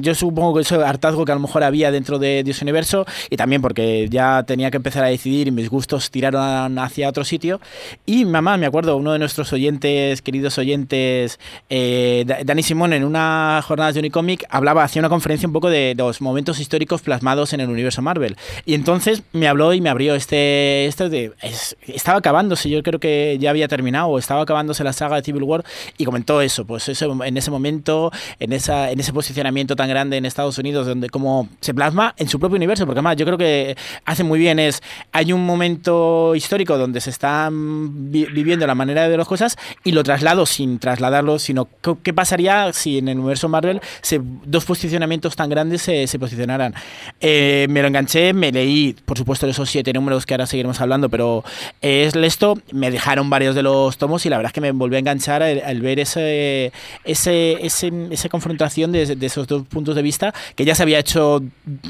yo 0.00 0.14
supongo 0.14 0.54
que 0.54 0.60
eso 0.62 0.84
hartazgo 0.84 1.24
que 1.24 1.32
a 1.32 1.34
lo 1.34 1.40
mejor 1.40 1.64
había 1.64 1.90
dentro 1.90 2.18
de 2.18 2.42
Dios 2.44 2.62
Universo 2.62 3.04
y 3.30 3.36
también 3.36 3.60
porque 3.62 4.08
ya 4.08 4.44
tenía 4.46 4.70
que 4.70 4.76
empezar 4.76 5.04
a 5.04 5.08
decidir 5.08 5.48
y 5.48 5.50
mis 5.50 5.68
gustos 5.68 6.10
tiraron 6.10 6.78
hacia 6.78 7.08
otro 7.08 7.24
sitio. 7.24 7.60
Y 8.04 8.24
mamá, 8.24 8.56
me 8.56 8.66
acuerdo, 8.66 8.96
uno 8.96 9.12
de 9.12 9.18
nuestros 9.18 9.52
oyentes, 9.52 10.22
queridos 10.22 10.58
oyentes, 10.58 11.40
eh, 11.68 12.24
Da- 12.26 12.38
Dani 12.44 12.62
Simón, 12.62 12.92
en 12.92 13.04
una 13.04 13.60
jornada 13.66 13.92
de 13.92 13.98
Unicomic, 14.00 14.44
hablaba, 14.50 14.84
hacía 14.84 15.00
una 15.00 15.08
conferencia 15.08 15.46
un 15.48 15.52
poco 15.52 15.68
de 15.70 15.94
los 15.96 16.20
momentos 16.20 16.60
históricos 16.60 17.02
plasmados 17.02 17.52
en 17.52 17.60
el 17.60 17.68
universo 17.68 18.02
Marvel. 18.02 18.36
Y 18.66 18.74
entonces 18.74 19.22
me 19.32 19.48
habló 19.48 19.72
y 19.72 19.80
me 19.80 19.90
abrió 19.90 20.14
este, 20.14 20.86
este 20.86 21.08
de, 21.08 21.32
es- 21.42 21.76
estaba 21.86 22.18
acabándose, 22.18 22.70
yo 22.70 22.82
creo 22.82 23.00
que 23.00 23.36
ya 23.40 23.50
había 23.50 23.66
terminado, 23.68 24.06
o 24.08 24.18
estaba 24.18 24.42
acabándose 24.42 24.84
la 24.84 24.92
saga 24.92 25.16
de 25.16 25.22
Civil 25.22 25.42
War, 25.42 25.64
y 25.98 26.04
comentó 26.04 26.40
eso, 26.40 26.64
pues 26.64 26.88
eso 26.88 27.24
en 27.24 27.36
ese 27.36 27.50
momento, 27.50 28.12
en, 28.38 28.52
esa, 28.52 28.90
en 28.90 29.00
ese 29.00 29.12
posicionamiento 29.12 29.55
tan 29.64 29.88
grande 29.88 30.16
en 30.18 30.26
Estados 30.26 30.58
Unidos, 30.58 30.86
donde 30.86 31.08
como 31.08 31.48
se 31.60 31.72
plasma 31.72 32.14
en 32.18 32.28
su 32.28 32.38
propio 32.38 32.56
universo, 32.56 32.84
porque 32.84 32.98
además 32.98 33.16
yo 33.16 33.24
creo 33.24 33.38
que 33.38 33.76
hace 34.04 34.22
muy 34.24 34.38
bien 34.38 34.58
es, 34.58 34.82
hay 35.12 35.32
un 35.32 35.46
momento 35.46 36.34
histórico 36.34 36.76
donde 36.76 37.00
se 37.00 37.10
están 37.10 38.10
vi- 38.10 38.26
viviendo 38.26 38.66
la 38.66 38.74
manera 38.74 39.02
de 39.02 39.08
ver 39.08 39.18
las 39.18 39.28
cosas 39.28 39.56
y 39.84 39.92
lo 39.92 40.02
traslado 40.02 40.44
sin 40.46 40.78
trasladarlo, 40.78 41.38
sino 41.38 41.68
qué, 42.02 42.12
pasaría 42.12 42.72
si 42.72 42.98
en 42.98 43.08
el 43.08 43.18
universo 43.18 43.48
Marvel 43.48 43.80
se, 44.02 44.20
dos 44.44 44.64
posicionamientos 44.64 45.36
tan 45.36 45.48
grandes 45.48 45.82
se, 45.82 46.06
se 46.06 46.18
posicionaran. 46.18 46.74
Eh, 47.20 47.66
me 47.70 47.80
lo 47.82 47.88
enganché, 47.88 48.32
me 48.32 48.52
leí, 48.52 48.94
por 49.04 49.16
supuesto, 49.16 49.46
esos 49.46 49.70
siete 49.70 49.92
números 49.92 50.26
que 50.26 50.34
ahora 50.34 50.46
seguiremos 50.46 50.80
hablando, 50.80 51.08
pero 51.08 51.44
es 51.80 52.14
esto, 52.16 52.58
me 52.72 52.90
dejaron 52.90 53.30
varios 53.30 53.54
de 53.54 53.62
los 53.62 53.96
tomos 53.98 54.26
y 54.26 54.28
la 54.28 54.36
verdad 54.38 54.50
es 54.50 54.52
que 54.54 54.60
me 54.60 54.72
volvió 54.72 54.96
a 54.96 55.00
enganchar 55.00 55.42
al, 55.42 55.62
al 55.64 55.80
ver 55.80 56.00
ese, 56.00 56.72
ese, 57.04 57.64
ese- 57.64 57.92
esa 58.10 58.28
confrontación 58.28 58.90
de, 58.92 59.14
de 59.16 59.26
esos 59.26 59.45
dos 59.46 59.66
puntos 59.66 59.94
de 59.94 60.02
vista 60.02 60.34
que 60.54 60.64
ya 60.64 60.74
se 60.74 60.82
había 60.82 60.98
hecho, 60.98 61.42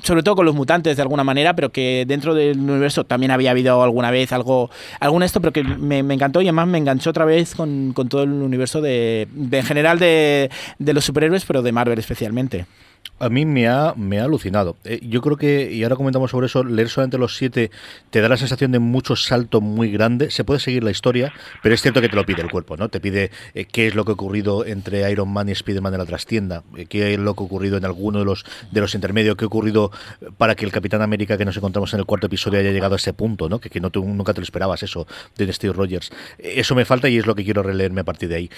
sobre 0.03 0.23
todo 0.23 0.37
con 0.37 0.47
los 0.47 0.55
mutantes 0.55 0.97
de 0.97 1.03
alguna 1.03 1.25
manera, 1.25 1.55
pero 1.55 1.71
que 1.71 2.05
dentro 2.07 2.35
del 2.35 2.59
universo 2.59 3.05
también 3.05 3.31
había 3.31 3.51
habido 3.51 3.83
alguna 3.83 4.11
vez 4.11 4.33
algo, 4.33 4.71
algún 5.01 5.23
esto, 5.23 5.41
pero 5.41 5.53
que 5.53 5.65
me, 5.65 5.99
encantó 5.99 6.41
y 6.41 6.47
además 6.47 6.69
me 6.69 6.79
enganchó 6.79 7.11
otra 7.11 7.25
vez 7.25 7.55
con, 7.55 7.93
con 7.93 8.09
todo 8.09 8.23
el 8.23 8.31
universo 8.31 8.81
de, 8.81 9.29
de 9.33 9.59
en 9.59 9.65
general 9.65 9.99
de, 9.99 10.51
de 10.79 10.93
los 10.95 11.05
superhéroes, 11.05 11.45
pero 11.45 11.63
de 11.63 11.73
Marvel 11.73 11.99
especialmente. 11.99 12.67
A 13.19 13.29
mí 13.29 13.47
me 13.47 13.69
ha, 13.69 13.95
me 13.97 14.21
ha 14.21 14.25
alucinado. 14.25 14.77
Eh, 14.85 15.01
yo 15.03 15.23
creo 15.23 15.37
que, 15.37 15.73
y 15.73 15.83
ahora 15.83 15.97
comentamos 15.97 16.31
sobre 16.31 16.47
eso, 16.47 16.65
leer 16.65 16.89
solamente 16.89 17.19
los 17.19 17.37
siete 17.37 17.71
te 18.11 18.21
da 18.21 18.29
la 18.29 18.37
sensación 18.37 18.73
de 18.73 18.79
mucho 18.79 19.17
salto 19.17 19.61
muy 19.61 19.91
grande. 19.91 20.31
Se 20.31 20.45
puede 20.45 20.61
seguir 20.61 20.85
la 20.85 20.91
historia, 20.91 21.33
pero 21.63 21.75
es 21.75 21.83
cierto 21.83 22.01
que 22.01 22.09
te 22.09 22.17
lo 22.17 22.27
pide 22.27 22.43
el 22.43 22.51
cuerpo, 22.51 22.77
¿no? 22.77 22.89
Te 22.89 23.01
pide 23.01 23.31
eh, 23.55 23.65
qué 23.65 23.87
es 23.87 23.95
lo 23.95 24.05
que 24.05 24.11
ha 24.11 24.15
ocurrido 24.15 24.67
entre 24.67 25.11
Iron 25.11 25.33
Man 25.33 25.49
y 25.49 25.53
Spider-Man 25.53 25.95
en 25.95 26.01
la 26.01 26.07
trastienda, 26.07 26.63
eh, 26.77 26.87
qué 26.87 27.15
es 27.15 27.19
lo 27.19 27.35
que 27.35 27.43
ha 27.43 27.47
ocurrido 27.47 27.77
en 27.77 27.85
alguno 27.85 28.19
de 28.19 28.25
los, 28.25 28.45
de 28.71 28.81
los 28.81 28.95
intermedios, 28.95 29.37
qué 29.37 29.45
ha 29.45 29.49
ocurrido 29.49 29.91
para 30.37 30.55
que 30.55 30.65
el 30.65 30.73
Capitán 30.73 31.03
América 31.03 31.39
que 31.39 31.45
nos 31.45 31.57
encontramos 31.57 31.93
en 31.95 32.01
el 32.01 32.07
cuarto 32.07 32.27
episodio 32.27 32.61
haya 32.61 32.71
llegado 32.71 32.95
a 32.95 32.97
ese 32.97 33.13
punto, 33.13 33.49
¿no? 33.49 33.61
Que, 33.61 33.71
que 33.71 33.81
no 33.81 33.91
nunca 33.95 34.35
te 34.35 34.41
lo 34.41 34.45
esperabas, 34.45 34.83
eso, 34.83 35.07
de 35.37 35.53
Steve 35.53 35.73
Rogers. 35.73 36.11
Eso 36.39 36.75
me 36.75 36.85
falta 36.85 37.09
y 37.09 37.17
es 37.17 37.27
lo 37.27 37.35
que 37.35 37.45
quiero 37.45 37.63
releerme 37.63 38.03
a 38.03 38.05
partir 38.05 38.29
de 38.29 38.35
ahí. 38.37 38.51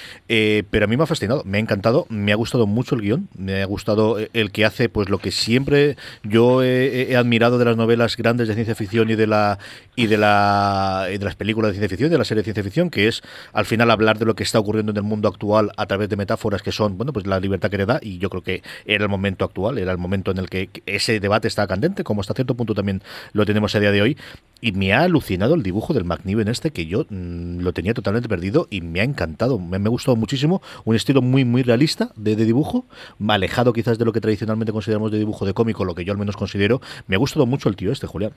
Pero 0.71 0.85
a 0.85 0.89
mí 0.89 0.97
me 0.97 1.05
ha 1.05 1.07
fascinado, 1.07 1.43
me 1.45 1.59
ha 1.59 1.61
encantado, 1.61 2.07
me 2.09 2.33
ha 2.33 2.37
gustado 2.37 2.67
mucho 2.67 2.95
el 2.95 3.03
guion, 3.03 3.29
me 3.37 3.63
ha 3.63 3.67
gustado 3.67 4.19
el 4.41 4.51
que 4.53 4.65
hace 4.65 4.89
pues 4.89 5.09
lo 5.09 5.19
que 5.19 5.31
siempre 5.31 5.97
yo 6.23 6.63
he, 6.63 7.17
admirado 7.17 7.59
de 7.59 7.65
las 7.65 7.77
novelas 7.77 8.17
grandes 8.17 8.49
de 8.49 8.55
ciencia 8.55 8.75
ficción 8.75 9.11
y 9.11 9.17
de 9.17 9.27
la 9.27 9.59
y 9.97 10.07
de 10.07 10.17
la 10.17 11.09
y 11.13 11.19
de 11.19 11.25
las 11.25 11.35
películas 11.35 11.71
de 11.71 11.79
ciencia 11.79 11.89
ficción, 11.89 12.11
de 12.11 12.19
la 12.19 12.25
serie 12.25 12.43
de 12.43 12.45
ciencia 12.45 12.63
ficción, 12.63 12.91
que 12.91 13.09
es 13.09 13.23
al 13.53 13.67
final 13.67 13.91
hablar 13.91 14.19
de 14.19 14.25
lo 14.25 14.35
que 14.35 14.43
está 14.45 14.59
ocurriendo 14.59 14.91
en 14.91 14.97
el 14.97 15.03
mundo 15.03 15.29
actual 15.29 15.73
a 15.77 15.87
través 15.87 16.09
de 16.09 16.17
metáforas 16.17 16.63
que 16.63 16.73
son, 16.73 16.97
bueno, 16.97 17.13
pues 17.13 17.27
la 17.27 17.41
libertad 17.41 17.71
que 17.71 17.79
le 17.79 17.87
da 17.87 17.99
y 18.03 18.19
yo 18.19 18.31
creo 18.31 18.43
que 18.43 18.63
era 18.87 19.05
el 19.05 19.11
momento 19.11 19.45
actual, 19.45 19.79
era 19.79 19.93
el 19.93 19.99
momento 19.99 20.31
en 20.31 20.39
el 20.39 20.49
que 20.49 20.71
ese 20.87 21.21
debate 21.21 21.49
está 21.49 21.67
candente, 21.67 22.05
como 22.05 22.21
hasta 22.21 22.35
cierto 22.35 22.55
punto 22.55 22.75
también 22.75 23.03
lo 23.33 23.45
tenemos 23.45 23.75
a 23.75 23.81
día 23.81 23.91
de 23.91 24.03
hoy 24.03 24.17
y 24.61 24.73
me 24.73 24.93
ha 24.93 25.03
alucinado 25.03 25.55
el 25.55 25.63
dibujo 25.63 25.95
del 25.95 26.05
McNiven 26.05 26.49
este 26.49 26.73
que 26.73 26.87
yo 26.87 27.05
mm, 27.09 27.61
lo 27.61 27.73
tenía 27.73 27.95
totalmente 27.95 28.29
perdido 28.29 28.67
y 28.71 28.81
me 28.81 29.01
ha 29.01 29.05
encantado, 29.05 29.59
me, 29.59 29.79
me 29.79 29.89
ha 29.89 29.91
gustado 29.91 30.17
muchísimo, 30.17 30.61
un 30.85 30.97
estilo 30.97 31.23
muy 31.23 31.45
muy 31.45 31.63
realista 31.63 32.09
de, 32.17 32.37
de 32.37 32.45
dibujo, 32.45 32.85
alejado 33.29 33.73
quizás 33.73 33.99
de 33.99 34.05
lo 34.05 34.13
que 34.13 34.21
tradicionalmente 34.21 34.73
consideramos 34.73 35.13
de 35.13 35.19
dibujo 35.19 35.47
de 35.47 35.55
cómico, 35.55 35.85
lo 35.85 35.95
que 35.95 36.05
yo 36.05 36.13
al 36.13 36.19
menos 36.19 36.37
considero, 36.37 36.81
me 37.07 37.17
ha 37.17 37.19
gustado 37.19 37.47
mucho 37.47 37.69
el 37.69 37.77
tío 37.77 37.93
este, 37.93 38.07
Julián. 38.07 38.33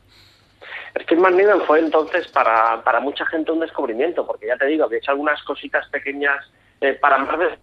Steve 1.00 1.22
McNiven 1.22 1.62
fue 1.62 1.80
entonces 1.80 2.28
para, 2.30 2.84
para 2.84 3.00
mucha 3.00 3.26
gente 3.26 3.52
un 3.52 3.60
descubrimiento, 3.60 4.26
porque 4.28 4.48
ya 4.48 4.58
te 4.58 4.66
digo, 4.66 4.86
había 4.86 4.98
hecho 4.98 5.12
algunas 5.12 5.42
cositas 5.44 5.88
pequeñas 5.90 6.46
eh, 6.82 6.94
para 6.94 7.18
Marvel. 7.18 7.58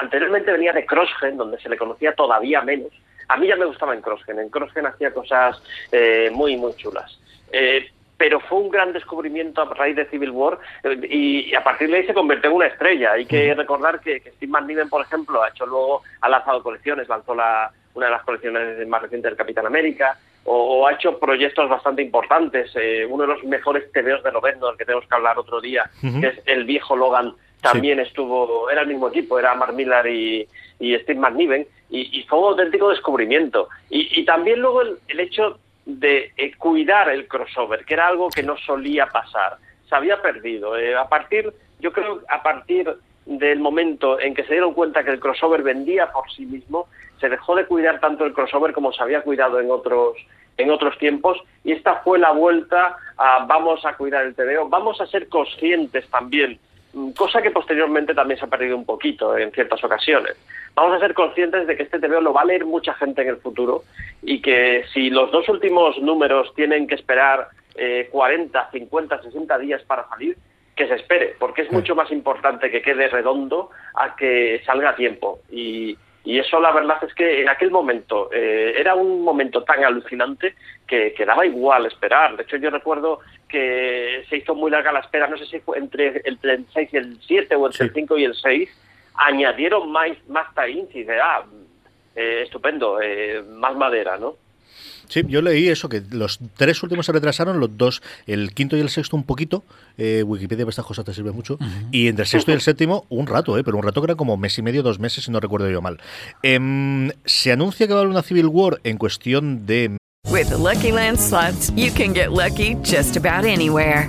Anteriormente 0.00 0.52
venía 0.52 0.72
de 0.72 0.86
Crossgen, 0.86 1.36
donde 1.36 1.58
se 1.60 1.68
le 1.68 1.76
conocía 1.76 2.14
todavía 2.14 2.62
menos. 2.62 2.90
A 3.28 3.36
mí 3.36 3.46
ya 3.46 3.56
me 3.56 3.64
gustaba 3.64 3.94
en 3.94 4.02
Crossgen. 4.02 4.38
En 4.38 4.50
Crossgen 4.50 4.86
hacía 4.86 5.12
cosas 5.12 5.62
eh, 5.92 6.30
muy, 6.32 6.56
muy 6.56 6.74
chulas. 6.74 7.18
Eh, 7.52 7.90
pero 8.16 8.40
fue 8.40 8.58
un 8.58 8.70
gran 8.70 8.92
descubrimiento 8.92 9.62
a 9.62 9.74
raíz 9.74 9.96
de 9.96 10.06
Civil 10.06 10.30
War 10.30 10.58
eh, 10.82 10.98
y, 11.08 11.50
y 11.50 11.54
a 11.54 11.64
partir 11.64 11.90
de 11.90 11.98
ahí 11.98 12.06
se 12.06 12.14
convirtió 12.14 12.50
en 12.50 12.56
una 12.56 12.66
estrella. 12.66 13.12
Hay 13.12 13.26
que 13.26 13.54
recordar 13.54 14.00
que, 14.00 14.20
que 14.20 14.30
Steve 14.32 14.52
McNiven, 14.52 14.88
por 14.88 15.04
ejemplo, 15.04 15.42
ha 15.42 15.48
hecho 15.48 15.66
luego, 15.66 16.02
ha 16.20 16.28
lanzado 16.28 16.62
colecciones, 16.62 17.08
lanzó 17.08 17.34
la, 17.34 17.70
una 17.94 18.06
de 18.06 18.12
las 18.12 18.22
colecciones 18.22 18.86
más 18.86 19.02
recientes 19.02 19.30
del 19.30 19.36
Capitán 19.36 19.66
América, 19.66 20.16
o, 20.44 20.54
o 20.56 20.86
ha 20.86 20.92
hecho 20.92 21.18
proyectos 21.18 21.68
bastante 21.68 22.02
importantes. 22.02 22.70
Eh, 22.76 23.06
uno 23.08 23.26
de 23.26 23.34
los 23.34 23.44
mejores 23.44 23.90
TVOs 23.92 24.22
de 24.22 24.32
Novendo, 24.32 24.68
del 24.68 24.76
que 24.76 24.84
tenemos 24.84 25.08
que 25.08 25.14
hablar 25.14 25.38
otro 25.38 25.60
día, 25.60 25.90
que 26.00 26.26
es 26.26 26.40
El 26.46 26.64
Viejo 26.64 26.96
Logan, 26.96 27.34
también 27.60 27.98
estuvo, 27.98 28.68
era 28.68 28.82
el 28.82 28.88
mismo 28.88 29.08
equipo, 29.08 29.38
era 29.38 29.54
Mark 29.54 29.72
Millar 29.74 30.06
y, 30.06 30.46
y 30.78 30.96
Steve 30.98 31.20
McNiven, 31.20 31.66
y, 31.90 32.18
y 32.18 32.22
fue 32.24 32.38
un 32.38 32.46
auténtico 32.46 32.90
descubrimiento. 32.90 33.68
Y, 33.90 34.20
y 34.20 34.24
también 34.24 34.60
luego 34.60 34.82
el, 34.82 34.98
el 35.08 35.20
hecho 35.20 35.58
de 35.86 36.32
eh, 36.36 36.54
cuidar 36.56 37.08
el 37.10 37.28
crossover, 37.28 37.84
que 37.84 37.94
era 37.94 38.08
algo 38.08 38.28
que 38.30 38.42
no 38.42 38.56
solía 38.56 39.06
pasar, 39.06 39.58
se 39.88 39.94
había 39.94 40.20
perdido. 40.20 40.76
Eh, 40.76 40.94
a 40.94 41.08
partir, 41.08 41.52
yo 41.80 41.92
creo, 41.92 42.22
a 42.28 42.42
partir 42.42 42.94
del 43.26 43.58
momento 43.58 44.20
en 44.20 44.34
que 44.34 44.44
se 44.44 44.52
dieron 44.52 44.74
cuenta 44.74 45.04
que 45.04 45.10
el 45.10 45.20
crossover 45.20 45.62
vendía 45.62 46.12
por 46.12 46.30
sí 46.30 46.44
mismo, 46.46 46.88
se 47.20 47.28
dejó 47.28 47.54
de 47.54 47.66
cuidar 47.66 48.00
tanto 48.00 48.24
el 48.24 48.34
crossover 48.34 48.72
como 48.72 48.92
se 48.92 49.02
había 49.02 49.22
cuidado 49.22 49.60
en 49.60 49.70
otros 49.70 50.16
en 50.56 50.70
otros 50.70 50.96
tiempos 50.98 51.38
y 51.64 51.72
esta 51.72 51.96
fue 51.96 52.18
la 52.18 52.30
vuelta 52.30 52.96
a 53.16 53.44
vamos 53.44 53.84
a 53.84 53.96
cuidar 53.96 54.24
el 54.24 54.34
TVO, 54.36 54.68
vamos 54.68 55.00
a 55.00 55.06
ser 55.06 55.28
conscientes 55.28 56.08
también, 56.10 56.60
mm, 56.92 57.10
cosa 57.10 57.42
que 57.42 57.50
posteriormente 57.50 58.14
también 58.14 58.38
se 58.38 58.46
ha 58.46 58.48
perdido 58.48 58.76
un 58.76 58.84
poquito 58.84 59.36
en 59.36 59.50
ciertas 59.50 59.82
ocasiones. 59.82 60.36
Vamos 60.74 60.96
a 60.96 61.00
ser 61.00 61.14
conscientes 61.14 61.66
de 61.66 61.76
que 61.76 61.84
este 61.84 62.00
TVO 62.00 62.20
lo 62.20 62.32
va 62.32 62.42
a 62.42 62.46
leer 62.46 62.64
mucha 62.64 62.94
gente 62.94 63.22
en 63.22 63.28
el 63.28 63.36
futuro 63.36 63.84
y 64.22 64.42
que 64.42 64.84
si 64.92 65.08
los 65.08 65.30
dos 65.30 65.48
últimos 65.48 65.98
números 66.00 66.52
tienen 66.56 66.86
que 66.86 66.96
esperar 66.96 67.48
eh, 67.76 68.08
40, 68.10 68.70
50, 68.70 69.22
60 69.22 69.58
días 69.58 69.82
para 69.82 70.08
salir, 70.08 70.36
que 70.74 70.88
se 70.88 70.94
espere, 70.94 71.36
porque 71.38 71.62
es 71.62 71.70
mucho 71.70 71.94
más 71.94 72.10
importante 72.10 72.70
que 72.70 72.82
quede 72.82 73.08
redondo 73.08 73.70
a 73.94 74.16
que 74.16 74.62
salga 74.66 74.90
a 74.90 74.96
tiempo. 74.96 75.40
Y, 75.50 75.96
y 76.24 76.38
eso 76.38 76.58
la 76.58 76.72
verdad 76.72 76.98
es 77.06 77.14
que 77.14 77.42
en 77.42 77.48
aquel 77.48 77.70
momento 77.70 78.30
eh, 78.32 78.74
era 78.76 78.96
un 78.96 79.22
momento 79.22 79.62
tan 79.62 79.84
alucinante 79.84 80.54
que, 80.86 81.14
que 81.14 81.24
daba 81.24 81.46
igual 81.46 81.86
esperar. 81.86 82.36
De 82.36 82.42
hecho 82.42 82.56
yo 82.56 82.70
recuerdo 82.70 83.20
que 83.48 84.24
se 84.28 84.38
hizo 84.38 84.54
muy 84.56 84.70
larga 84.70 84.90
la 84.90 85.00
espera, 85.00 85.28
no 85.28 85.36
sé 85.36 85.46
si 85.46 85.60
fue 85.60 85.78
entre 85.78 86.22
el 86.24 86.38
36 86.38 86.88
y 86.92 86.96
el 86.96 87.18
7 87.20 87.54
o 87.54 87.66
entre 87.66 87.86
el 87.86 87.92
5 87.92 88.18
y 88.18 88.24
el 88.24 88.34
6, 88.34 88.70
añadieron 89.14 89.90
más, 89.90 90.10
más 90.28 90.46
tie-ins 90.54 90.94
y 90.94 91.04
de, 91.04 91.20
ah, 91.20 91.44
eh, 92.14 92.42
estupendo, 92.44 93.00
eh, 93.00 93.42
más 93.42 93.76
madera, 93.76 94.16
¿no? 94.18 94.36
Sí, 95.08 95.22
yo 95.28 95.42
leí 95.42 95.68
eso, 95.68 95.88
que 95.88 96.02
los 96.10 96.38
tres 96.56 96.82
últimos 96.82 97.06
se 97.06 97.12
retrasaron, 97.12 97.60
los 97.60 97.76
dos, 97.76 98.02
el 98.26 98.52
quinto 98.54 98.76
y 98.76 98.80
el 98.80 98.88
sexto 98.88 99.16
un 99.16 99.24
poquito, 99.24 99.64
eh, 99.98 100.22
Wikipedia 100.24 100.64
para 100.64 100.70
estas 100.70 100.86
cosas 100.86 101.04
te 101.04 101.12
sirve 101.12 101.32
mucho, 101.32 101.58
y 101.90 102.08
entre 102.08 102.22
el 102.22 102.28
sexto 102.28 102.50
y 102.50 102.54
el 102.54 102.60
séptimo 102.60 103.04
un 103.08 103.26
rato, 103.26 103.58
eh, 103.58 103.64
pero 103.64 103.76
un 103.76 103.82
rato 103.82 104.00
que 104.00 104.06
era 104.06 104.14
como 104.14 104.36
mes 104.36 104.58
y 104.58 104.62
medio, 104.62 104.82
dos 104.82 104.98
meses, 104.98 105.24
si 105.24 105.30
no 105.30 105.40
recuerdo 105.40 105.70
yo 105.70 105.82
mal. 105.82 106.00
Em, 106.42 107.10
se 107.24 107.52
anuncia 107.52 107.86
que 107.86 107.92
va 107.92 108.00
a 108.00 108.02
haber 108.02 108.10
una 108.10 108.22
Civil 108.22 108.46
War 108.46 108.80
en 108.84 108.96
cuestión 108.96 109.66
de 109.66 109.96
With 110.30 110.48
the 110.48 110.56
Lucky 110.56 110.90
Land 110.90 111.18
slots, 111.18 111.70
you 111.76 111.92
can 111.92 112.14
get 112.14 112.32
lucky 112.32 112.76
just 112.82 113.16
about 113.16 113.44
anywhere. 113.44 114.08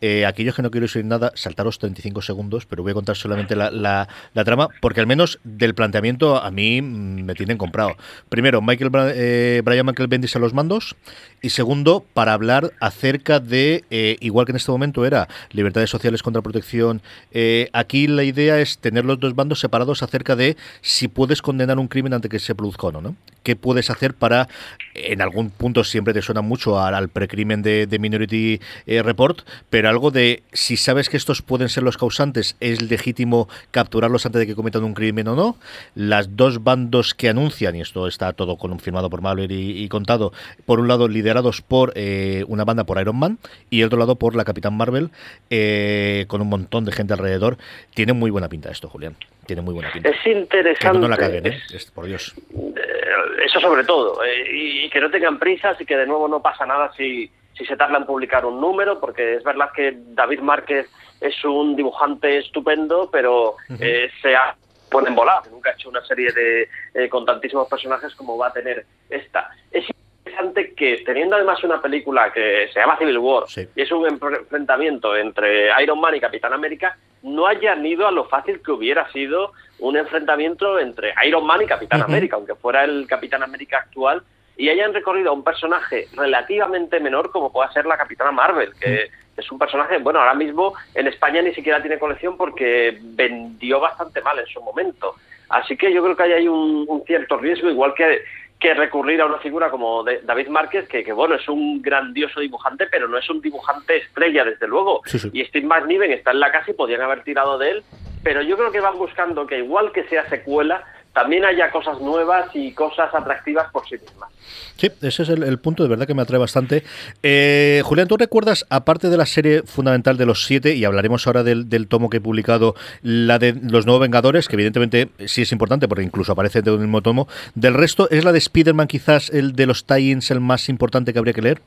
eh, 0.00 0.24
aquellos 0.26 0.54
que 0.54 0.62
no 0.62 0.70
quiero 0.70 0.86
decir 0.86 1.04
nada, 1.04 1.32
saltaros 1.34 1.78
35 1.78 2.22
segundos, 2.22 2.66
pero 2.66 2.82
voy 2.82 2.92
a 2.92 2.94
contar 2.94 3.16
solamente 3.16 3.54
la, 3.56 3.70
la- 3.70 4.08
trama, 4.44 4.68
porque 4.80 5.00
al 5.00 5.06
menos 5.06 5.38
del 5.44 5.74
planteamiento 5.74 6.42
a 6.42 6.50
mí 6.50 6.80
me 6.80 7.34
tienen 7.34 7.58
comprado. 7.58 7.96
Primero, 8.30 8.62
Michael 8.62 8.90
eh, 9.14 9.60
Brian 9.64 9.84
Michael 9.84 10.08
Bendis 10.08 10.34
a 10.36 10.38
los 10.38 10.54
mandos, 10.54 10.96
y 11.42 11.50
segundo, 11.50 12.04
para 12.14 12.32
hablar 12.32 12.72
acerca 12.80 13.40
de, 13.40 13.84
eh, 13.90 14.16
igual 14.20 14.46
que 14.46 14.52
en 14.52 14.56
este 14.56 14.72
momento 14.72 15.04
era 15.04 15.28
libertades 15.50 15.90
sociales 15.90 16.22
contra 16.22 16.40
protección, 16.40 17.02
eh, 17.32 17.68
aquí 17.72 18.06
la 18.06 18.24
idea 18.24 18.58
es 18.60 18.78
tener 18.78 19.04
los 19.04 19.20
dos 19.20 19.34
bandos 19.34 19.60
separados 19.60 20.02
acerca 20.02 20.36
de 20.36 20.56
si 20.80 21.08
puedes 21.08 21.42
condenar 21.42 21.78
un 21.78 21.88
crimen 21.88 22.14
antes 22.14 22.30
que 22.30 22.38
se 22.38 22.54
produzca 22.54 22.86
o 22.86 22.92
no, 22.92 23.00
¿no? 23.02 23.16
¿Qué 23.42 23.56
puedes 23.56 23.90
hacer 23.90 24.14
para, 24.14 24.48
en 24.94 25.22
algún 25.22 25.50
punto 25.50 25.82
siempre 25.84 26.12
te 26.12 26.20
suena 26.22 26.42
mucho 26.42 26.78
al, 26.78 27.08
precrimen 27.08 27.62
de, 27.62 27.86
de 27.86 27.98
Minority 27.98 28.60
Report, 28.86 29.40
pero 29.70 29.89
algo 29.90 30.10
de 30.10 30.42
si 30.52 30.76
sabes 30.76 31.08
que 31.08 31.16
estos 31.16 31.42
pueden 31.42 31.68
ser 31.68 31.82
los 31.82 31.96
causantes, 31.98 32.56
es 32.60 32.80
legítimo 32.82 33.48
capturarlos 33.70 34.24
antes 34.26 34.40
de 34.40 34.46
que 34.46 34.54
cometan 34.54 34.84
un 34.84 34.94
crimen 34.94 35.28
o 35.28 35.36
no? 35.36 35.56
Las 35.94 36.36
dos 36.36 36.64
bandos 36.64 37.14
que 37.14 37.28
anuncian, 37.28 37.76
y 37.76 37.80
esto 37.82 38.06
está 38.06 38.32
todo 38.32 38.56
confirmado 38.56 39.10
por 39.10 39.20
Malware 39.20 39.52
y, 39.52 39.82
y 39.82 39.88
contado, 39.88 40.32
por 40.64 40.80
un 40.80 40.88
lado 40.88 41.08
liderados 41.08 41.60
por 41.60 41.92
eh, 41.96 42.44
una 42.48 42.64
banda 42.64 42.84
por 42.84 43.00
Iron 43.00 43.16
Man 43.16 43.38
y 43.68 43.80
el 43.80 43.86
otro 43.88 43.98
lado 43.98 44.16
por 44.16 44.34
la 44.34 44.44
Capitán 44.44 44.76
Marvel, 44.76 45.10
eh, 45.50 46.24
con 46.28 46.40
un 46.40 46.48
montón 46.48 46.84
de 46.84 46.92
gente 46.92 47.12
alrededor. 47.12 47.58
Tiene 47.94 48.12
muy 48.12 48.30
buena 48.30 48.48
pinta 48.48 48.70
esto, 48.70 48.88
Julián. 48.88 49.16
Tiene 49.46 49.62
muy 49.62 49.74
buena 49.74 49.90
pinta. 49.92 50.08
Es 50.10 50.16
Que 50.22 50.32
interesante. 50.32 50.98
no 50.98 51.08
la 51.08 51.16
caguen, 51.16 51.46
¿eh? 51.46 51.58
es- 51.74 51.90
por 51.90 52.06
Dios. 52.06 52.34
eh, 52.54 53.44
eso 53.44 53.60
sobre 53.60 53.84
todo. 53.84 54.18
y 54.52 54.88
que 54.90 55.00
no 55.00 55.10
tengan 55.10 55.38
prisas 55.38 55.80
y 55.80 55.84
que 55.84 55.96
de 55.96 56.06
nuevo 56.06 56.28
no 56.28 56.40
pasa 56.40 56.64
nada 56.66 56.92
si, 56.96 57.30
si 57.60 57.66
se 57.66 57.76
tarda 57.76 57.98
en 57.98 58.06
publicar 58.06 58.46
un 58.46 58.58
número, 58.58 58.98
porque 58.98 59.34
es 59.34 59.44
verdad 59.44 59.70
que 59.74 59.94
David 59.94 60.40
Márquez 60.40 60.90
es 61.20 61.44
un 61.44 61.76
dibujante 61.76 62.38
estupendo, 62.38 63.10
pero 63.12 63.56
eh, 63.78 64.10
se 64.22 64.34
ha 64.34 64.54
ponen 64.90 65.14
volar. 65.14 65.42
Nunca 65.50 65.70
ha 65.70 65.72
hecho 65.74 65.90
una 65.90 66.04
serie 66.04 66.32
de 66.32 66.68
eh, 66.94 67.08
con 67.08 67.24
tantísimos 67.24 67.68
personajes 67.68 68.14
como 68.14 68.36
va 68.36 68.48
a 68.48 68.52
tener 68.52 68.84
esta. 69.08 69.50
Es 69.70 69.84
interesante 70.24 70.74
que 70.74 71.02
teniendo 71.04 71.36
además 71.36 71.62
una 71.62 71.80
película 71.80 72.32
que 72.32 72.68
se 72.72 72.80
llama 72.80 72.98
Civil 72.98 73.18
War 73.18 73.44
y 73.76 73.80
es 73.80 73.92
un 73.92 74.06
enfrentamiento 74.06 75.16
entre 75.16 75.68
Iron 75.82 76.00
Man 76.00 76.16
y 76.16 76.20
Capitán 76.20 76.54
América, 76.54 76.96
no 77.22 77.46
hayan 77.46 77.84
ido 77.84 78.08
a 78.08 78.10
lo 78.10 78.24
fácil 78.24 78.60
que 78.62 78.72
hubiera 78.72 79.10
sido 79.12 79.52
un 79.78 79.96
enfrentamiento 79.96 80.78
entre 80.78 81.14
Iron 81.26 81.46
Man 81.46 81.62
y 81.62 81.66
Capitán. 81.66 82.02
América, 82.02 82.36
aunque 82.36 82.54
fuera 82.54 82.84
el 82.84 83.06
Capitán 83.06 83.42
América 83.42 83.78
actual, 83.78 84.22
y 84.60 84.68
hayan 84.68 84.92
recorrido 84.94 85.30
a 85.30 85.32
un 85.32 85.42
personaje 85.44 86.06
relativamente 86.14 87.00
menor 87.00 87.30
como 87.30 87.50
pueda 87.52 87.72
ser 87.72 87.86
la 87.86 87.96
Capitana 87.96 88.30
Marvel, 88.32 88.72
que 88.80 89.10
es 89.36 89.50
un 89.50 89.58
personaje, 89.58 89.98
bueno, 89.98 90.18
ahora 90.20 90.34
mismo 90.34 90.74
en 90.94 91.06
España 91.06 91.40
ni 91.40 91.54
siquiera 91.54 91.80
tiene 91.80 91.98
colección 91.98 92.36
porque 92.36 92.98
vendió 93.00 93.80
bastante 93.80 94.20
mal 94.20 94.38
en 94.38 94.46
su 94.46 94.60
momento. 94.60 95.14
Así 95.48 95.76
que 95.76 95.92
yo 95.92 96.02
creo 96.02 96.14
que 96.16 96.22
ahí 96.24 96.32
hay 96.32 96.48
un, 96.48 96.84
un 96.88 97.02
cierto 97.04 97.38
riesgo, 97.38 97.70
igual 97.70 97.94
que, 97.94 98.22
que 98.58 98.74
recurrir 98.74 99.20
a 99.22 99.26
una 99.26 99.38
figura 99.38 99.70
como 99.70 100.04
de- 100.04 100.20
David 100.22 100.48
Márquez, 100.48 100.86
que, 100.88 101.02
que, 101.02 101.12
bueno, 101.12 101.34
es 101.36 101.48
un 101.48 101.80
grandioso 101.80 102.40
dibujante, 102.40 102.86
pero 102.86 103.08
no 103.08 103.16
es 103.16 103.28
un 103.30 103.40
dibujante 103.40 103.96
estrella, 103.96 104.44
desde 104.44 104.68
luego. 104.68 105.00
Sí, 105.06 105.18
sí. 105.18 105.30
Y 105.32 105.44
Steve 105.46 105.66
McNiven 105.66 106.12
está 106.12 106.32
en 106.32 106.40
la 106.40 106.52
casa 106.52 106.70
y 106.70 106.74
podían 106.74 107.00
haber 107.00 107.24
tirado 107.24 107.56
de 107.58 107.70
él, 107.70 107.82
pero 108.22 108.42
yo 108.42 108.56
creo 108.58 108.70
que 108.70 108.80
van 108.80 108.98
buscando 108.98 109.46
que 109.46 109.58
igual 109.58 109.90
que 109.92 110.04
sea 110.04 110.28
secuela, 110.28 110.84
también 111.12 111.44
haya 111.44 111.70
cosas 111.70 112.00
nuevas 112.00 112.50
y 112.54 112.72
cosas 112.72 113.12
atractivas 113.14 113.70
por 113.72 113.86
sí 113.88 113.96
mismas. 113.96 114.30
Sí, 114.76 114.90
ese 115.02 115.22
es 115.22 115.28
el, 115.28 115.42
el 115.42 115.58
punto 115.58 115.82
de 115.82 115.88
verdad 115.88 116.06
que 116.06 116.14
me 116.14 116.22
atrae 116.22 116.38
bastante. 116.38 116.84
Eh, 117.22 117.82
Julián, 117.84 118.08
¿tú 118.08 118.16
recuerdas, 118.16 118.66
aparte 118.70 119.08
de 119.08 119.16
la 119.16 119.26
serie 119.26 119.62
fundamental 119.62 120.16
de 120.16 120.26
los 120.26 120.44
siete, 120.46 120.74
y 120.74 120.84
hablaremos 120.84 121.26
ahora 121.26 121.42
del, 121.42 121.68
del 121.68 121.88
tomo 121.88 122.08
que 122.08 122.18
he 122.18 122.20
publicado, 122.20 122.74
la 123.02 123.38
de 123.38 123.52
los 123.52 123.86
nuevos 123.86 124.00
Vengadores, 124.00 124.48
que 124.48 124.56
evidentemente 124.56 125.10
sí 125.26 125.42
es 125.42 125.52
importante 125.52 125.88
porque 125.88 126.04
incluso 126.04 126.32
aparece 126.32 126.58
dentro 126.58 126.74
del 126.74 126.82
mismo 126.82 127.02
tomo, 127.02 127.28
del 127.54 127.74
resto, 127.74 128.08
¿es 128.10 128.24
la 128.24 128.32
de 128.32 128.38
Spider-Man 128.38 128.86
quizás 128.86 129.30
el 129.30 129.52
de 129.52 129.66
los 129.66 129.86
tie-ins 129.86 130.30
el 130.30 130.40
más 130.40 130.68
importante 130.68 131.12
que 131.12 131.18
habría 131.18 131.34
que 131.34 131.42
leer? 131.42 131.60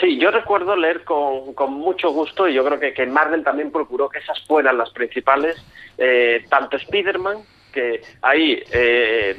Sí, 0.00 0.18
yo 0.18 0.30
recuerdo 0.30 0.74
leer 0.74 1.04
con, 1.04 1.54
con 1.54 1.72
mucho 1.72 2.10
gusto 2.10 2.48
y 2.48 2.54
yo 2.54 2.64
creo 2.64 2.80
que, 2.80 2.92
que 2.92 3.06
Marvel 3.06 3.44
también 3.44 3.70
procuró 3.70 4.08
que 4.08 4.18
esas 4.18 4.40
fueran 4.46 4.76
las 4.76 4.90
principales, 4.90 5.56
eh, 5.98 6.44
tanto 6.48 6.76
Spider-Man, 6.76 7.38
que 7.74 8.00
ahí 8.22 8.62
eh, 8.72 9.36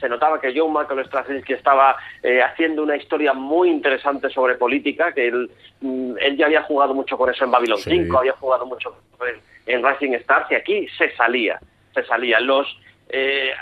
se 0.00 0.08
notaba 0.08 0.40
que 0.40 0.52
John 0.56 0.72
Michael 0.72 1.04
Straczynski 1.06 1.52
estaba 1.52 1.96
eh, 2.22 2.40
haciendo 2.42 2.82
una 2.82 2.96
historia 2.96 3.32
muy 3.32 3.68
interesante 3.68 4.30
sobre 4.30 4.54
política, 4.54 5.12
que 5.12 5.28
él, 5.28 5.50
mm, 5.80 6.14
él 6.20 6.36
ya 6.36 6.46
había 6.46 6.62
jugado 6.62 6.94
mucho 6.94 7.18
con 7.18 7.28
eso 7.30 7.44
en 7.44 7.50
Babylon 7.50 7.78
Sí. 7.78 7.90
5, 7.90 8.18
había 8.18 8.32
jugado 8.32 8.64
mucho 8.66 8.96
en, 9.20 9.74
en 9.74 9.84
Rising 9.86 10.14
Stars 10.14 10.50
y 10.50 10.54
aquí 10.54 10.88
se 10.96 11.14
salía, 11.16 11.60
se 11.94 12.04
salía. 12.04 12.40
Los 12.40 12.66
eh, 13.10 13.52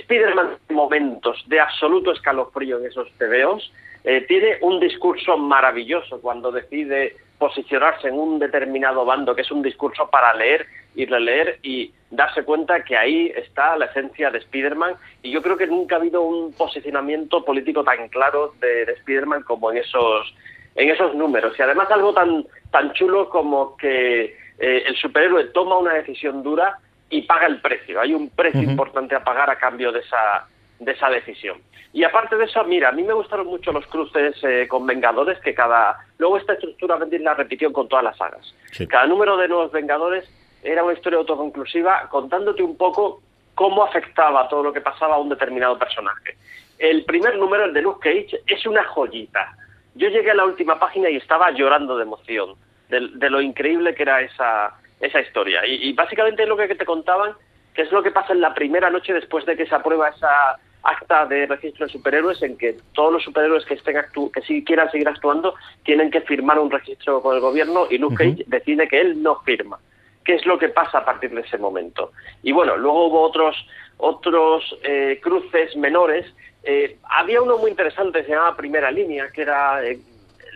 Spider-Man 0.00 0.58
momentos 0.70 1.42
de 1.48 1.60
absoluto 1.60 2.12
escalofrío 2.12 2.78
en 2.78 2.86
esos 2.86 3.10
tebeos, 3.18 3.72
eh, 4.04 4.24
tiene 4.26 4.56
un 4.62 4.80
discurso 4.80 5.36
maravilloso 5.36 6.20
cuando 6.20 6.50
decide 6.50 7.16
posicionarse 7.40 8.08
en 8.08 8.18
un 8.18 8.38
determinado 8.38 9.04
bando, 9.06 9.34
que 9.34 9.40
es 9.40 9.50
un 9.50 9.62
discurso 9.62 10.10
para 10.10 10.34
leer 10.34 10.66
y 10.94 11.06
releer 11.06 11.58
y 11.62 11.90
darse 12.10 12.44
cuenta 12.44 12.84
que 12.84 12.98
ahí 12.98 13.32
está 13.34 13.78
la 13.78 13.86
esencia 13.86 14.30
de 14.30 14.38
Spider-Man. 14.38 14.94
Y 15.22 15.30
yo 15.30 15.40
creo 15.40 15.56
que 15.56 15.66
nunca 15.66 15.96
ha 15.96 15.98
habido 15.98 16.20
un 16.20 16.52
posicionamiento 16.52 17.42
político 17.42 17.82
tan 17.82 18.08
claro 18.08 18.52
de, 18.60 18.84
de 18.84 18.92
Spider-Man 18.92 19.42
como 19.44 19.72
en 19.72 19.78
esos 19.78 20.34
en 20.76 20.90
esos 20.90 21.14
números. 21.14 21.58
Y 21.58 21.62
además 21.62 21.90
algo 21.90 22.12
tan 22.12 22.44
tan 22.70 22.92
chulo 22.92 23.30
como 23.30 23.74
que 23.78 24.36
eh, 24.58 24.82
el 24.86 24.94
superhéroe 24.96 25.44
toma 25.46 25.78
una 25.78 25.94
decisión 25.94 26.42
dura 26.42 26.78
y 27.08 27.22
paga 27.22 27.46
el 27.46 27.62
precio. 27.62 28.00
Hay 28.00 28.12
un 28.12 28.28
precio 28.28 28.62
importante 28.62 29.14
a 29.14 29.24
pagar 29.24 29.48
a 29.48 29.58
cambio 29.58 29.90
de 29.92 30.00
esa 30.00 30.46
de 30.80 30.92
esa 30.92 31.08
decisión. 31.10 31.58
Y 31.92 32.04
aparte 32.04 32.36
de 32.36 32.44
eso, 32.44 32.64
mira, 32.64 32.88
a 32.88 32.92
mí 32.92 33.02
me 33.02 33.12
gustaron 33.12 33.46
mucho 33.46 33.70
los 33.72 33.86
cruces 33.86 34.34
eh, 34.42 34.66
con 34.68 34.86
Vengadores, 34.86 35.38
que 35.40 35.54
cada... 35.54 35.98
Luego 36.18 36.38
esta 36.38 36.54
estructura 36.54 36.96
Bendis 36.96 37.20
la 37.20 37.34
repitió 37.34 37.72
con 37.72 37.88
todas 37.88 38.04
las 38.04 38.16
sagas. 38.16 38.54
Cada 38.88 39.06
número 39.06 39.36
de 39.36 39.48
nuevos 39.48 39.70
Vengadores 39.72 40.28
era 40.62 40.82
una 40.82 40.94
historia 40.94 41.18
autoconclusiva 41.18 42.08
contándote 42.08 42.62
un 42.62 42.76
poco 42.76 43.22
cómo 43.54 43.84
afectaba 43.84 44.48
todo 44.48 44.62
lo 44.62 44.72
que 44.72 44.80
pasaba 44.80 45.16
a 45.16 45.18
un 45.18 45.28
determinado 45.28 45.78
personaje. 45.78 46.36
El 46.78 47.04
primer 47.04 47.36
número, 47.36 47.64
el 47.64 47.74
de 47.74 47.82
Luke 47.82 48.08
Cage, 48.08 48.40
es 48.46 48.66
una 48.66 48.84
joyita. 48.84 49.54
Yo 49.94 50.08
llegué 50.08 50.30
a 50.30 50.34
la 50.34 50.46
última 50.46 50.78
página 50.78 51.10
y 51.10 51.16
estaba 51.16 51.50
llorando 51.50 51.96
de 51.96 52.04
emoción, 52.04 52.54
de, 52.88 53.08
de 53.14 53.30
lo 53.30 53.40
increíble 53.40 53.94
que 53.94 54.04
era 54.04 54.22
esa, 54.22 54.74
esa 55.00 55.20
historia. 55.20 55.66
Y, 55.66 55.88
y 55.88 55.92
básicamente 55.92 56.44
es 56.44 56.48
lo 56.48 56.56
que 56.56 56.74
te 56.74 56.86
contaban, 56.86 57.34
que 57.74 57.82
es 57.82 57.92
lo 57.92 58.02
que 58.02 58.10
pasa 58.10 58.32
en 58.32 58.40
la 58.40 58.54
primera 58.54 58.90
noche 58.90 59.12
después 59.12 59.46
de 59.46 59.56
que 59.56 59.66
se 59.66 59.74
aprueba 59.74 60.08
esa 60.08 60.58
acta 60.82 61.26
de 61.26 61.46
registro 61.46 61.86
de 61.86 61.92
superhéroes 61.92 62.42
en 62.42 62.56
que 62.56 62.76
todos 62.94 63.12
los 63.12 63.22
superhéroes 63.22 63.64
que 63.66 63.74
estén 63.74 63.98
actu 63.98 64.30
que 64.32 64.40
sí 64.42 64.64
quieran 64.64 64.90
seguir 64.90 65.08
actuando 65.08 65.54
tienen 65.84 66.10
que 66.10 66.22
firmar 66.22 66.58
un 66.58 66.70
registro 66.70 67.20
con 67.20 67.34
el 67.34 67.40
gobierno 67.40 67.86
y 67.90 67.98
Luke 67.98 68.16
Cage 68.16 68.44
decide 68.46 68.88
que 68.88 69.00
él 69.00 69.22
no 69.22 69.40
firma. 69.40 69.78
¿Qué 70.24 70.34
es 70.34 70.46
lo 70.46 70.58
que 70.58 70.68
pasa 70.68 70.98
a 70.98 71.04
partir 71.04 71.30
de 71.30 71.40
ese 71.40 71.58
momento? 71.58 72.12
Y 72.42 72.52
bueno, 72.52 72.76
luego 72.76 73.06
hubo 73.06 73.20
otros 73.22 73.56
otros 74.00 74.64
eh, 74.82 75.20
cruces 75.22 75.76
menores. 75.76 76.26
Eh, 76.62 76.98
había 77.04 77.42
uno 77.42 77.58
muy 77.58 77.70
interesante, 77.70 78.24
se 78.24 78.30
llamaba 78.30 78.56
Primera 78.56 78.90
Línea, 78.90 79.30
que 79.30 79.42
era 79.42 79.84
eh, 79.84 79.98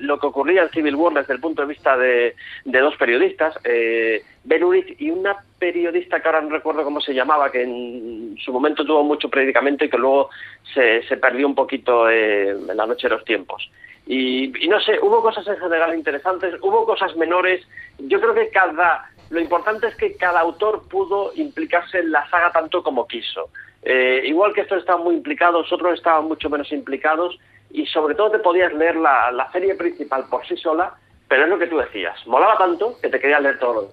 lo 0.01 0.19
que 0.19 0.27
ocurría 0.27 0.63
en 0.63 0.71
Civil 0.71 0.97
War 0.97 1.15
desde 1.15 1.35
el 1.35 1.41
punto 1.41 1.63
de 1.63 1.69
vista 1.69 1.97
de, 1.97 2.35
de 2.65 2.79
dos 2.81 2.97
periodistas, 2.97 3.59
eh, 3.65 4.23
Ben 4.45 4.65
Urich 4.65 4.97
y 5.01 5.11
una 5.11 5.37
periodista 5.59 6.21
que 6.21 6.29
ahora 6.29 6.43
no 6.43 6.51
recuerdo 6.51 6.85
cómo 6.85 7.01
se 7.01 7.15
llamaba, 7.15 7.51
que 7.51 7.63
en 7.63 8.37
su 8.39 8.53
momento 8.53 8.85
tuvo 8.85 9.03
mucho 9.03 9.29
predicamento 9.29 9.85
y 9.85 9.91
que 9.91 9.99
luego 9.99 10.31
se, 10.73 11.03
se 11.05 11.17
perdió 11.17 11.47
un 11.47 11.55
poquito 11.55 12.09
eh, 12.11 12.51
en 12.51 12.77
la 12.77 12.87
noche 12.87 13.09
de 13.09 13.15
los 13.15 13.25
tiempos. 13.25 13.71
Y, 14.07 14.65
y 14.65 14.69
no 14.69 14.81
sé, 14.81 14.99
hubo 15.01 15.23
cosas 15.23 15.47
en 15.49 15.57
general 15.57 15.95
interesantes, 15.95 16.55
hubo 16.61 16.85
cosas 16.85 17.17
menores. 17.17 17.67
Yo 17.99 18.21
creo 18.21 18.35
que 18.35 18.51
cada. 18.51 19.11
Lo 19.31 19.41
importante 19.41 19.87
es 19.87 19.97
que 19.97 20.17
cada 20.17 20.41
autor 20.41 20.87
pudo 20.89 21.33
implicarse 21.35 21.99
en 21.99 22.13
la 22.13 22.29
saga 22.29 22.53
tanto 22.53 22.83
como 22.83 23.07
quiso. 23.07 23.49
Eh, 23.83 24.23
igual 24.25 24.53
que 24.53 24.63
estos 24.63 24.79
estaban 24.79 25.03
muy 25.03 25.15
implicados, 25.15 25.73
otros 25.73 25.95
estaban 25.95 26.27
mucho 26.27 26.51
menos 26.51 26.71
implicados 26.73 27.39
y 27.75 27.87
sobre 27.87 28.15
todo 28.15 28.31
te 28.31 28.39
podías 28.39 28.73
leer 28.73 28.95
la, 28.95 29.33
la 29.33 29.51
serie 29.51 29.75
principal 29.75 30.27
por 30.31 30.47
sí 30.47 30.57
sola, 30.57 30.95
pero 31.35 31.47
es 31.47 31.51
lo 31.51 31.59
que 31.59 31.67
tú 31.67 31.77
decías. 31.79 32.15
Molaba 32.29 32.57
tanto 32.57 32.97
que 33.03 33.09
te 33.09 33.19
querías 33.19 33.43
leer 33.43 33.59
todo 33.59 33.75
lo. 33.75 33.89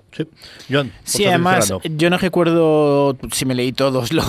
Sí, 1.03 1.25
además, 1.25 1.73
yo 1.97 2.09
no 2.11 2.17
recuerdo 2.19 3.17
si 3.31 3.45
me 3.45 3.55
leí 3.55 3.71
todos 3.71 4.13
lo- 4.13 4.23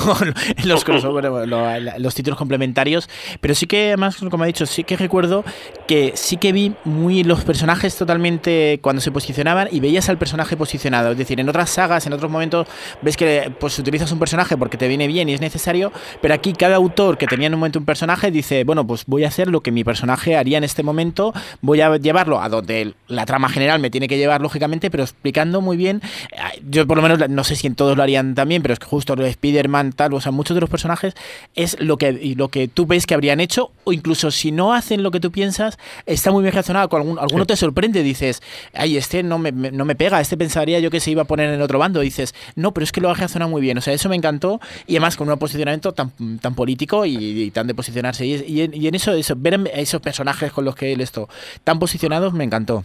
los 0.64 0.82
crossover, 0.82 1.24
lo- 1.46 1.80
los 1.98 2.14
títulos 2.14 2.38
complementarios, 2.38 3.10
pero 3.42 3.54
sí 3.54 3.66
que, 3.66 3.88
además, 3.88 4.16
como 4.30 4.44
he 4.44 4.46
dicho, 4.46 4.64
sí 4.64 4.82
que 4.82 4.96
recuerdo 4.96 5.44
que 5.86 6.12
sí 6.14 6.38
que 6.38 6.52
vi 6.52 6.74
muy 6.84 7.22
los 7.22 7.44
personajes 7.44 7.94
totalmente 7.98 8.78
cuando 8.80 9.02
se 9.02 9.10
posicionaban 9.12 9.68
y 9.70 9.80
veías 9.80 10.08
al 10.08 10.16
personaje 10.16 10.56
posicionado. 10.56 11.10
Es 11.12 11.18
decir, 11.18 11.38
en 11.38 11.50
otras 11.50 11.68
sagas, 11.68 12.06
en 12.06 12.14
otros 12.14 12.30
momentos, 12.30 12.66
ves 13.02 13.18
que 13.18 13.52
pues 13.60 13.78
utilizas 13.78 14.10
un 14.10 14.18
personaje 14.20 14.56
porque 14.56 14.78
te 14.78 14.88
viene 14.88 15.06
bien 15.06 15.28
y 15.28 15.34
es 15.34 15.42
necesario, 15.42 15.92
pero 16.22 16.32
aquí 16.32 16.54
cada 16.54 16.76
autor 16.76 17.18
que 17.18 17.26
tenía 17.26 17.48
en 17.48 17.52
un 17.54 17.60
momento 17.60 17.78
un 17.78 17.84
personaje 17.84 18.30
dice, 18.30 18.64
bueno, 18.64 18.86
pues 18.86 19.04
voy 19.06 19.24
a 19.24 19.28
hacer 19.28 19.48
lo 19.48 19.60
que 19.60 19.70
mi 19.70 19.84
personaje 19.84 20.34
haría 20.34 20.56
en 20.56 20.64
este 20.64 20.82
momento, 20.82 21.34
voy 21.60 21.82
a 21.82 21.94
llevarlo 21.98 22.40
a 22.40 22.48
donde 22.48 22.80
él 22.80 22.94
la 23.08 23.26
trama 23.26 23.48
general 23.48 23.78
me 23.80 23.90
tiene 23.90 24.08
que 24.08 24.16
llevar, 24.16 24.40
lógicamente, 24.40 24.90
pero 24.90 25.02
explicando 25.02 25.60
muy 25.60 25.76
bien. 25.76 26.00
eh, 26.32 26.62
Yo, 26.70 26.86
por 26.86 26.96
lo 26.96 27.02
menos, 27.02 27.28
no 27.28 27.44
sé 27.44 27.56
si 27.56 27.66
en 27.66 27.74
todos 27.74 27.96
lo 27.96 28.02
harían 28.02 28.34
también, 28.34 28.62
pero 28.62 28.72
es 28.74 28.78
que 28.80 28.86
justo 28.86 29.14
lo 29.16 29.24
de 29.24 29.30
Spider-Man, 29.30 29.92
tal, 29.92 30.14
o 30.14 30.20
sea, 30.20 30.32
muchos 30.32 30.54
de 30.54 30.60
los 30.62 30.70
personajes 30.70 31.14
es 31.54 31.78
lo 31.80 31.98
que, 31.98 32.12
lo 32.36 32.48
que 32.48 32.68
tú 32.68 32.86
ves 32.86 33.06
que 33.06 33.14
habrían 33.14 33.40
hecho, 33.40 33.70
o 33.84 33.92
incluso 33.92 34.30
si 34.30 34.52
no 34.52 34.72
hacen 34.72 35.02
lo 35.02 35.10
que 35.10 35.20
tú 35.20 35.30
piensas, 35.30 35.78
está 36.06 36.30
muy 36.30 36.42
bien 36.42 36.52
relacionado 36.52 36.88
con 36.88 37.00
algún, 37.02 37.18
alguno 37.18 37.44
te 37.44 37.56
sorprende, 37.56 38.02
dices, 38.02 38.42
ay, 38.72 38.96
este 38.96 39.22
no 39.22 39.38
me, 39.38 39.52
me- 39.52 39.72
no 39.72 39.84
me 39.84 39.94
pega, 39.94 40.20
este 40.20 40.36
pensaría 40.36 40.78
yo 40.80 40.90
que 40.90 41.00
se 41.00 41.10
iba 41.10 41.22
a 41.22 41.26
poner 41.26 41.48
en 41.48 41.54
el 41.56 41.62
otro 41.62 41.78
bando, 41.78 42.00
dices, 42.00 42.34
no, 42.56 42.72
pero 42.72 42.84
es 42.84 42.92
que 42.92 43.00
lo 43.00 43.10
ha 43.10 43.14
reaccionado 43.14 43.50
muy 43.50 43.60
bien, 43.60 43.76
o 43.78 43.80
sea, 43.80 43.92
eso 43.92 44.08
me 44.08 44.16
encantó, 44.16 44.60
y 44.86 44.92
además 44.94 45.16
con 45.16 45.28
un 45.28 45.38
posicionamiento 45.38 45.92
tan, 45.92 46.12
tan 46.40 46.54
político 46.54 47.04
y, 47.04 47.16
y 47.16 47.50
tan 47.50 47.66
de 47.66 47.74
posicionarse, 47.74 48.24
y, 48.24 48.34
y 48.46 48.60
en, 48.62 48.74
y 48.74 48.86
en 48.86 48.94
eso, 48.94 49.12
eso, 49.12 49.34
ver 49.36 49.60
esos 49.74 50.00
personajes 50.00 50.50
con 50.52 50.64
los 50.64 50.74
que 50.74 50.92
él 50.92 51.00
esto, 51.00 51.28
tan 51.64 51.78
posicionados, 51.78 52.32
me 52.32 52.44
encantó. 52.44 52.84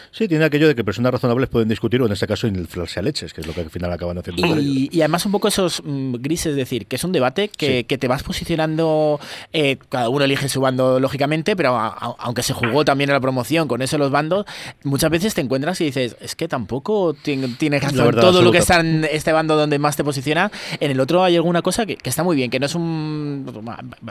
Sí, 0.13 0.27
tiene 0.27 0.43
aquello 0.45 0.67
de 0.67 0.75
que 0.75 0.83
personas 0.83 1.11
razonables 1.13 1.47
pueden 1.49 1.69
discutir 1.69 2.01
o 2.01 2.05
en 2.05 2.11
este 2.11 2.27
caso 2.27 2.45
inflarse 2.45 2.99
a 2.99 3.03
leches, 3.03 3.33
que 3.33 3.39
es 3.41 3.47
lo 3.47 3.53
que 3.53 3.61
al 3.61 3.69
final 3.69 3.91
acaban 3.93 4.17
haciendo. 4.17 4.45
Y, 4.59 4.89
y 4.91 5.01
además 5.01 5.25
un 5.25 5.31
poco 5.31 5.47
esos 5.47 5.81
mm, 5.85 6.15
grises, 6.19 6.47
es 6.47 6.55
decir, 6.57 6.85
que 6.85 6.97
es 6.97 7.03
un 7.05 7.11
debate 7.13 7.47
que, 7.49 7.79
Sí. 7.79 7.83
que 7.85 7.97
te 7.97 8.07
vas 8.09 8.21
posicionando, 8.23 9.19
eh, 9.53 9.77
cada 9.89 10.09
uno 10.09 10.25
elige 10.25 10.49
su 10.49 10.59
bando 10.59 10.99
lógicamente, 10.99 11.55
pero 11.55 11.75
a- 11.77 11.87
a- 11.87 12.15
aunque 12.19 12.43
se 12.43 12.53
jugó 12.53 12.83
también 12.83 13.09
en 13.09 13.13
la 13.13 13.19
promoción 13.21 13.67
con 13.69 13.81
eso 13.81 13.97
los 13.97 14.11
bandos, 14.11 14.45
muchas 14.83 15.09
veces 15.09 15.33
te 15.33 15.41
encuentras 15.41 15.79
y 15.81 15.85
dices, 15.85 16.17
es 16.19 16.35
que 16.35 16.47
tampoco 16.49 17.13
tien- 17.13 17.57
tienes 17.57 17.81
razón 17.81 18.05
verdad 18.05 18.21
todo 18.21 18.41
lo 18.41 18.51
que 18.51 18.57
absoluta. 18.57 18.81
está 18.81 19.07
en 19.07 19.15
este 19.15 19.31
bando 19.31 19.55
donde 19.55 19.79
más 19.79 19.95
te 19.95 20.03
posiciona, 20.03 20.51
en 20.79 20.91
el 20.91 20.99
otro 20.99 21.23
hay 21.23 21.35
alguna 21.37 21.61
cosa 21.61 21.85
que, 21.85 21.95
que 21.95 22.09
está 22.09 22.23
muy 22.23 22.35
bien, 22.35 22.49
que 22.51 22.59
no 22.59 22.65
es 22.65 22.75
un 22.75 23.45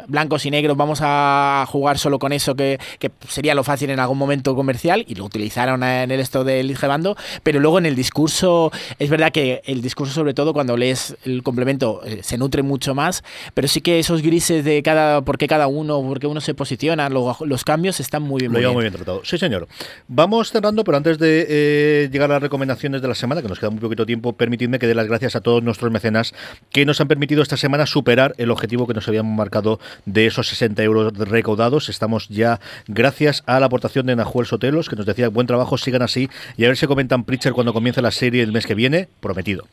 blancos 0.09 0.47
y 0.47 0.51
negros, 0.51 0.77
vamos 0.77 1.01
a 1.03 1.67
jugar 1.69 1.99
solo 1.99 2.19
con 2.19 2.33
eso 2.33 2.55
que, 2.55 2.79
que 2.99 3.11
sería 3.29 3.55
lo 3.55 3.65
fácil 3.65 3.91
en 3.91 4.01
algún 4.01 4.17
momento 4.19 4.55
comercial 4.55 5.05
y 5.07 5.15
lo 5.15 5.25
utilizaron 5.27 5.83
en 6.03 6.11
el 6.11 6.21
esto 6.21 6.45
del 6.45 6.77
bando, 6.81 7.17
pero 7.43 7.61
luego 7.61 7.79
en 7.79 7.87
el 7.87 7.95
discurso, 7.95 8.73
es 8.99 9.11
verdad 9.11 9.31
que 9.33 9.63
el 9.65 9.83
discurso 9.83 10.13
sobre 10.15 10.35
todo 10.35 10.53
cuando 10.53 10.77
lees 10.77 11.17
el 11.25 11.43
complemento 11.43 12.01
eh, 12.05 12.21
se 12.23 12.39
nutre 12.39 12.63
mucho 12.63 12.95
más, 12.95 13.23
pero 13.55 13.69
sí 13.69 13.81
que 13.81 13.99
esos 13.99 14.23
grises 14.23 14.65
de 14.65 14.83
cada, 14.83 15.23
por 15.23 15.39
qué 15.39 15.47
cada 15.47 15.67
uno, 15.67 16.01
por 16.03 16.19
qué 16.21 16.27
uno 16.27 16.41
se 16.41 16.55
posiciona, 16.55 17.09
lo- 17.09 17.37
los 17.45 17.65
cambios 17.65 18.01
están 18.01 18.23
muy 18.23 18.41
bien. 18.41 18.53
Lo 18.53 18.59
muy 18.59 18.63
bien. 18.65 18.75
muy 18.75 18.83
bien 18.85 18.93
tratado. 18.95 19.21
Sí, 19.25 19.39
señor. 19.39 19.69
Vamos 20.09 20.51
cerrando, 20.51 20.85
pero 20.85 20.97
antes 20.97 21.19
de 21.19 21.47
eh, 21.49 22.09
llegar 22.13 22.31
a 22.31 22.35
las 22.35 22.43
recomendaciones 22.43 23.03
de 23.03 23.09
la 23.09 23.15
semana, 23.15 23.43
que 23.43 23.49
nos 23.49 23.59
queda 23.59 23.71
muy 23.71 23.81
poquito 23.81 24.07
tiempo, 24.07 24.33
permitidme 24.33 24.79
que 24.79 24.87
dé 24.87 24.95
las 24.95 25.07
gracias 25.07 25.37
a 25.37 25.41
todos 25.41 25.63
nuestros 25.63 25.91
mecenas 25.93 26.35
que 26.71 26.85
nos 26.85 27.01
han 27.01 27.09
permitido 27.09 27.43
esta 27.43 27.57
semana 27.57 27.87
superar 27.87 28.35
el 28.39 28.51
objetivo 28.51 28.87
que 28.87 28.95
nos 28.95 29.07
habíamos 29.09 29.37
marcado 29.37 29.79
de 30.07 30.27
esos 30.27 30.49
60 30.49 30.83
euros 30.83 31.13
recaudados. 31.17 31.89
Estamos 31.89 32.29
ya, 32.29 32.61
gracias 32.89 33.43
a 33.47 33.61
la 33.61 33.67
aportación 33.67 34.07
de 34.07 34.17
Nahuel 34.17 34.47
Sotelos, 34.47 34.89
que 34.89 34.97
nos 34.97 35.07
decía, 35.07 35.29
buen 35.29 35.47
trabajo, 35.47 35.79
sigan 35.83 36.03
así, 36.03 36.29
y 36.57 36.65
a 36.65 36.69
ver 36.69 36.77
si 36.77 36.87
comentan 36.87 37.25
Preacher 37.25 37.53
cuando 37.53 37.73
comience 37.73 38.03
la 38.03 38.11
serie 38.11 38.43
el 38.43 38.53
mes 38.53 38.67
que 38.67 38.75
viene, 38.75 39.09
prometido. 39.21 39.67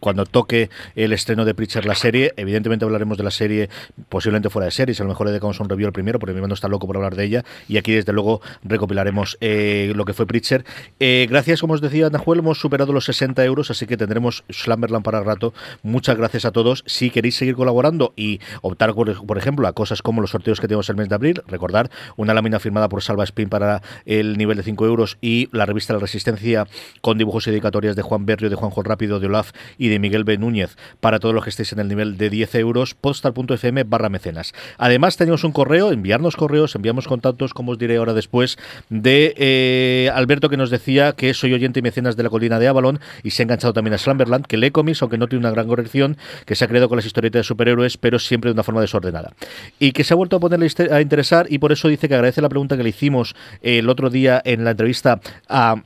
Cuando 0.00 0.24
toque 0.26 0.70
el 0.94 1.12
estreno 1.12 1.44
de 1.44 1.54
Preacher 1.54 1.86
la 1.86 1.94
serie, 1.94 2.32
evidentemente 2.36 2.84
hablaremos 2.84 3.18
de 3.18 3.24
la 3.24 3.30
serie, 3.30 3.68
posiblemente 4.08 4.50
fuera 4.50 4.66
de 4.66 4.70
series, 4.70 5.00
a 5.00 5.04
lo 5.04 5.10
mejor 5.10 5.26
le 5.26 5.32
dedicamos 5.32 5.60
un 5.60 5.68
review 5.68 5.86
al 5.86 5.92
primero, 5.92 6.18
porque 6.18 6.32
mi 6.32 6.38
hermano 6.38 6.54
está 6.54 6.68
loco 6.68 6.86
por 6.86 6.96
hablar 6.96 7.16
de 7.16 7.24
ella, 7.24 7.44
y 7.68 7.76
aquí 7.76 7.92
desde 7.92 8.12
luego 8.12 8.40
recopilaremos 8.62 9.36
eh, 9.40 9.92
lo 9.94 10.04
que 10.04 10.12
fue 10.12 10.26
Preacher. 10.26 10.64
Eh, 11.00 11.26
gracias, 11.28 11.60
como 11.60 11.74
os 11.74 11.80
decía 11.80 12.10
Nahuel, 12.10 12.40
hemos 12.40 12.58
superado 12.58 12.92
los 12.92 13.04
60 13.04 13.44
euros, 13.44 13.70
así 13.70 13.86
que 13.86 13.96
tendremos 13.96 14.44
Slamberland 14.50 15.04
para 15.04 15.22
rato. 15.22 15.54
Muchas 15.82 16.16
gracias 16.16 16.44
a 16.44 16.52
todos. 16.52 16.84
Si 16.86 17.10
queréis 17.10 17.36
seguir 17.36 17.54
colaborando 17.54 18.12
y 18.16 18.40
optar, 18.62 18.94
por, 18.94 19.26
por 19.26 19.38
ejemplo, 19.38 19.66
a 19.66 19.72
cosas 19.72 20.02
como 20.02 20.20
los 20.20 20.30
sorteos 20.30 20.60
que 20.60 20.68
tenemos 20.68 20.88
el 20.88 20.96
mes 20.96 21.08
de 21.08 21.14
abril, 21.14 21.42
recordar 21.46 21.90
una 22.16 22.34
lámina 22.34 22.60
firmada 22.60 22.88
por 22.88 23.02
Salva 23.02 23.24
Spin 23.24 23.48
para 23.48 23.82
el 24.06 24.36
nivel 24.36 24.56
de 24.56 24.62
5 24.62 24.86
euros 24.86 25.18
y 25.20 25.43
la 25.52 25.66
revista 25.66 25.92
La 25.92 25.98
Resistencia 25.98 26.66
con 27.00 27.18
dibujos 27.18 27.46
y 27.46 27.50
dedicatorias 27.50 27.96
de 27.96 28.02
Juan 28.02 28.26
Berrio, 28.26 28.50
de 28.50 28.56
Juanjo 28.56 28.82
Rápido, 28.82 29.20
de 29.20 29.26
Olaf 29.26 29.52
y 29.78 29.88
de 29.88 29.98
Miguel 29.98 30.24
B. 30.24 30.38
Núñez 30.38 30.76
para 31.00 31.18
todos 31.18 31.34
los 31.34 31.44
que 31.44 31.50
estéis 31.50 31.72
en 31.72 31.80
el 31.80 31.88
nivel 31.88 32.16
de 32.16 32.30
10 32.30 32.54
euros, 32.56 32.94
postal.fm 32.94 33.84
barra 33.84 34.08
mecenas. 34.08 34.52
Además, 34.78 35.16
tenemos 35.16 35.44
un 35.44 35.52
correo, 35.52 35.92
enviarnos 35.92 36.36
correos, 36.36 36.74
enviamos 36.74 37.06
contactos, 37.06 37.54
como 37.54 37.72
os 37.72 37.78
diré 37.78 37.96
ahora 37.96 38.14
después, 38.14 38.58
de 38.88 39.34
eh, 39.36 40.10
Alberto 40.14 40.48
que 40.48 40.56
nos 40.56 40.70
decía 40.70 41.12
que 41.12 41.34
soy 41.34 41.54
oyente 41.54 41.80
y 41.80 41.82
mecenas 41.82 42.16
de 42.16 42.22
la 42.22 42.30
colina 42.30 42.58
de 42.58 42.68
Avalon 42.68 43.00
y 43.22 43.30
se 43.30 43.42
ha 43.42 43.44
enganchado 43.44 43.72
también 43.72 43.94
a 43.94 43.98
Slumberland, 43.98 44.46
que 44.46 44.56
lee 44.56 44.70
cómics, 44.70 45.02
aunque 45.02 45.18
no 45.18 45.26
tiene 45.28 45.40
una 45.40 45.50
gran 45.50 45.66
corrección, 45.66 46.16
que 46.46 46.54
se 46.54 46.64
ha 46.64 46.68
creado 46.68 46.88
con 46.88 46.96
las 46.96 47.06
historietas 47.06 47.40
de 47.40 47.44
superhéroes, 47.44 47.96
pero 47.96 48.18
siempre 48.18 48.48
de 48.50 48.54
una 48.54 48.62
forma 48.62 48.80
desordenada. 48.80 49.32
Y 49.78 49.92
que 49.92 50.04
se 50.04 50.14
ha 50.14 50.16
vuelto 50.16 50.36
a 50.36 50.40
ponerle 50.40 50.68
a 50.90 51.00
interesar 51.00 51.46
y 51.48 51.58
por 51.58 51.72
eso 51.72 51.88
dice 51.88 52.08
que 52.08 52.14
agradece 52.14 52.40
la 52.40 52.48
pregunta 52.48 52.76
que 52.76 52.82
le 52.82 52.88
hicimos 52.90 53.34
eh, 53.62 53.78
el 53.78 53.88
otro 53.88 54.10
día 54.10 54.40
en 54.44 54.64
la 54.64 54.70
entrevista 54.70 55.20
a 55.48 55.82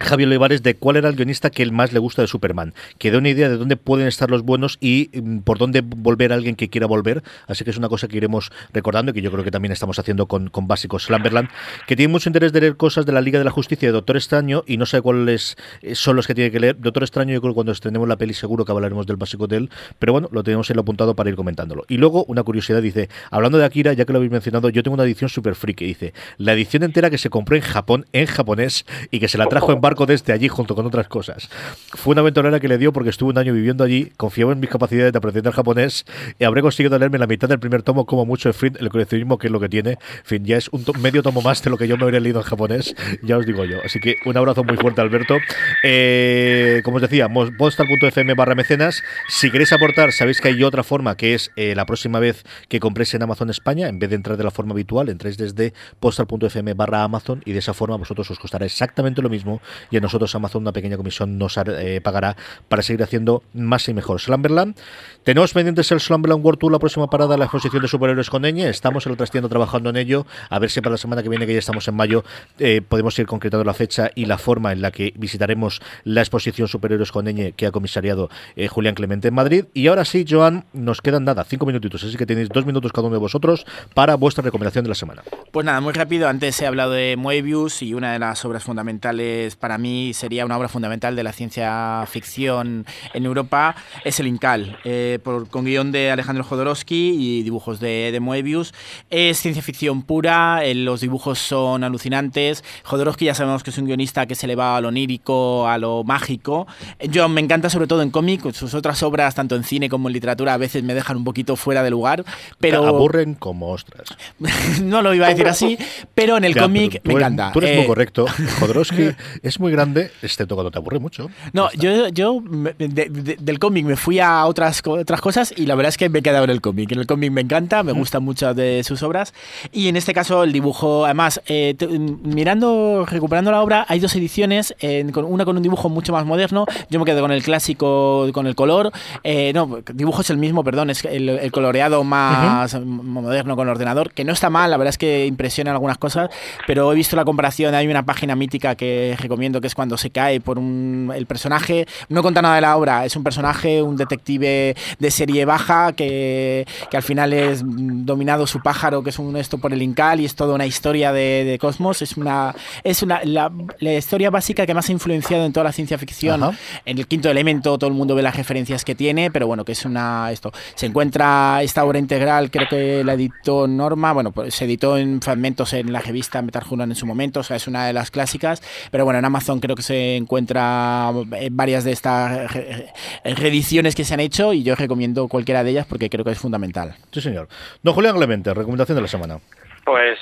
Javier 0.00 0.28
Olivares 0.28 0.62
de 0.62 0.74
cuál 0.74 0.96
era 0.96 1.08
el 1.08 1.16
guionista 1.16 1.50
que 1.50 1.62
el 1.62 1.72
más 1.72 1.92
le 1.92 1.98
gusta 1.98 2.22
de 2.22 2.28
Superman. 2.28 2.74
Que 2.98 3.10
dé 3.10 3.18
una 3.18 3.28
idea 3.28 3.48
de 3.48 3.56
dónde 3.56 3.76
pueden 3.76 4.06
estar 4.06 4.30
los 4.30 4.42
buenos 4.42 4.78
y 4.80 5.10
mm, 5.12 5.38
por 5.38 5.58
dónde 5.58 5.82
volver 5.82 6.32
a 6.32 6.34
alguien 6.34 6.56
que 6.56 6.68
quiera 6.68 6.86
volver. 6.86 7.22
Así 7.46 7.64
que 7.64 7.70
es 7.70 7.76
una 7.76 7.88
cosa 7.88 8.08
que 8.08 8.16
iremos 8.16 8.50
recordando 8.72 9.10
y 9.10 9.14
que 9.14 9.22
yo 9.22 9.30
creo 9.30 9.44
que 9.44 9.50
también 9.50 9.72
estamos 9.72 9.98
haciendo 9.98 10.26
con, 10.26 10.48
con 10.48 10.66
básicos. 10.66 11.04
Slumberland, 11.04 11.48
que 11.86 11.96
tiene 11.96 12.10
mucho 12.12 12.28
interés 12.28 12.52
de 12.52 12.60
leer 12.60 12.76
cosas 12.76 13.06
de 13.06 13.12
la 13.12 13.20
Liga 13.20 13.38
de 13.38 13.44
la 13.44 13.50
Justicia 13.50 13.88
de 13.88 13.92
Doctor 13.92 14.16
Extraño 14.16 14.64
y 14.66 14.76
no 14.76 14.86
sé 14.86 15.00
cuáles 15.00 15.56
eh, 15.82 15.94
son 15.94 16.16
los 16.16 16.26
que 16.26 16.34
tiene 16.34 16.50
que 16.50 16.60
leer. 16.60 16.80
Doctor 16.80 17.02
Extraño, 17.02 17.32
yo 17.32 17.40
creo 17.40 17.52
que 17.52 17.56
cuando 17.56 17.72
estrenemos 17.72 18.08
la 18.08 18.16
peli 18.16 18.34
seguro 18.34 18.64
que 18.64 18.72
hablaremos 18.72 19.06
del 19.06 19.16
básico 19.16 19.46
de 19.46 19.56
él. 19.56 19.70
Pero 19.98 20.12
bueno, 20.12 20.28
lo 20.32 20.42
tenemos 20.42 20.68
en 20.70 20.76
lo 20.76 20.82
apuntado 20.82 21.14
para 21.14 21.30
ir 21.30 21.36
comentándolo. 21.36 21.84
Y 21.88 21.96
luego, 21.96 22.24
una 22.24 22.42
curiosidad, 22.42 22.82
dice, 22.82 23.08
hablando 23.30 23.58
de 23.58 23.64
Akira, 23.64 23.92
ya 23.92 24.04
que 24.04 24.12
lo 24.12 24.18
habéis 24.18 24.32
mencionado, 24.32 24.68
yo 24.68 24.82
tengo 24.82 24.94
una 24.94 25.04
edición 25.04 25.28
super 25.28 25.54
friki. 25.54 25.84
Dice, 25.84 26.14
la 26.38 26.52
edición 26.52 26.82
entera 26.82 27.10
que 27.10 27.18
se 27.18 27.30
compró 27.30 27.56
en 27.56 27.62
Japón, 27.62 28.06
en 28.12 28.26
japonés, 28.26 28.84
y 29.10 29.20
que 29.20 29.28
se 29.28 29.38
la 29.38 29.46
trajo 29.46 29.72
en 29.72 29.80
barco 29.84 30.06
desde 30.06 30.32
allí 30.32 30.48
junto 30.48 30.74
con 30.74 30.86
otras 30.86 31.08
cosas. 31.08 31.50
Fue 31.92 32.12
una 32.12 32.22
aventurera 32.22 32.58
que 32.58 32.68
le 32.68 32.78
dio 32.78 32.90
porque 32.92 33.10
estuve 33.10 33.30
un 33.32 33.38
año 33.38 33.52
viviendo 33.52 33.84
allí, 33.84 34.10
confiaba 34.16 34.52
en 34.52 34.60
mis 34.60 34.70
capacidades 34.70 35.12
de 35.12 35.18
aprender 35.18 35.52
japonés 35.52 36.06
y 36.38 36.44
habré 36.44 36.62
conseguido 36.62 36.98
leerme 36.98 37.18
la 37.18 37.26
mitad 37.26 37.48
del 37.48 37.58
primer 37.58 37.82
tomo 37.82 38.06
como 38.06 38.24
mucho 38.24 38.50
fin, 38.54 38.76
el 38.80 38.88
coleccionismo 38.88 39.36
que 39.36 39.48
es 39.48 39.52
lo 39.52 39.60
que 39.60 39.68
tiene. 39.68 39.90
En 39.90 40.24
fin, 40.24 40.44
ya 40.46 40.56
es 40.56 40.68
un 40.70 40.84
to- 40.84 40.94
medio 40.94 41.22
tomo 41.22 41.42
más 41.42 41.62
de 41.62 41.68
lo 41.70 41.76
que 41.76 41.86
yo 41.86 41.96
me 41.98 42.04
habría 42.04 42.20
leído 42.20 42.40
en 42.40 42.46
japonés, 42.46 42.94
ya 43.22 43.36
os 43.36 43.44
digo 43.44 43.64
yo. 43.66 43.76
Así 43.84 44.00
que 44.00 44.16
un 44.24 44.36
abrazo 44.38 44.64
muy 44.64 44.76
fuerte, 44.78 45.02
Alberto. 45.02 45.36
Eh, 45.82 46.80
como 46.84 46.96
os 46.96 47.02
decía, 47.02 47.28
postal.fm 47.58 48.34
barra 48.34 48.54
mecenas. 48.54 49.02
Si 49.28 49.50
queréis 49.50 49.72
aportar, 49.72 50.12
sabéis 50.12 50.40
que 50.40 50.48
hay 50.48 50.62
otra 50.64 50.82
forma 50.82 51.16
que 51.16 51.34
es 51.34 51.50
eh, 51.56 51.74
la 51.74 51.84
próxima 51.84 52.18
vez 52.20 52.42
que 52.68 52.80
compréis 52.80 53.12
en 53.14 53.22
Amazon 53.22 53.50
España, 53.50 53.88
en 53.88 53.98
vez 53.98 54.08
de 54.10 54.16
entrar 54.16 54.36
de 54.38 54.44
la 54.44 54.50
forma 54.50 54.72
habitual, 54.72 55.08
entréis 55.10 55.36
desde 55.36 55.74
postal.fm 56.00 56.72
barra 56.74 57.02
Amazon 57.02 57.42
y 57.44 57.52
de 57.52 57.58
esa 57.58 57.74
forma 57.74 57.96
vosotros 57.96 58.30
os 58.30 58.38
costará 58.38 58.64
exactamente 58.64 59.20
lo 59.20 59.28
mismo 59.28 59.60
y 59.90 59.96
a 59.96 60.00
nosotros 60.00 60.34
Amazon 60.34 60.62
una 60.62 60.72
pequeña 60.72 60.96
comisión 60.96 61.38
nos 61.38 61.56
eh, 61.56 62.00
pagará 62.02 62.36
para 62.68 62.82
seguir 62.82 63.02
haciendo 63.02 63.42
más 63.52 63.88
y 63.88 63.94
mejor. 63.94 64.20
Slumberland. 64.20 64.76
Tenemos 65.22 65.52
pendientes 65.52 65.90
el 65.92 66.00
Slumberland 66.00 66.44
World 66.44 66.58
Tour, 66.58 66.72
la 66.72 66.78
próxima 66.78 67.08
parada, 67.08 67.36
la 67.36 67.44
exposición 67.46 67.82
de 67.82 67.88
superhéroes 67.88 68.28
con 68.28 68.44
Eñe. 68.44 68.68
Estamos 68.68 69.06
en 69.06 69.12
la 69.12 69.16
trastienda 69.16 69.48
trabajando 69.48 69.90
en 69.90 69.96
ello. 69.96 70.26
A 70.50 70.58
ver 70.58 70.70
si 70.70 70.80
para 70.80 70.92
la 70.92 70.98
semana 70.98 71.22
que 71.22 71.28
viene, 71.28 71.46
que 71.46 71.54
ya 71.54 71.58
estamos 71.58 71.88
en 71.88 71.94
mayo, 71.94 72.24
eh, 72.58 72.82
podemos 72.86 73.18
ir 73.18 73.26
concretando 73.26 73.64
la 73.64 73.74
fecha 73.74 74.10
y 74.14 74.26
la 74.26 74.38
forma 74.38 74.72
en 74.72 74.82
la 74.82 74.90
que 74.90 75.14
visitaremos 75.16 75.80
la 76.04 76.20
exposición 76.20 76.68
Superhéroes 76.68 77.10
con 77.10 77.26
Eñe 77.26 77.52
que 77.52 77.66
ha 77.66 77.70
comisariado 77.70 78.28
eh, 78.56 78.68
Julián 78.68 78.94
Clemente 78.94 79.28
en 79.28 79.34
Madrid. 79.34 79.64
Y 79.72 79.86
ahora 79.86 80.04
sí, 80.04 80.24
Joan, 80.28 80.64
nos 80.72 81.00
quedan 81.00 81.24
nada, 81.24 81.44
cinco 81.44 81.66
minutitos, 81.66 82.04
así 82.04 82.16
que 82.16 82.26
tenéis 82.26 82.48
dos 82.50 82.66
minutos 82.66 82.92
cada 82.92 83.06
uno 83.06 83.14
de 83.14 83.20
vosotros 83.20 83.66
para 83.94 84.14
vuestra 84.16 84.42
recomendación 84.42 84.84
de 84.84 84.90
la 84.90 84.94
semana. 84.94 85.22
Pues 85.52 85.64
nada, 85.64 85.80
muy 85.80 85.92
rápido. 85.92 86.28
Antes 86.28 86.60
he 86.60 86.66
hablado 86.66 86.92
de 86.92 87.16
Moebius 87.16 87.82
y 87.82 87.94
una 87.94 88.12
de 88.12 88.18
las 88.18 88.44
obras 88.44 88.64
fundamentales 88.64 89.56
para 89.64 89.78
mí 89.78 90.12
sería 90.12 90.44
una 90.44 90.58
obra 90.58 90.68
fundamental 90.68 91.16
de 91.16 91.22
la 91.22 91.32
ciencia 91.32 92.04
ficción 92.06 92.84
en 93.14 93.24
Europa 93.24 93.74
es 94.04 94.20
el 94.20 94.26
Incal, 94.26 94.76
eh, 94.84 95.18
por- 95.24 95.48
con 95.48 95.64
guion 95.64 95.90
de 95.90 96.10
Alejandro 96.10 96.44
Jodorowsky 96.44 97.14
y 97.18 97.42
dibujos 97.42 97.80
de, 97.80 98.10
de 98.12 98.20
Moebius. 98.20 98.74
Es 99.08 99.38
ciencia 99.40 99.62
ficción 99.62 100.02
pura, 100.02 100.62
eh, 100.66 100.74
los 100.74 101.00
dibujos 101.00 101.38
son 101.38 101.82
alucinantes. 101.82 102.62
Jodorowsky 102.82 103.24
ya 103.24 103.34
sabemos 103.34 103.62
que 103.62 103.70
es 103.70 103.78
un 103.78 103.86
guionista 103.86 104.26
que 104.26 104.34
se 104.34 104.46
le 104.46 104.54
va 104.54 104.76
a 104.76 104.82
lo 104.82 104.88
onírico, 104.88 105.66
a 105.66 105.78
lo 105.78 106.04
mágico. 106.04 106.66
Eh, 106.98 107.08
Yo 107.08 107.26
me 107.30 107.40
encanta 107.40 107.70
sobre 107.70 107.86
todo 107.86 108.02
en 108.02 108.10
cómic, 108.10 108.52
sus 108.52 108.74
otras 108.74 109.02
obras, 109.02 109.34
tanto 109.34 109.56
en 109.56 109.64
cine 109.64 109.88
como 109.88 110.10
en 110.10 110.12
literatura, 110.12 110.52
a 110.52 110.58
veces 110.58 110.82
me 110.82 110.92
dejan 110.92 111.16
un 111.16 111.24
poquito 111.24 111.56
fuera 111.56 111.82
de 111.82 111.88
lugar, 111.90 112.22
pero 112.60 112.82
Te 112.82 112.86
aburren 112.88 113.32
como 113.34 113.70
ostras. 113.70 114.08
no 114.82 115.00
lo 115.00 115.14
iba 115.14 115.24
a 115.24 115.30
decir 115.30 115.48
así, 115.48 115.78
pero 116.14 116.36
en 116.36 116.44
el 116.44 116.54
cómic 116.54 117.00
me 117.04 117.14
eres- 117.14 117.16
encanta. 117.22 117.50
Tú 117.50 117.60
eres 117.60 117.70
Eh, 117.70 117.76
muy 117.78 117.86
correcto. 117.86 118.26
Jodorowsky 118.60 119.12
es 119.42 119.53
es 119.54 119.60
muy 119.60 119.70
grande, 119.72 120.10
excepto 120.22 120.54
cuando 120.56 120.70
te 120.70 120.78
aburre 120.78 120.98
mucho. 120.98 121.30
No, 121.52 121.70
yo, 121.72 122.08
yo 122.08 122.42
de- 122.78 122.88
de- 122.88 123.36
del 123.40 123.58
cómic 123.58 123.84
me 123.86 123.96
fui 123.96 124.18
a 124.20 124.44
otras, 124.46 124.82
otras 124.84 125.20
cosas 125.20 125.54
y 125.56 125.66
la 125.66 125.74
verdad 125.74 125.90
es 125.90 125.96
que 125.96 126.08
me 126.08 126.18
he 126.18 126.22
quedado 126.22 126.44
en 126.44 126.50
el 126.50 126.60
cómic. 126.60 126.90
En 126.92 126.98
el 126.98 127.06
cómic 127.06 127.30
me 127.30 127.40
encanta, 127.40 127.82
me 127.82 127.92
gustan 127.92 128.22
muchas 128.24 128.56
de 128.56 128.82
sus 128.84 129.02
obras. 129.02 129.32
Y 129.72 129.88
en 129.88 129.96
este 129.96 130.12
caso 130.12 130.42
el 130.42 130.52
dibujo, 130.52 131.04
además, 131.04 131.40
eh, 131.46 131.74
te- 131.78 131.86
mirando, 131.86 133.06
recuperando 133.08 133.50
la 133.50 133.62
obra, 133.62 133.86
hay 133.88 134.00
dos 134.00 134.14
ediciones, 134.16 134.74
en- 134.80 135.12
con, 135.12 135.24
una 135.24 135.44
con 135.44 135.56
un 135.56 135.62
dibujo 135.62 135.88
mucho 135.88 136.12
más 136.12 136.26
moderno. 136.26 136.66
Yo 136.90 136.98
me 136.98 137.04
quedo 137.04 137.20
con 137.20 137.30
el 137.32 137.42
clásico, 137.42 138.28
con 138.32 138.46
el 138.46 138.54
color. 138.54 138.90
Eh, 139.22 139.52
no, 139.54 139.78
dibujo 139.92 140.22
es 140.22 140.30
el 140.30 140.38
mismo, 140.38 140.64
perdón, 140.64 140.90
es 140.90 141.04
el, 141.04 141.28
el 141.28 141.52
coloreado 141.52 142.02
más 142.04 142.74
moderno 142.84 143.56
con 143.56 143.68
ordenador, 143.68 144.12
que 144.12 144.24
no 144.24 144.32
está 144.32 144.50
mal, 144.50 144.70
la 144.70 144.76
verdad 144.76 144.90
es 144.90 144.98
que 144.98 145.26
impresiona 145.26 145.70
algunas 145.72 145.98
cosas, 145.98 146.30
pero 146.66 146.90
he 146.92 146.94
visto 146.94 147.14
la 147.16 147.24
comparación, 147.24 147.74
hay 147.74 147.86
una 147.86 148.04
página 148.04 148.34
mítica 148.34 148.74
que 148.74 149.16
recomiendo 149.20 149.43
que 149.60 149.66
es 149.66 149.74
cuando 149.74 149.96
se 149.96 150.10
cae 150.10 150.40
por 150.40 150.58
un 150.58 151.12
el 151.14 151.26
personaje, 151.26 151.86
no 152.08 152.22
cuenta 152.22 152.42
nada 152.42 152.56
de 152.56 152.60
la 152.60 152.76
obra, 152.76 153.04
es 153.04 153.16
un 153.16 153.24
personaje, 153.24 153.82
un 153.82 153.96
detective 153.96 154.76
de 154.98 155.10
serie 155.10 155.44
baja 155.44 155.92
que, 155.92 156.66
que 156.90 156.96
al 156.96 157.02
final 157.02 157.32
es 157.32 157.62
dominado 157.64 158.46
su 158.46 158.60
pájaro, 158.60 159.02
que 159.02 159.10
es 159.10 159.18
un 159.18 159.36
esto 159.36 159.58
por 159.58 159.72
el 159.72 159.82
Incal 159.82 160.20
y 160.20 160.24
es 160.24 160.34
toda 160.34 160.54
una 160.54 160.66
historia 160.66 161.12
de, 161.12 161.44
de 161.44 161.58
Cosmos, 161.58 162.02
es 162.02 162.16
una 162.16 162.54
es 162.82 163.02
una 163.02 163.20
la, 163.24 163.50
la 163.80 163.92
historia 163.94 164.30
básica 164.30 164.66
que 164.66 164.74
más 164.74 164.88
ha 164.88 164.92
influenciado 164.92 165.44
en 165.44 165.52
toda 165.52 165.64
la 165.64 165.72
ciencia 165.72 165.98
ficción. 165.98 166.42
Ajá. 166.42 166.56
En 166.84 166.98
el 166.98 167.06
quinto 167.06 167.30
elemento 167.30 167.76
todo 167.78 167.88
el 167.88 167.94
mundo 167.94 168.14
ve 168.14 168.22
las 168.22 168.36
referencias 168.36 168.84
que 168.84 168.94
tiene, 168.94 169.30
pero 169.30 169.46
bueno, 169.46 169.64
que 169.64 169.72
es 169.72 169.84
una 169.84 170.30
esto. 170.32 170.52
Se 170.74 170.86
encuentra 170.86 171.62
esta 171.62 171.84
obra 171.84 171.98
integral, 171.98 172.50
creo 172.50 172.68
que 172.68 173.04
la 173.04 173.14
editó 173.14 173.66
Norma, 173.66 174.12
bueno, 174.12 174.32
pues 174.32 174.54
se 174.54 174.64
editó 174.64 174.96
en 174.96 175.20
fragmentos 175.20 175.72
en 175.72 175.92
la 175.92 176.00
revista 176.00 176.42
Metal 176.42 176.62
Hurlan 176.68 176.90
en 176.90 176.96
su 176.96 177.06
momento, 177.06 177.40
o 177.40 177.42
sea, 177.42 177.56
es 177.56 177.66
una 177.66 177.86
de 177.86 177.92
las 177.92 178.10
clásicas, 178.10 178.62
pero 178.90 179.04
bueno, 179.04 179.18
en 179.18 179.24
Amazon 179.34 179.58
creo 179.58 179.74
que 179.74 179.82
se 179.82 180.14
encuentra 180.16 181.10
eh, 181.36 181.48
varias 181.50 181.82
de 181.82 181.90
estas 181.90 182.52
re- 182.54 182.92
re- 183.24 183.34
reediciones 183.34 183.96
que 183.96 184.04
se 184.04 184.14
han 184.14 184.20
hecho 184.20 184.52
y 184.52 184.62
yo 184.62 184.76
recomiendo 184.76 185.26
cualquiera 185.26 185.64
de 185.64 185.70
ellas 185.70 185.86
porque 185.88 186.08
creo 186.08 186.24
que 186.24 186.30
es 186.30 186.38
fundamental. 186.38 186.94
Sí, 187.10 187.20
señor. 187.20 187.48
Don 187.82 187.94
Julián 187.94 188.14
Clemente, 188.16 188.54
recomendación 188.54 188.94
de 188.94 189.02
la 189.02 189.08
semana. 189.08 189.40
Pues 189.84 190.20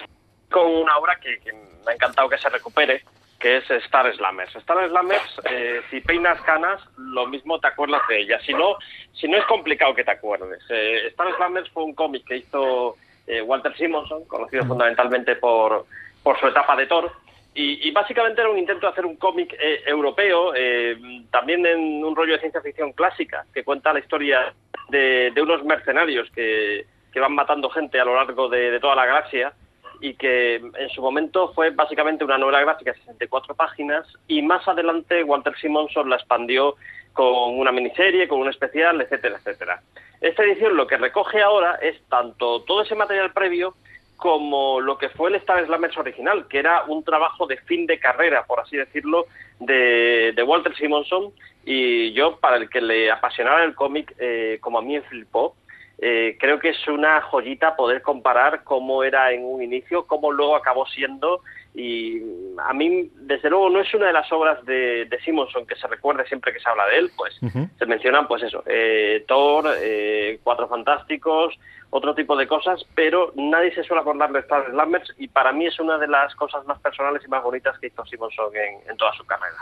con 0.50 0.64
una 0.66 0.96
obra 0.96 1.18
que, 1.22 1.38
que 1.40 1.52
me 1.52 1.92
ha 1.92 1.94
encantado 1.94 2.28
que 2.30 2.38
se 2.38 2.48
recupere, 2.48 3.04
que 3.38 3.58
es 3.58 3.70
Star 3.70 4.10
Slammers. 4.16 4.56
Star 4.56 4.88
Slammers, 4.88 5.40
eh, 5.50 5.80
si 5.90 6.00
peinas 6.00 6.40
canas, 6.42 6.80
lo 6.96 7.26
mismo 7.26 7.58
te 7.60 7.66
acuerdas 7.68 8.00
de 8.08 8.22
ella. 8.22 8.38
Si 8.46 8.54
no, 8.54 8.76
si 9.12 9.28
no 9.28 9.36
es 9.36 9.44
complicado 9.44 9.94
que 9.94 10.04
te 10.04 10.10
acuerdes. 10.12 10.60
Eh, 10.70 11.08
Star 11.08 11.26
Slammers 11.36 11.68
fue 11.70 11.84
un 11.84 11.94
cómic 11.94 12.24
que 12.24 12.38
hizo 12.38 12.96
eh, 13.26 13.42
Walter 13.42 13.76
Simonson, 13.76 14.24
conocido 14.24 14.64
fundamentalmente 14.64 15.36
por, 15.36 15.84
por 16.22 16.40
su 16.40 16.46
etapa 16.46 16.76
de 16.76 16.86
Thor. 16.86 17.12
Y, 17.54 17.86
y 17.86 17.90
básicamente 17.90 18.40
era 18.40 18.50
un 18.50 18.58
intento 18.58 18.86
de 18.86 18.92
hacer 18.92 19.04
un 19.04 19.16
cómic 19.16 19.54
eh, 19.60 19.82
europeo, 19.86 20.54
eh, 20.54 20.96
también 21.30 21.64
en 21.66 22.02
un 22.02 22.16
rollo 22.16 22.32
de 22.32 22.40
ciencia 22.40 22.62
ficción 22.62 22.92
clásica, 22.92 23.44
que 23.52 23.64
cuenta 23.64 23.92
la 23.92 23.98
historia 23.98 24.54
de, 24.88 25.30
de 25.34 25.42
unos 25.42 25.62
mercenarios 25.64 26.30
que, 26.34 26.86
que 27.12 27.20
van 27.20 27.34
matando 27.34 27.68
gente 27.68 28.00
a 28.00 28.04
lo 28.04 28.14
largo 28.14 28.48
de, 28.48 28.70
de 28.70 28.80
toda 28.80 28.96
la 28.96 29.06
galaxia 29.06 29.52
y 30.00 30.14
que 30.14 30.56
en 30.56 30.88
su 30.90 31.00
momento 31.00 31.52
fue 31.52 31.70
básicamente 31.70 32.24
una 32.24 32.36
novela 32.36 32.60
gráfica 32.60 32.92
de 32.92 32.98
64 32.98 33.54
páginas 33.54 34.06
y 34.26 34.42
más 34.42 34.66
adelante 34.66 35.22
Walter 35.22 35.54
Simonson 35.60 36.10
la 36.10 36.16
expandió 36.16 36.74
con 37.12 37.58
una 37.58 37.70
miniserie, 37.70 38.26
con 38.26 38.40
un 38.40 38.48
especial, 38.48 39.00
etcétera, 39.00 39.36
etcétera. 39.36 39.82
Esta 40.20 40.42
edición 40.42 40.76
lo 40.76 40.86
que 40.86 40.96
recoge 40.96 41.40
ahora 41.40 41.76
es 41.76 42.00
tanto 42.08 42.62
todo 42.62 42.82
ese 42.82 42.94
material 42.94 43.32
previo 43.32 43.74
como 44.22 44.80
lo 44.80 44.98
que 44.98 45.08
fue 45.08 45.30
el 45.30 45.34
Star 45.34 45.66
Slammers 45.66 45.98
original, 45.98 46.46
que 46.46 46.60
era 46.60 46.84
un 46.84 47.02
trabajo 47.02 47.44
de 47.48 47.56
fin 47.56 47.86
de 47.86 47.98
carrera, 47.98 48.44
por 48.46 48.60
así 48.60 48.76
decirlo, 48.76 49.26
de, 49.58 50.32
de 50.36 50.42
Walter 50.44 50.76
Simonson. 50.76 51.32
Y 51.64 52.12
yo, 52.12 52.36
para 52.38 52.58
el 52.58 52.70
que 52.70 52.80
le 52.80 53.10
apasionara 53.10 53.64
el 53.64 53.74
cómic, 53.74 54.14
eh, 54.20 54.58
como 54.60 54.78
a 54.78 54.82
mí 54.82 54.94
me 54.94 55.02
flipó, 55.02 55.56
eh, 55.98 56.36
creo 56.38 56.60
que 56.60 56.68
es 56.68 56.86
una 56.86 57.20
joyita 57.22 57.74
poder 57.74 58.00
comparar 58.00 58.62
cómo 58.62 59.02
era 59.02 59.32
en 59.32 59.44
un 59.44 59.60
inicio, 59.60 60.06
cómo 60.06 60.30
luego 60.30 60.54
acabó 60.54 60.86
siendo. 60.86 61.40
Y 61.74 62.22
a 62.58 62.72
mí, 62.72 63.10
desde 63.14 63.50
luego, 63.50 63.70
no 63.70 63.80
es 63.80 63.92
una 63.92 64.06
de 64.06 64.12
las 64.12 64.30
obras 64.30 64.64
de, 64.64 65.06
de 65.06 65.20
Simonson 65.22 65.66
que 65.66 65.74
se 65.74 65.88
recuerde 65.88 66.24
siempre 66.26 66.52
que 66.52 66.60
se 66.60 66.68
habla 66.68 66.86
de 66.86 66.98
él, 66.98 67.10
pues 67.16 67.40
se 67.76 67.86
mencionan, 67.86 68.28
pues 68.28 68.44
eso, 68.44 68.62
eh, 68.66 69.24
Thor, 69.26 69.64
eh, 69.80 70.38
Cuatro 70.44 70.68
Fantásticos, 70.68 71.58
otro 71.94 72.14
tipo 72.14 72.34
de 72.36 72.48
cosas, 72.48 72.84
pero 72.94 73.32
nadie 73.36 73.74
se 73.74 73.84
suele 73.84 74.00
acordar 74.00 74.32
de 74.32 74.40
Star 74.40 74.64
Slammers 74.70 75.12
y 75.18 75.28
para 75.28 75.52
mí 75.52 75.66
es 75.66 75.78
una 75.78 75.98
de 75.98 76.08
las 76.08 76.34
cosas 76.34 76.64
más 76.64 76.80
personales 76.80 77.22
y 77.22 77.28
más 77.28 77.42
bonitas 77.42 77.78
que 77.78 77.88
hizo 77.88 78.04
Simonson 78.06 78.46
en, 78.56 78.90
en 78.90 78.96
toda 78.96 79.12
su 79.12 79.24
carrera. 79.26 79.58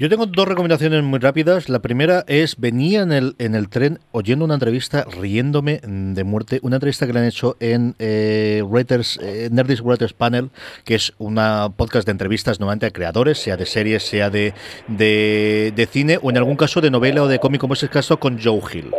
Yo 0.00 0.08
tengo 0.08 0.26
dos 0.26 0.46
recomendaciones 0.46 1.02
muy 1.02 1.18
rápidas. 1.18 1.68
La 1.68 1.80
primera 1.80 2.24
es, 2.28 2.56
venía 2.56 3.02
en 3.02 3.10
el, 3.10 3.34
en 3.40 3.56
el 3.56 3.68
tren 3.68 3.98
oyendo 4.12 4.44
una 4.44 4.54
entrevista, 4.54 5.04
riéndome 5.04 5.80
de 5.82 6.22
muerte, 6.22 6.60
una 6.62 6.76
entrevista 6.76 7.04
que 7.04 7.12
le 7.12 7.18
han 7.18 7.24
hecho 7.24 7.56
en 7.58 7.96
eh, 7.98 8.62
Reuters, 8.70 9.18
eh, 9.20 9.48
Nerdist 9.50 9.82
Writers 9.82 10.12
Panel, 10.12 10.50
que 10.84 10.94
es 10.94 11.14
una 11.18 11.70
podcast 11.76 12.06
de 12.06 12.12
entrevistas 12.12 12.60
normalmente 12.60 12.86
a 12.86 12.92
creadores, 12.92 13.38
sea 13.38 13.56
de 13.56 13.66
series, 13.66 14.04
sea 14.04 14.30
de, 14.30 14.54
de, 14.86 15.88
cine, 15.90 16.20
o 16.22 16.30
en 16.30 16.36
algún 16.36 16.54
caso 16.54 16.80
de 16.80 16.92
novela 16.92 17.24
o 17.24 17.26
de 17.26 17.40
cómic, 17.40 17.60
como 17.60 17.74
es 17.74 17.82
el 17.82 17.90
caso 17.90 18.20
con 18.20 18.40
Joe 18.40 18.60
Hill. 18.72 18.92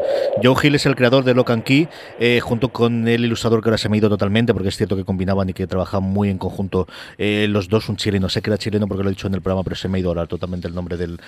Joe 0.43 0.55
Hill 0.61 0.75
es 0.75 0.85
el 0.85 0.97
creador 0.97 1.23
de 1.23 1.33
Lock 1.33 1.51
and 1.51 1.63
Key, 1.63 1.87
junto 2.41 2.69
con 2.69 3.07
el 3.07 3.25
ilustrador 3.25 3.61
que 3.61 3.69
ahora 3.69 3.77
se 3.77 3.89
me 3.89 3.95
ha 3.95 3.99
ido 3.99 4.09
totalmente, 4.09 4.53
porque 4.53 4.69
es 4.69 4.77
cierto 4.77 4.95
que 4.95 5.03
combinaban 5.03 5.49
y 5.49 5.53
que 5.53 5.67
trabajaban 5.67 6.09
muy 6.09 6.29
en 6.29 6.37
conjunto 6.37 6.87
eh, 7.17 7.47
los 7.49 7.69
dos, 7.69 7.89
un 7.89 7.97
chileno, 7.97 8.29
sé 8.29 8.41
que 8.41 8.49
era 8.49 8.57
chileno 8.57 8.87
porque 8.87 9.03
lo 9.03 9.09
he 9.09 9.13
dicho 9.13 9.27
en 9.27 9.33
el 9.33 9.41
programa, 9.41 9.63
pero 9.63 9.75
se 9.75 9.87
me 9.87 9.97
ha 9.97 10.01
ido 10.01 10.09
ahora 10.09 10.25
totalmente 10.27 10.67
el 10.67 10.75
nombre 10.75 10.97
del, 10.97 11.19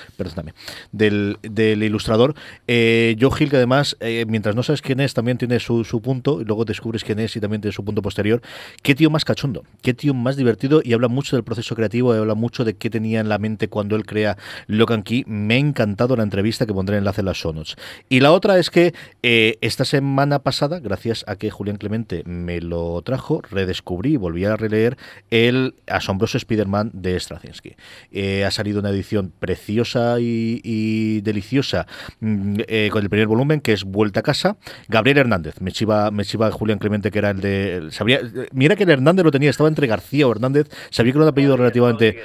del, 0.92 1.84
ilustrador. 1.84 2.36
Eh, 2.68 3.16
Joe 3.20 3.32
Hill, 3.40 3.50
que 3.50 3.58
además, 3.58 3.98
eh, 4.00 4.26
mientras 4.28 4.56
no 4.56 4.64
sabes 4.64 4.82
quién 4.82 5.00
es, 5.00 5.14
también 5.14 5.38
tiene 5.38 5.60
su, 5.60 6.02
punto, 6.02 6.42
y 6.42 6.46
luego 6.46 6.66
descubres 6.66 7.04
quién 7.04 7.20
es 7.20 7.36
y 7.36 7.40
también 7.40 7.62
tiene 7.62 7.74
su 7.74 7.84
punto 7.84 8.02
posterior. 8.02 8.42
Qué 8.82 8.96
tío 8.96 9.10
más 9.10 9.26
cachondo, 9.26 9.64
qué 9.82 9.94
tío 9.94 10.14
más 10.14 10.36
divertido, 10.36 10.82
y 10.84 10.94
habla 10.94 11.08
mucho 11.08 11.36
del 11.36 11.44
proceso 11.44 11.76
creativo, 11.76 12.16
y 12.16 12.18
habla 12.18 12.36
mucho 12.36 12.64
de 12.64 12.76
qué 12.76 12.90
tenía 12.90 13.20
en 13.20 13.30
la 13.30 13.38
mente 13.38 13.68
cuando 13.68 13.96
él 13.96 14.06
crea 14.06 14.38
Lock 14.68 14.92
and 14.92 15.04
Key. 15.04 15.24
Me 15.28 15.56
ha 15.56 15.58
encantado 15.58 16.16
la 16.16 16.24
entrevista 16.24 16.66
que 16.66 16.74
pondré 16.74 16.98
enlace 16.98 17.22
en 17.22 17.26
las 17.26 17.38
show 17.38 17.54
notes. 17.54 17.76
Y 18.10 18.20
la 18.20 18.32
otra 18.32 18.58
es 18.58 18.70
que 18.70 18.94
eh, 19.24 19.58
esta 19.62 19.86
semana 19.86 20.40
pasada, 20.40 20.80
gracias 20.92 21.24
a 21.26 21.38
que 21.38 21.50
Julián 21.50 21.78
Clemente 21.78 22.22
me 22.26 22.60
lo 22.60 23.02
trajo, 23.02 23.42
redescubrí 23.50 24.14
y 24.14 24.18
volví 24.18 24.44
a 24.44 24.58
releer 24.58 24.98
el 25.30 25.76
asombroso 25.88 26.38
Spider-Man 26.38 26.92
de 26.94 27.18
Straczynski. 27.18 27.78
Eh, 28.12 28.44
ha 28.44 28.52
salido 28.52 28.82
una 28.82 28.90
edición 28.90 29.32
preciosa 29.40 30.20
y, 30.20 30.60
y 30.66 31.22
deliciosa 31.22 31.88
mm, 32.20 32.56
eh, 32.68 32.90
con 32.92 33.04
el 33.04 33.10
primer 33.10 33.28
volumen, 33.28 33.62
que 33.62 33.72
es 33.72 33.86
Vuelta 33.86 34.20
a 34.20 34.24
casa. 34.24 34.58
Gabriel 34.90 35.20
Hernández, 35.20 35.62
me 35.62 35.72
chiva, 35.72 36.12
me 36.12 36.26
chiva 36.26 36.52
Julián 36.52 36.78
Clemente, 36.78 37.10
que 37.10 37.20
era 37.20 37.30
el 37.30 37.40
de. 37.40 37.88
Sabría, 37.92 38.20
mira 38.52 38.76
que 38.76 38.84
el 38.84 38.90
Hernández 38.90 39.24
lo 39.24 39.32
tenía, 39.32 39.50
estaba 39.50 39.70
entre 39.70 39.88
García 39.88 40.28
o 40.28 40.32
Hernández, 40.32 40.68
sabía 40.90 41.14
que 41.14 41.20
era 41.20 41.24
un 41.24 41.30
apellido 41.30 41.56
relativamente. 41.56 42.20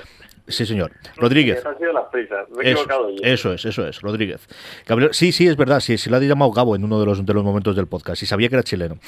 Sí, 0.49 0.64
señor. 0.64 0.92
Rodríguez. 1.16 1.64
Han 1.66 1.76
sido 1.78 1.92
las 1.92 2.05
prisas, 2.12 2.49
me 2.51 2.62
he 2.62 2.70
Eso, 2.72 2.82
equivocado 2.82 3.11
yo. 3.11 3.16
eso 3.22 3.53
es, 3.53 3.64
eso 3.64 3.86
es, 3.86 4.01
Rodríguez. 4.01 4.47
Gabriel, 4.86 5.11
sí, 5.12 5.32
sí, 5.32 5.47
es 5.49 5.57
verdad, 5.57 5.80
sí, 5.80 5.99
se 5.99 6.09
lo 6.09 6.16
ha 6.16 6.20
llamado 6.20 6.53
Gabo 6.53 6.76
en 6.76 6.84
uno 6.84 7.01
de 7.01 7.07
los, 7.07 7.26
de 7.26 7.34
los 7.34 7.42
momentos 7.42 7.74
del 7.74 7.86
podcast 7.88 8.22
y 8.22 8.26
sabía 8.26 8.49
que 8.49 8.55
era 8.55 8.62
chileno. 8.62 8.99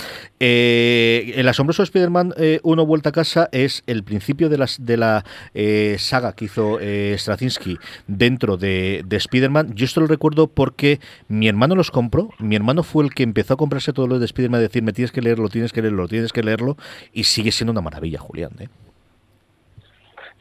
Eh, 0.41 1.33
el 1.37 1.49
asombroso 1.49 1.83
Spider-Man 1.83 2.35
1 2.63 2.87
Vuelta 2.87 3.11
a 3.11 3.13
Casa 3.13 3.49
es 3.53 3.83
el 3.87 4.03
principio 4.03 4.49
de, 4.49 4.59
las, 4.59 4.85
de 4.85 4.97
la 4.97 5.25
eh, 5.55 5.97
saga 5.99 6.33
que 6.33 6.47
hizo 6.47 6.79
eh, 6.81 7.15
Straczynski 7.17 7.79
dentro 8.07 8.57
de, 8.57 9.03
de 9.07 9.17
Spider-Man. 9.17 9.75
Yo 9.75 9.85
esto 9.85 10.01
lo 10.01 10.07
recuerdo 10.09 10.49
porque 10.49 10.99
mi 11.29 11.49
hermano 11.49 11.75
los 11.75 11.91
compró, 11.91 12.31
mi 12.39 12.57
hermano 12.57 12.83
fue 12.83 13.05
el 13.05 13.15
que 13.15 13.23
empezó 13.23 13.55
a 13.55 13.57
comprarse 13.57 13.93
todos 13.93 14.09
los 14.09 14.19
de 14.19 14.27
Spider-Man 14.27 14.61
y 14.61 14.65
decirme 14.65 14.93
tienes 14.93 15.13
que 15.13 15.23
leerlo, 15.23 15.49
tienes 15.49 15.73
que 15.73 15.83
leerlo, 15.83 16.09
tienes 16.09 16.33
que 16.33 16.43
leerlo 16.43 16.77
y 17.13 17.25
sigue 17.25 17.53
siendo 17.53 17.71
una 17.73 17.81
maravilla, 17.81 18.19
Julián. 18.19 18.51
¿eh? 18.59 18.69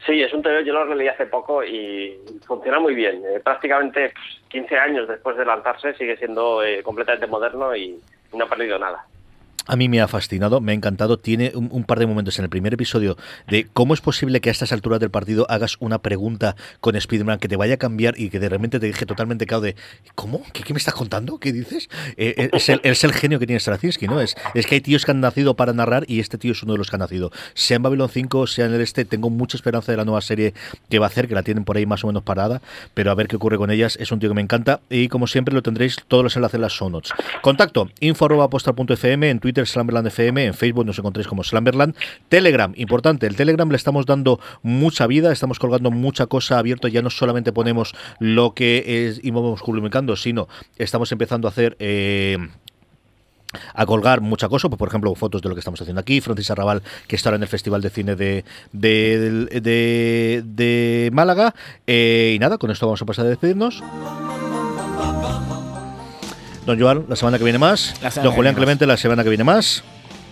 Sí, 0.06 0.22
es 0.22 0.32
un 0.32 0.42
TVO, 0.42 0.60
yo 0.60 0.72
lo 0.72 0.84
releí 0.84 1.08
hace 1.08 1.26
poco 1.26 1.64
y 1.64 2.16
funciona 2.46 2.78
muy 2.78 2.94
bien. 2.94 3.22
Eh, 3.26 3.40
prácticamente 3.40 4.10
pues, 4.10 4.40
15 4.48 4.78
años 4.78 5.08
después 5.08 5.36
de 5.36 5.44
lanzarse 5.44 5.94
sigue 5.94 6.16
siendo 6.16 6.62
eh, 6.62 6.82
completamente 6.82 7.26
moderno 7.26 7.74
y 7.74 8.00
no 8.32 8.44
ha 8.44 8.48
perdido 8.48 8.78
nada. 8.78 9.04
A 9.68 9.76
mí 9.76 9.90
me 9.90 10.00
ha 10.00 10.08
fascinado, 10.08 10.62
me 10.62 10.72
ha 10.72 10.74
encantado. 10.74 11.18
Tiene 11.18 11.52
un, 11.54 11.84
par 11.84 11.98
de 11.98 12.06
momentos 12.06 12.38
en 12.38 12.44
el 12.44 12.48
primer 12.48 12.72
episodio 12.72 13.18
de 13.48 13.68
cómo 13.70 13.92
es 13.92 14.00
posible 14.00 14.40
que 14.40 14.48
a 14.48 14.52
estas 14.52 14.72
alturas 14.72 14.98
del 14.98 15.10
partido 15.10 15.46
hagas 15.50 15.76
una 15.78 15.98
pregunta 15.98 16.56
con 16.80 16.96
Spider-Man 16.96 17.38
que 17.38 17.48
te 17.48 17.56
vaya 17.56 17.74
a 17.74 17.76
cambiar 17.76 18.18
y 18.18 18.30
que 18.30 18.40
de 18.40 18.48
repente 18.48 18.80
te 18.80 18.86
deje 18.86 19.04
totalmente 19.04 19.44
cao 19.44 19.60
de 19.60 19.76
¿cómo? 20.14 20.42
¿Qué, 20.54 20.72
me 20.72 20.78
estás 20.78 20.94
contando? 20.94 21.38
¿Qué 21.38 21.52
dices? 21.52 21.90
Eh, 22.16 22.48
es, 22.54 22.70
el, 22.70 22.80
es, 22.82 23.04
el, 23.04 23.12
genio 23.12 23.38
que 23.38 23.46
tiene 23.46 23.60
Straczynski, 23.60 24.08
¿no? 24.08 24.22
Es, 24.22 24.36
es 24.54 24.66
que 24.66 24.76
hay 24.76 24.80
tíos 24.80 25.04
que 25.04 25.10
han 25.10 25.20
nacido 25.20 25.54
para 25.54 25.74
narrar 25.74 26.04
y 26.08 26.20
este 26.20 26.38
tío 26.38 26.52
es 26.52 26.62
uno 26.62 26.72
de 26.72 26.78
los 26.78 26.88
que 26.88 26.96
ha 26.96 26.98
nacido. 26.98 27.30
Sea 27.52 27.76
en 27.76 27.82
Babylon 27.82 28.08
5, 28.08 28.46
sea 28.46 28.64
en 28.64 28.72
el 28.72 28.80
este, 28.80 29.04
tengo 29.04 29.28
mucha 29.28 29.58
esperanza 29.58 29.92
de 29.92 29.98
la 29.98 30.06
nueva 30.06 30.22
serie 30.22 30.54
que 30.88 30.98
va 30.98 31.04
a 31.04 31.08
hacer, 31.08 31.28
que 31.28 31.34
la 31.34 31.42
tienen 31.42 31.64
por 31.64 31.76
ahí 31.76 31.84
más 31.84 32.02
o 32.04 32.06
menos 32.06 32.22
parada, 32.22 32.62
pero 32.94 33.10
a 33.10 33.14
ver 33.14 33.28
qué 33.28 33.36
ocurre 33.36 33.58
con 33.58 33.70
ellas. 33.70 33.98
Es 34.00 34.12
un 34.12 34.18
tío 34.18 34.30
que 34.30 34.34
me 34.34 34.40
encanta 34.40 34.80
y 34.88 35.08
como 35.08 35.26
siempre 35.26 35.54
lo 35.54 35.62
tendréis 35.62 35.98
todos 36.08 36.24
los 36.24 36.36
enlaces 36.36 36.54
en 36.54 36.62
las 36.62 36.72
show 36.72 36.88
notes. 36.88 37.12
Contacto, 37.42 37.90
info.postal.fm 38.00 39.28
en 39.28 39.40
Twitter 39.40 39.57
Twitter 39.58 39.66
Slamberland 39.66 40.06
FM, 40.06 40.44
en 40.44 40.54
Facebook 40.54 40.86
nos 40.86 40.98
encontréis 40.98 41.26
como 41.26 41.42
Slamberland. 41.42 41.96
Telegram, 42.28 42.72
importante, 42.76 43.26
el 43.26 43.34
Telegram 43.34 43.68
le 43.68 43.76
estamos 43.76 44.06
dando 44.06 44.38
mucha 44.62 45.06
vida, 45.08 45.32
estamos 45.32 45.58
colgando 45.58 45.90
mucha 45.90 46.26
cosa 46.26 46.58
abierta, 46.58 46.88
ya 46.88 47.02
no 47.02 47.10
solamente 47.10 47.52
ponemos 47.52 47.94
lo 48.20 48.54
que 48.54 49.08
es 49.08 49.20
y 49.22 49.32
vamos 49.32 49.60
publicando, 49.62 50.14
sino 50.14 50.48
estamos 50.76 51.10
empezando 51.12 51.48
a 51.48 51.50
hacer... 51.50 51.76
Eh, 51.80 52.38
a 53.72 53.86
colgar 53.86 54.20
mucha 54.20 54.46
cosa, 54.50 54.68
pues 54.68 54.78
por 54.78 54.88
ejemplo 54.88 55.14
fotos 55.14 55.40
de 55.40 55.48
lo 55.48 55.54
que 55.54 55.60
estamos 55.60 55.80
haciendo 55.80 56.00
aquí, 56.02 56.20
Francis 56.20 56.50
Arrabal 56.50 56.82
que 57.06 57.16
está 57.16 57.34
en 57.34 57.40
el 57.40 57.48
Festival 57.48 57.80
de 57.80 57.88
Cine 57.88 58.14
de, 58.14 58.44
de, 58.72 59.46
de, 59.62 60.42
de 60.44 61.08
Málaga 61.14 61.54
eh, 61.86 62.34
y 62.36 62.38
nada, 62.38 62.58
con 62.58 62.70
esto 62.70 62.84
vamos 62.84 63.00
a 63.00 63.06
pasar 63.06 63.24
a 63.24 63.30
despedirnos 63.30 63.82
Don 66.68 66.78
Joan, 66.78 67.06
la 67.08 67.16
semana 67.16 67.38
que 67.38 67.44
viene 67.44 67.58
más 67.58 67.94
Don 68.22 68.30
Julián 68.34 68.54
Clemente, 68.54 68.84
la 68.84 68.98
semana 68.98 69.22
que 69.22 69.30
viene 69.30 69.42
más 69.42 69.82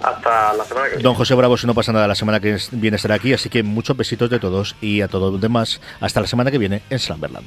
hasta 0.03 0.53
la 0.53 0.65
semana 0.67 0.85
que 0.85 0.97
viene. 0.97 1.03
Don 1.03 1.15
José 1.15 1.35
Bravo, 1.35 1.57
si 1.57 1.67
no 1.67 1.73
pasa 1.73 1.93
nada, 1.93 2.07
la 2.07 2.15
semana 2.15 2.41
que 2.41 2.59
viene 2.73 2.97
estará 2.97 3.15
aquí, 3.15 3.33
así 3.33 3.49
que 3.49 3.63
muchos 3.63 3.97
besitos 3.97 4.29
de 4.29 4.39
todos 4.39 4.77
y 4.83 5.01
a 5.01 5.09
todos 5.09 5.33
los 5.33 5.41
demás. 5.41 5.81
Hasta 5.99 6.21
la 6.21 6.27
semana 6.27 6.51
que 6.51 6.59
viene 6.59 6.83
en 6.91 6.99
Slamberland. 6.99 7.47